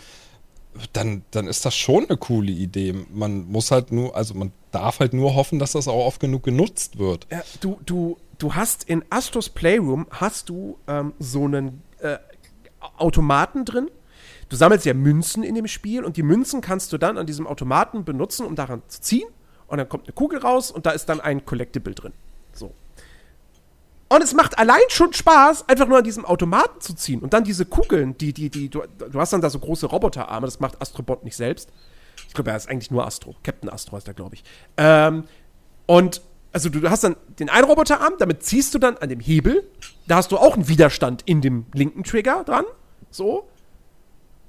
[0.94, 2.94] dann, dann ist das schon eine coole Idee.
[3.14, 6.44] Man muss halt nur, also man darf halt nur hoffen, dass das auch oft genug
[6.44, 7.28] genutzt wird.
[7.32, 12.18] Ja, du, du, du hast in Astros Playroom hast du ähm, so einen äh,
[13.02, 13.90] Automaten drin.
[14.50, 17.48] Du sammelst ja Münzen in dem Spiel und die Münzen kannst du dann an diesem
[17.48, 19.28] Automaten benutzen, um daran zu ziehen.
[19.68, 22.14] Und dann kommt eine Kugel raus und da ist dann ein Collectible drin.
[22.52, 22.74] So.
[24.10, 27.22] Und es macht allein schon Spaß, einfach nur an diesem Automaten zu ziehen.
[27.22, 30.46] Und dann diese Kugeln, die, die, die, du, du hast dann da so große Roboterarme,
[30.48, 31.70] das macht Astrobot nicht selbst.
[32.28, 33.36] Ich glaube, er ist eigentlich nur Astro.
[33.44, 34.44] Captain Astro heißt er, glaube ich.
[34.76, 35.24] Ähm,
[35.86, 36.22] und
[36.52, 39.64] also du hast dann den einen Roboterarm, damit ziehst du dann an dem Hebel.
[40.08, 42.66] Da hast du auch einen Widerstand in dem linken Trigger dran.
[43.12, 43.48] So.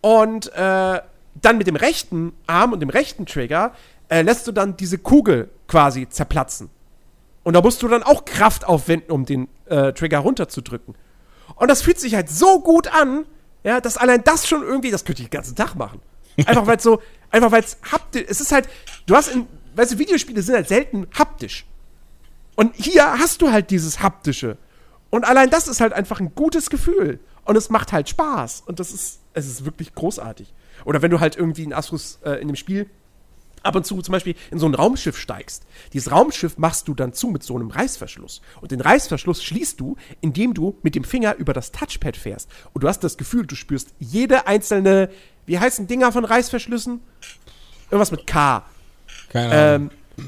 [0.01, 1.01] Und äh,
[1.35, 3.73] dann mit dem rechten Arm und dem rechten Trigger
[4.09, 6.71] äh, lässt du dann diese Kugel quasi zerplatzen.
[7.45, 10.95] Und da musst du dann auch Kraft aufwenden, um den äh, Trigger runterzudrücken.
[11.57, 13.25] Und das fühlt sich halt so gut an,
[13.65, 16.01] ja, dass allein das schon irgendwie, das könnte ich den ganzen Tag machen.
[16.47, 18.69] Einfach weil es so, einfach weil es haptisch, es ist halt,
[19.07, 21.65] du hast in, weißt du, Videospiele sind halt selten haptisch.
[22.55, 24.57] Und hier hast du halt dieses haptische.
[25.11, 27.19] Und allein das ist halt einfach ein gutes Gefühl.
[27.45, 28.63] Und es macht halt Spaß.
[28.67, 30.53] Und das ist, es ist wirklich großartig.
[30.85, 32.89] Oder wenn du halt irgendwie in Astrus äh, in dem Spiel
[33.63, 35.65] ab und zu zum Beispiel in so ein Raumschiff steigst.
[35.93, 38.41] Dieses Raumschiff machst du dann zu mit so einem Reißverschluss.
[38.61, 42.49] Und den Reißverschluss schließt du, indem du mit dem Finger über das Touchpad fährst.
[42.73, 45.11] Und du hast das Gefühl, du spürst jede einzelne,
[45.47, 47.01] wie heißen Dinger von Reißverschlüssen?
[47.91, 48.65] Irgendwas mit K.
[49.29, 49.91] Keine Ahnung.
[50.17, 50.27] Ähm,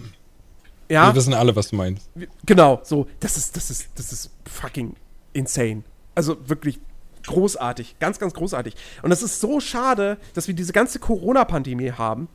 [0.88, 1.08] ja.
[1.08, 2.08] Wir wissen alle, was du meinst.
[2.44, 4.94] Genau, so, das ist, das ist, das ist fucking
[5.32, 5.82] insane.
[6.14, 6.78] Also wirklich
[7.26, 8.74] großartig, ganz, ganz großartig.
[9.02, 12.28] Und es ist so schade, dass wir diese ganze Corona-Pandemie haben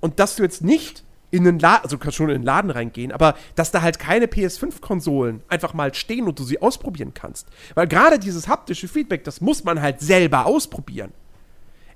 [0.00, 2.70] und dass du jetzt nicht in den Laden, also du kannst schon in den Laden
[2.70, 7.48] reingehen, aber dass da halt keine PS5-Konsolen einfach mal stehen und du sie ausprobieren kannst.
[7.74, 11.12] Weil gerade dieses haptische Feedback, das muss man halt selber ausprobieren.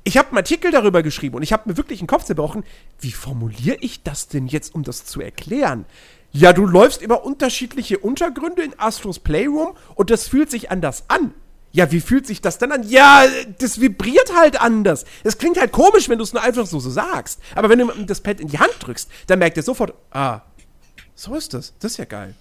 [0.03, 2.65] Ich habe einen Artikel darüber geschrieben und ich habe mir wirklich den Kopf zerbrochen,
[3.01, 5.85] wie formuliere ich das denn jetzt, um das zu erklären?
[6.33, 11.35] Ja, du läufst über unterschiedliche Untergründe in Astros Playroom und das fühlt sich anders an.
[11.73, 12.89] Ja, wie fühlt sich das denn an?
[12.89, 13.25] Ja,
[13.59, 15.05] das vibriert halt anders.
[15.23, 17.41] Es klingt halt komisch, wenn du es nur einfach so, so sagst.
[17.55, 20.41] Aber wenn du das Pad in die Hand drückst, dann merkt er sofort, ah,
[21.15, 21.73] so ist das.
[21.79, 22.35] Das ist ja geil.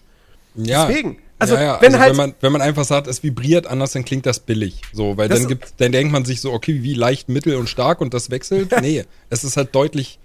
[0.55, 0.87] Ja.
[0.87, 1.17] Deswegen.
[1.37, 1.81] Also, ja, ja.
[1.81, 2.09] wenn also halt.
[2.11, 4.81] wenn, man, wenn man einfach sagt, es vibriert anders, dann klingt das billig.
[4.91, 8.01] So, weil dann, gibt, dann denkt man sich so, okay, wie leicht, mittel und stark
[8.01, 8.73] und das wechselt.
[8.81, 10.19] nee, es ist halt deutlich,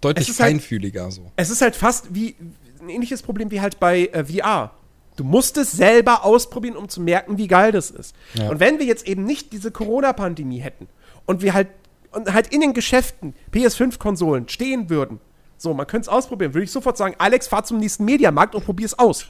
[0.00, 1.30] deutlich halt- feinfühliger so.
[1.36, 2.36] Es ist halt fast wie
[2.80, 4.72] ein ähnliches Problem wie halt bei äh, VR.
[5.16, 8.14] Du musst es selber ausprobieren, um zu merken, wie geil das ist.
[8.34, 8.50] Ja.
[8.50, 10.88] Und wenn wir jetzt eben nicht diese Corona-Pandemie hätten
[11.24, 11.68] und wir halt
[12.12, 15.20] und halt in den Geschäften PS5-Konsolen stehen würden,
[15.58, 18.64] so, man könnte es ausprobieren, würde ich sofort sagen, Alex, fahr zum nächsten Mediamarkt und
[18.64, 19.26] probier es aus.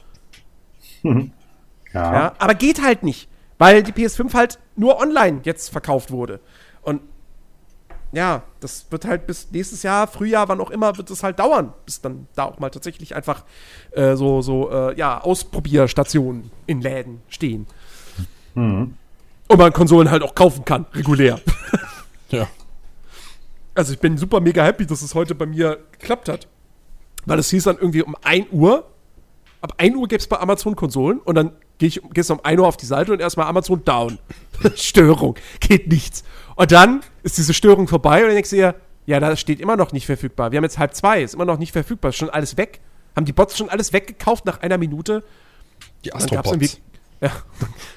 [1.93, 2.13] Ja.
[2.13, 6.41] Ja, aber geht halt nicht, weil die PS5 halt nur online jetzt verkauft wurde.
[6.81, 7.01] Und
[8.11, 11.73] ja, das wird halt bis nächstes Jahr, Frühjahr, wann auch immer, wird es halt dauern,
[11.85, 13.43] bis dann da auch mal tatsächlich einfach
[13.91, 17.67] äh, so, so äh, ja, Ausprobierstationen in Läden stehen.
[18.55, 18.95] Mhm.
[19.47, 21.39] Und man Konsolen halt auch kaufen kann, regulär.
[22.29, 22.45] Ja.
[23.73, 26.47] Also ich bin super mega happy, dass es heute bei mir geklappt hat.
[27.25, 28.85] Weil es hieß dann irgendwie um 1 Uhr,
[29.61, 32.59] ab 1 Uhr gäbe es bei Amazon Konsolen und dann ich, gehst du um 1
[32.59, 34.17] Uhr auf die Seite und erstmal Amazon down.
[34.75, 36.23] Störung, geht nichts.
[36.57, 38.75] Und dann ist diese Störung vorbei und dann denkst du dir,
[39.05, 40.51] ja, da steht immer noch nicht verfügbar.
[40.51, 42.81] Wir haben jetzt halb zwei, ist immer noch nicht verfügbar, ist schon alles weg.
[43.15, 45.23] Haben die Bots schon alles weggekauft nach einer Minute?
[46.03, 46.81] Die Astrobots.
[47.21, 47.31] ja,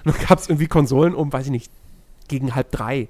[0.04, 1.72] dann gab es irgendwie Konsolen um, weiß ich nicht,
[2.28, 3.08] gegen halb drei.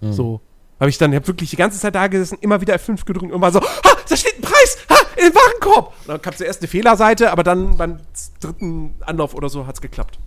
[0.00, 0.12] Hm.
[0.12, 0.40] So.
[0.78, 3.40] Habe ich dann, hab wirklich die ganze Zeit da gesessen, immer wieder F5 gedrückt und
[3.40, 5.94] war so, ha, da steht ein Preis, ha, in den Warenkorb.
[6.02, 8.00] Und dann kam zuerst eine Fehlerseite, aber dann beim
[8.40, 10.18] dritten Anlauf oder so hat's geklappt.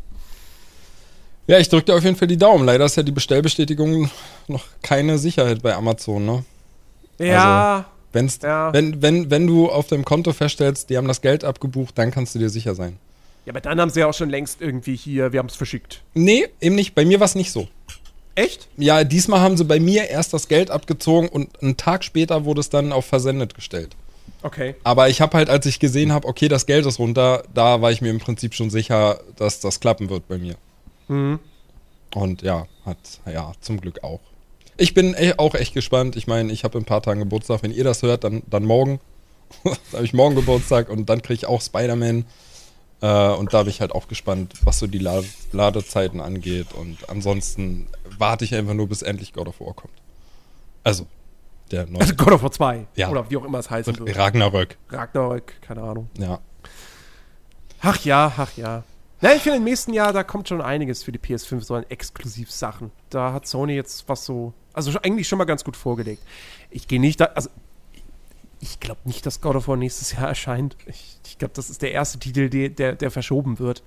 [1.47, 2.65] Ja, ich drücke dir auf jeden Fall die Daumen.
[2.65, 4.09] Leider ist ja die Bestellbestätigung
[4.47, 6.45] noch keine Sicherheit bei Amazon, ne?
[7.19, 8.71] Ja, Wenn's, Ja.
[8.73, 12.35] wenn, wenn, wenn du auf deinem Konto feststellst, die haben das Geld abgebucht, dann kannst
[12.35, 12.97] du dir sicher sein.
[13.45, 16.01] ja, aber dann haben sie ja auch schon längst irgendwie hier, wir haben es verschickt.
[16.13, 16.95] Nee, eben nicht.
[16.95, 17.67] Bei mir war es nicht so.
[18.35, 18.67] Echt?
[18.77, 22.61] Ja, diesmal haben sie bei mir erst das Geld abgezogen und einen Tag später wurde
[22.61, 23.95] es dann auf versendet gestellt.
[24.43, 24.75] Okay.
[24.83, 27.91] Aber ich habe halt, als ich gesehen habe, okay, das Geld ist runter, da war
[27.91, 30.55] ich mir im Prinzip schon sicher, dass das klappen wird bei mir.
[31.07, 31.39] Mhm.
[32.15, 34.19] Und ja, hat, ja, zum Glück auch.
[34.77, 36.15] Ich bin e auch echt gespannt.
[36.15, 37.63] Ich meine, ich habe in ein paar Tagen Geburtstag.
[37.63, 38.99] Wenn ihr das hört, dann, dann morgen.
[39.63, 42.25] da habe ich morgen Geburtstag und dann kriege ich auch Spider-Man.
[43.01, 45.21] Äh, und da bin ich halt auch gespannt, was so die La
[45.51, 46.73] Ladezeiten angeht.
[46.73, 49.93] Und ansonsten warte ich einfach nur, bis endlich God of War kommt.
[50.83, 51.05] Also,
[51.71, 52.87] der neue Also God of War 2.
[52.95, 53.09] Ja.
[53.09, 54.17] Oder wie auch immer es heißen wird.
[54.17, 54.77] Ragnarök.
[54.89, 56.09] Ragnarök, keine Ahnung.
[56.17, 56.39] Ja.
[57.81, 58.83] Ach ja, ach ja.
[59.23, 61.85] Na, ich finde im nächsten Jahr, da kommt schon einiges für die PS5, so an
[61.87, 62.91] Exklusivsachen.
[63.09, 66.21] Da hat Sony jetzt was so, also eigentlich schon mal ganz gut vorgelegt.
[66.71, 67.49] Ich gehe nicht da, also
[68.59, 70.75] ich glaube nicht, dass God of War nächstes Jahr erscheint.
[70.87, 73.81] Ich, ich glaube, das ist der erste Titel, der, der, der verschoben wird.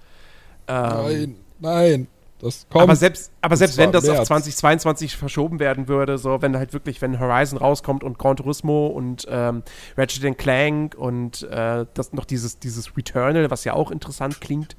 [0.69, 2.09] Ähm, Nein, nein.
[2.39, 2.85] Das kommt.
[2.85, 4.29] aber selbst, aber selbst wenn das im auf März.
[4.29, 9.27] 2022 verschoben werden würde, so wenn halt wirklich, wenn Horizon rauskommt und Gran Turismo und
[9.29, 9.63] ähm,
[9.99, 14.77] Ratchet Clank und äh, das noch dieses, dieses Returnal, was ja auch interessant klingt.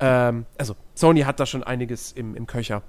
[0.00, 2.82] Ähm, also Sony hat da schon einiges im, im Köcher.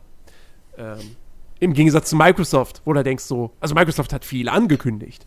[0.77, 1.15] Ähm,
[1.59, 5.25] Im Gegensatz zu Microsoft, wo du denkst so, also Microsoft hat viel angekündigt.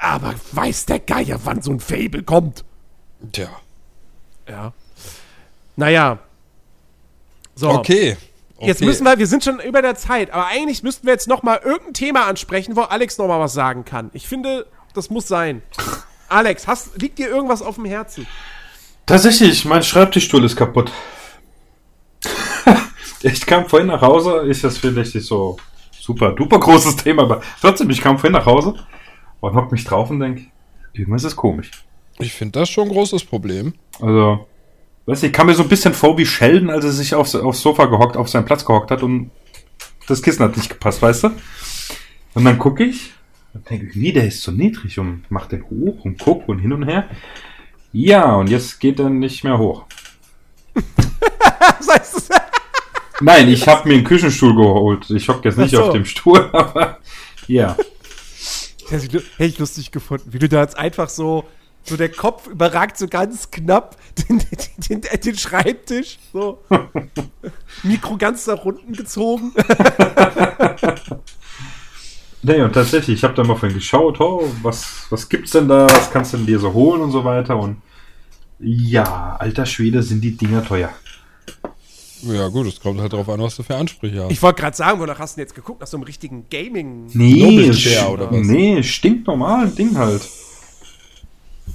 [0.00, 2.64] Aber weiß der Geier, wann so ein Fable kommt?
[3.32, 3.48] Tja.
[4.48, 4.72] Ja.
[5.76, 6.18] Naja.
[7.54, 7.70] So.
[7.70, 8.16] Okay.
[8.58, 8.86] Jetzt Okay.
[8.86, 11.60] müssen wir, wir sind schon über der Zeit, aber eigentlich müssten wir jetzt noch mal
[11.62, 14.10] irgendein Thema ansprechen, wo Alex noch mal was sagen kann.
[14.14, 15.60] Ich finde, das muss sein.
[16.28, 18.26] Alex, hast, liegt dir irgendwas auf dem Herzen?
[19.06, 20.90] Tatsächlich, mein Schreibtischstuhl ist kaputt.
[23.22, 25.56] ich kam vorhin nach Hause, ist das vielleicht nicht so
[25.92, 28.74] super duper großes Thema, aber trotzdem, ich kam vorhin nach Hause
[29.38, 30.48] und hock mich drauf und denk,
[30.92, 31.70] irgendwas ist komisch.
[32.18, 33.74] Ich finde das schon ein großes Problem.
[34.00, 34.48] Also,
[35.06, 37.36] weißt du, ich kam mir so ein bisschen vor wie Sheldon, als er sich aufs,
[37.36, 39.30] aufs Sofa gehockt, auf seinen Platz gehockt hat und
[40.08, 41.30] das Kissen hat nicht gepasst, weißt du?
[42.34, 43.12] Und dann gucke ich
[43.54, 46.72] und denke, wie, der ist so niedrig und mach den hoch und guck und hin
[46.72, 47.08] und her.
[47.98, 49.86] Ja, und jetzt geht er nicht mehr hoch.
[50.74, 52.28] Was heißt das?
[53.22, 55.08] Nein, ich habe mir einen Küchenstuhl geholt.
[55.08, 55.82] Ich hocke jetzt nicht so.
[55.84, 56.98] auf dem Stuhl, aber
[57.46, 57.74] ja.
[58.90, 61.44] Hätte ich, lu- hätte ich lustig gefunden, wie du da jetzt einfach so,
[61.84, 63.96] so der Kopf überragt so ganz knapp
[64.28, 64.40] den,
[64.90, 66.58] den, den, den Schreibtisch, so.
[67.82, 69.54] Mikro ganz nach unten gezogen.
[72.42, 75.86] Nee, und tatsächlich, ich habe da mal vorhin geschaut, oh, was, was gibt's denn da,
[75.88, 77.82] was kannst du denn dir so holen und so weiter und
[78.58, 80.90] ja, alter Schwede, sind die Dinger teuer.
[82.22, 84.32] Ja, gut, es kommt halt darauf an, was du für Ansprüche hast.
[84.32, 85.80] Ich wollte gerade sagen, wonach hast du denn jetzt geguckt?
[85.80, 87.10] Nach so einem richtigen Gaming.
[87.12, 87.70] Nee,
[88.08, 88.46] oder was?
[88.46, 90.26] nee, stinknormal Ding halt.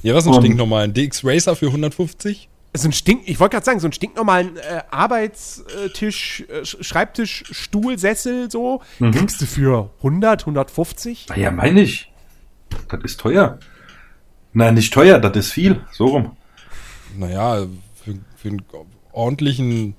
[0.01, 0.83] ja, was ist ein Um, stinknormal?
[0.85, 2.49] Ein DX Racer für 150?
[2.73, 7.43] So ein Stink, ich wollte gerade sagen, so einen stinknormalen äh, Arbeitstisch, äh, Sch- Schreibtisch,
[7.51, 9.11] Stuhl, Sessel, so, Mhm.
[9.11, 11.27] kriegst du für 100, 150?
[11.29, 12.11] Naja, meine ich.
[12.87, 13.59] Das ist teuer.
[14.53, 15.81] Nein, nicht teuer, das ist viel.
[15.91, 16.37] So rum.
[17.17, 17.67] Naja,
[18.03, 18.61] für, für einen
[19.11, 19.95] ordentlichen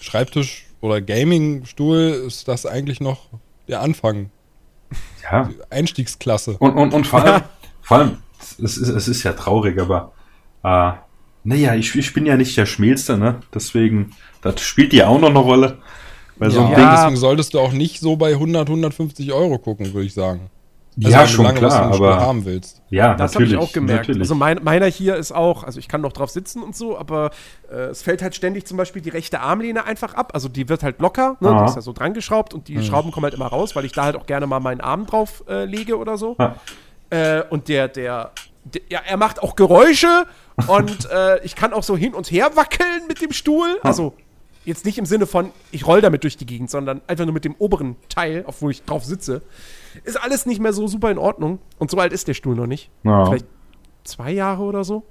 [0.00, 3.26] Schreibtisch oder Gaming-Stuhl ist das eigentlich noch
[3.68, 4.30] der Anfang.
[5.22, 5.50] Ja.
[5.70, 6.56] Einstiegsklasse.
[6.58, 7.42] Und, und, und vor allem,
[7.82, 8.18] vor allem,
[8.62, 10.12] es ist, es ist ja traurig, aber
[10.62, 10.92] äh,
[11.44, 13.40] naja, ich, ich bin ja nicht der Schmälste, ne?
[13.54, 14.12] Deswegen,
[14.42, 15.78] das spielt ja auch noch eine Rolle.
[16.36, 16.88] Weil so ein ja, Ding.
[16.92, 20.50] deswegen solltest du auch nicht so bei 100, 150 Euro gucken, würde ich sagen.
[21.00, 22.82] Ja, wenn du schon lange klar, aber haben willst.
[22.90, 24.00] ja, Das habe ich auch gemerkt.
[24.08, 24.20] Natürlich.
[24.22, 27.30] Also mein, meiner hier ist auch, also ich kann noch drauf sitzen und so, aber
[27.70, 30.32] äh, es fällt halt ständig zum Beispiel die rechte Armlehne einfach ab.
[30.34, 31.56] Also die wird halt locker, ne?
[31.60, 33.92] Die ist ja so dran geschraubt und die Schrauben kommen halt immer raus, weil ich
[33.92, 36.36] da halt auch gerne mal meinen Arm drauf äh, lege oder so.
[36.38, 36.56] Ja.
[37.10, 38.32] Äh, und der, der,
[38.64, 40.26] der, ja, er macht auch Geräusche
[40.66, 43.78] und äh, ich kann auch so hin und her wackeln mit dem Stuhl.
[43.82, 44.14] Also
[44.64, 47.44] jetzt nicht im Sinne von, ich roll damit durch die Gegend, sondern einfach nur mit
[47.44, 49.42] dem oberen Teil, auf wo ich drauf sitze.
[50.04, 51.58] Ist alles nicht mehr so super in Ordnung.
[51.78, 52.90] Und so alt ist der Stuhl noch nicht.
[53.04, 53.26] Ja.
[53.26, 53.46] Vielleicht
[54.04, 55.04] zwei Jahre oder so.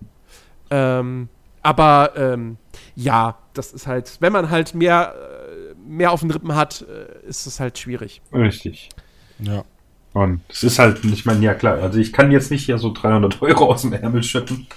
[0.69, 1.30] Ähm,
[1.61, 2.57] aber ähm,
[2.95, 7.27] ja, das ist halt, wenn man halt mehr, äh, mehr auf den Rippen hat, äh,
[7.27, 8.22] ist es halt schwierig.
[8.34, 8.89] Richtig.
[9.39, 9.64] Ja.
[10.14, 12.91] Und es ist halt, ich meine, ja klar, also ich kann jetzt nicht hier so
[12.91, 14.68] 300 Euro aus dem Ärmel schütten.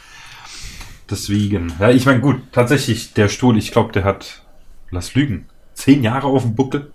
[1.09, 4.43] Deswegen, ja, ich meine, gut, tatsächlich, der Stuhl, ich glaube, der hat,
[4.91, 6.93] lass lügen, zehn Jahre auf dem Buckel.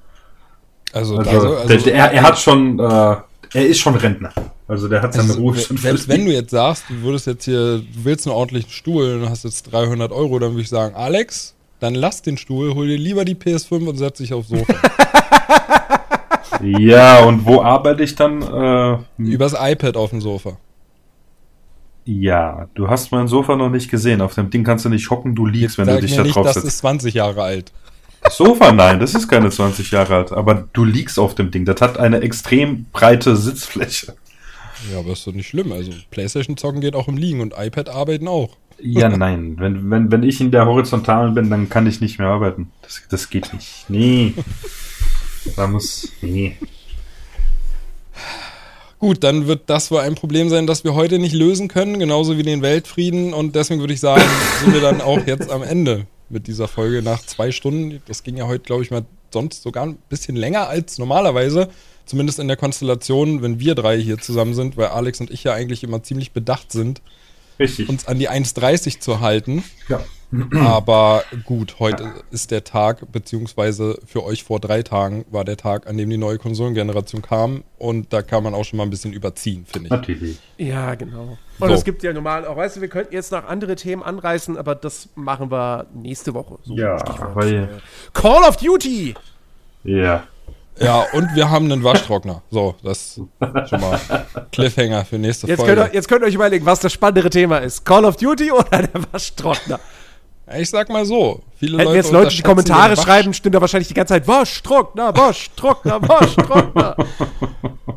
[0.96, 4.32] Also, Also, also, also der, er, er hat schon, äh, er ist schon Rentner.
[4.68, 7.46] Also der hat seine also, Ruhe schon selbst wenn du jetzt sagst, du würdest jetzt
[7.46, 10.96] hier, du willst einen ordentlichen Stuhl und hast jetzt 300 Euro, dann würde ich sagen,
[10.96, 14.74] Alex, dann lass den Stuhl, hol dir lieber die PS5 und setz dich aufs Sofa.
[16.62, 18.42] Ja, und wo arbeite ich dann?
[18.42, 20.58] Äh, Übers iPad auf dem Sofa.
[22.06, 24.22] ja, du hast mein Sofa noch nicht gesehen.
[24.22, 26.24] Auf dem Ding kannst du nicht hocken, du liegst, wenn Sag du dich mir da
[26.24, 26.68] nicht, drauf das setzt.
[26.68, 27.72] ist 20 Jahre alt.
[28.26, 30.32] Das Sofa, nein, das ist keine 20 Jahre alt.
[30.32, 31.64] Aber du liegst auf dem Ding.
[31.66, 34.16] Das hat eine extrem breite Sitzfläche.
[34.92, 35.72] Ja, aber ist doch nicht schlimm.
[35.72, 38.58] Also Playstation zocken geht auch im Liegen und iPad arbeiten auch.
[38.80, 39.56] Ja, nein.
[39.60, 42.72] Wenn, wenn, wenn ich in der Horizontalen bin, dann kann ich nicht mehr arbeiten.
[42.82, 43.86] Das, das geht nicht.
[43.90, 44.34] Nee.
[45.56, 46.12] Da muss.
[46.22, 46.58] Nee.
[48.98, 52.38] Gut, dann wird das wohl ein Problem sein, das wir heute nicht lösen können, genauso
[52.38, 53.36] wie den Weltfrieden.
[53.36, 54.24] Und deswegen würde ich sagen,
[54.64, 58.02] sind wir dann auch jetzt am Ende mit dieser Folge nach zwei Stunden.
[58.08, 61.70] Das ging ja heute, glaube ich, mal sonst sogar ein bisschen länger als normalerweise.
[62.06, 65.54] Zumindest in der Konstellation, wenn wir drei hier zusammen sind, weil Alex und ich ja
[65.54, 67.02] eigentlich immer ziemlich bedacht sind,
[67.60, 67.90] Richtig.
[67.90, 69.64] uns an die 1,30 zu halten.
[69.90, 70.04] ja.
[70.60, 75.88] Aber gut, heute ist der Tag, beziehungsweise für euch vor drei Tagen war der Tag,
[75.88, 77.64] an dem die neue Konsolengeneration kam.
[77.78, 79.92] Und da kann man auch schon mal ein bisschen überziehen, finde ich.
[79.92, 80.40] Natürlich.
[80.58, 81.38] Ja, genau.
[81.60, 81.74] Und So.
[81.74, 84.76] es gibt ja normal auch, weißt du, wir könnten jetzt noch andere Themen anreißen, aber
[84.76, 86.58] das machen wir nächste Woche.
[86.64, 86.98] So, Ja,
[87.34, 87.68] weil- äh,
[88.14, 89.14] Call of Duty!
[89.84, 90.24] Ja.
[90.78, 92.42] Ja, und wir haben einen Waschtrockner.
[92.52, 93.22] So, das
[93.70, 93.98] schon mal
[94.52, 95.76] Cliffhanger für nächste Jetzt Folge.
[95.76, 97.86] könnt, ihr, jetzt könnt ihr euch überlegen, was das spannendere Thema ist.
[97.86, 99.80] Call of Duty oder der Waschtrockner?
[100.54, 103.88] Ich sag mal so, viele Hätten Leute jetzt Leute die Kommentare schreiben, stimmt da wahrscheinlich
[103.88, 106.96] die ganze Zeit Waschtrockner, Waschtrockner, Waschtrockner.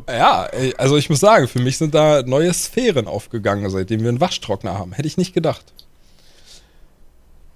[0.09, 4.09] Ja, ey, also ich muss sagen, für mich sind da neue Sphären aufgegangen, seitdem wir
[4.09, 4.93] einen Waschtrockner haben.
[4.93, 5.71] Hätte ich nicht gedacht.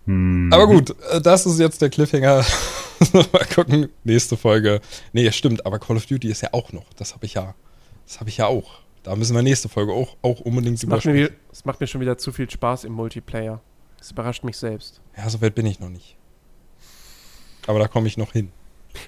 [0.06, 0.50] Hm.
[0.54, 2.46] Aber gut, äh, das ist jetzt der Cliffhanger.
[3.14, 4.82] Mal gucken, nächste Folge.
[5.14, 6.86] Nee, stimmt, aber Call of Duty ist ja auch noch.
[6.96, 7.56] Das habe ich ja.
[8.06, 8.80] Das habe ich ja auch.
[9.02, 12.02] Da müssen wir nächste Folge auch, auch unbedingt Es macht, mir, es macht mir schon
[12.02, 13.62] wieder zu viel Spaß im Multiplayer.
[14.04, 15.00] Das überrascht mich selbst.
[15.16, 16.18] Ja, so weit bin ich noch nicht.
[17.68, 18.52] Aber da komme ich noch hin.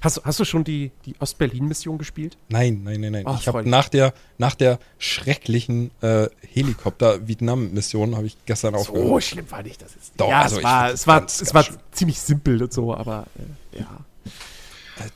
[0.01, 2.37] Hast, du- hast du schon die, die Ostberlin-Mission gespielt?
[2.47, 3.23] Nein, nein, nein, nein.
[3.27, 9.23] Ach, ich habe nach der, nach der schrecklichen äh, Helikopter-Vietnam-Mission habe ich gestern So aufgehört.
[9.25, 10.13] schlimm war nicht das jetzt.
[10.15, 12.63] Doch, ja, also es ich war, fand es war, ganz, es ganz war ziemlich simpel
[12.63, 13.27] und so, aber
[13.73, 13.97] äh, ja.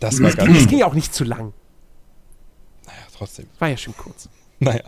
[0.02, 1.54] Das war Es ganz, ging ja auch nicht zu lang.
[2.86, 3.48] naja, trotzdem.
[3.60, 4.28] War ja schon kurz.
[4.60, 4.84] Naja,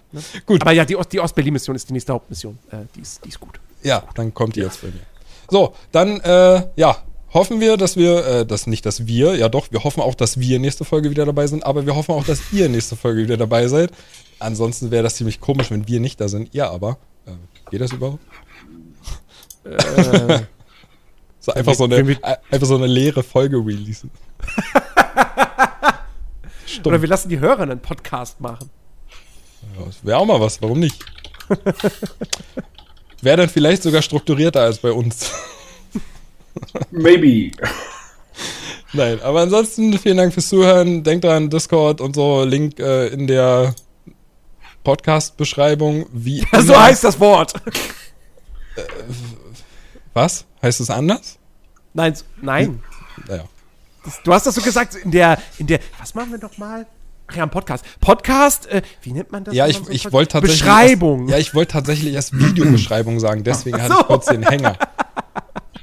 [0.45, 0.61] gut.
[0.61, 2.59] Aber ja, die Ostberlin-Mission ist die nächste Hauptmission.
[2.71, 3.57] Äh, die, ist, die ist gut.
[3.83, 5.01] Ja, dann kommt die jetzt bei mir.
[5.49, 6.97] So, dann, äh, ja,
[7.33, 10.39] hoffen wir, dass wir, äh, dass nicht, dass wir, ja doch, wir hoffen auch, dass
[10.39, 13.37] wir nächste Folge wieder dabei sind, aber wir hoffen auch, dass ihr nächste Folge wieder
[13.37, 13.91] dabei seid.
[14.39, 16.97] Ansonsten wäre das ziemlich komisch, wenn wir nicht da sind, ihr aber.
[17.25, 17.31] Äh,
[17.69, 18.19] geht das überhaupt?
[19.63, 20.41] Äh,
[21.43, 24.11] So einfach so eine, wir- äh, einfach so eine leere Folge releasen.
[26.85, 28.69] Oder wir lassen die Hörer einen Podcast machen.
[29.75, 31.03] Ja, das wäre auch mal was, warum nicht?
[33.21, 35.31] wäre dann vielleicht sogar strukturierter als bei uns.
[36.91, 37.51] Maybe.
[38.93, 41.03] Nein, aber ansonsten vielen Dank fürs Zuhören.
[41.03, 43.73] Denkt dran, Discord und so, Link äh, in der
[44.83, 46.07] Podcast-Beschreibung.
[46.11, 46.83] Wie so immer.
[46.83, 47.53] heißt das Wort.
[50.13, 50.45] Was?
[50.61, 51.37] Heißt es anders?
[51.93, 52.83] Nein, nein.
[53.27, 53.45] Naja.
[54.03, 56.85] Das, du hast das so gesagt in der, in der, was machen wir noch mal?
[57.31, 57.85] Ach ja, ein Podcast.
[58.01, 59.53] Podcast, äh, wie nennt man das?
[59.55, 60.61] Ja, ich, so ich wollte tatsächlich.
[60.63, 61.21] Beschreibung.
[61.21, 63.99] Erst, ja, ich wollte tatsächlich erst Videobeschreibung sagen, deswegen hatte so.
[64.01, 64.75] ich kurz den Hänger.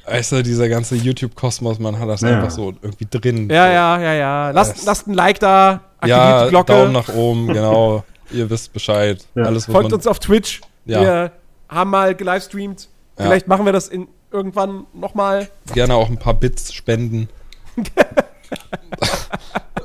[0.06, 2.36] Weißt du, dieser ganze YouTube-Kosmos, man hat das Ja.
[2.36, 3.48] einfach so irgendwie drin.
[3.50, 3.72] ja, so.
[3.72, 4.50] ja, ja, ja.
[4.50, 8.04] Lasst, Das- lasst ein Like da, aktiviert Ja, die Glocke, Daumen nach oben, genau.
[8.30, 9.24] Ihr wisst Bescheid.
[9.34, 9.44] Ja.
[9.44, 10.60] Alles, was folgt man, uns auf Twitch.
[10.84, 11.00] Ja.
[11.00, 11.32] Wir
[11.70, 12.88] haben mal gelivestreamt.
[13.18, 13.24] Ja.
[13.24, 15.48] Vielleicht machen wir das in irgendwann noch mal.
[15.72, 17.30] gerne auch ein paar Bits spenden.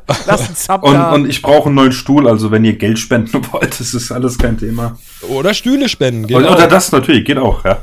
[0.07, 1.11] Lasst einen Sub Und, da.
[1.11, 4.38] und ich brauche einen neuen Stuhl, also wenn ihr Geld spenden wollt, das ist alles
[4.38, 4.97] kein Thema.
[5.30, 6.27] Oder Stühle spenden.
[6.27, 6.55] Geht Oder, auch.
[6.55, 7.81] oder das natürlich, geht auch, ja.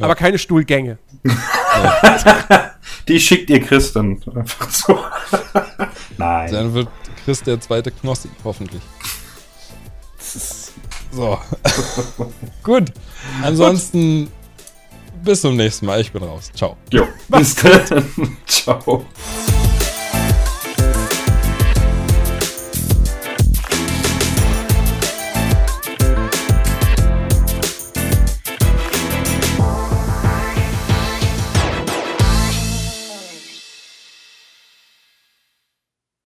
[0.00, 0.98] aber keine Stuhlgänge.
[3.08, 4.98] Die schickt ihr Chris dann einfach so.
[6.18, 6.52] Nein.
[6.52, 6.88] Dann wird
[7.24, 8.82] Chris der zweite Knossi, hoffentlich.
[11.12, 11.38] So.
[12.62, 12.92] Gut.
[13.42, 14.28] Ansonsten
[15.24, 16.00] bis zum nächsten Mal.
[16.00, 16.50] Ich bin raus.
[16.54, 16.76] Ciao.
[16.90, 18.36] Jo, bis dann.
[18.46, 19.04] Ciao.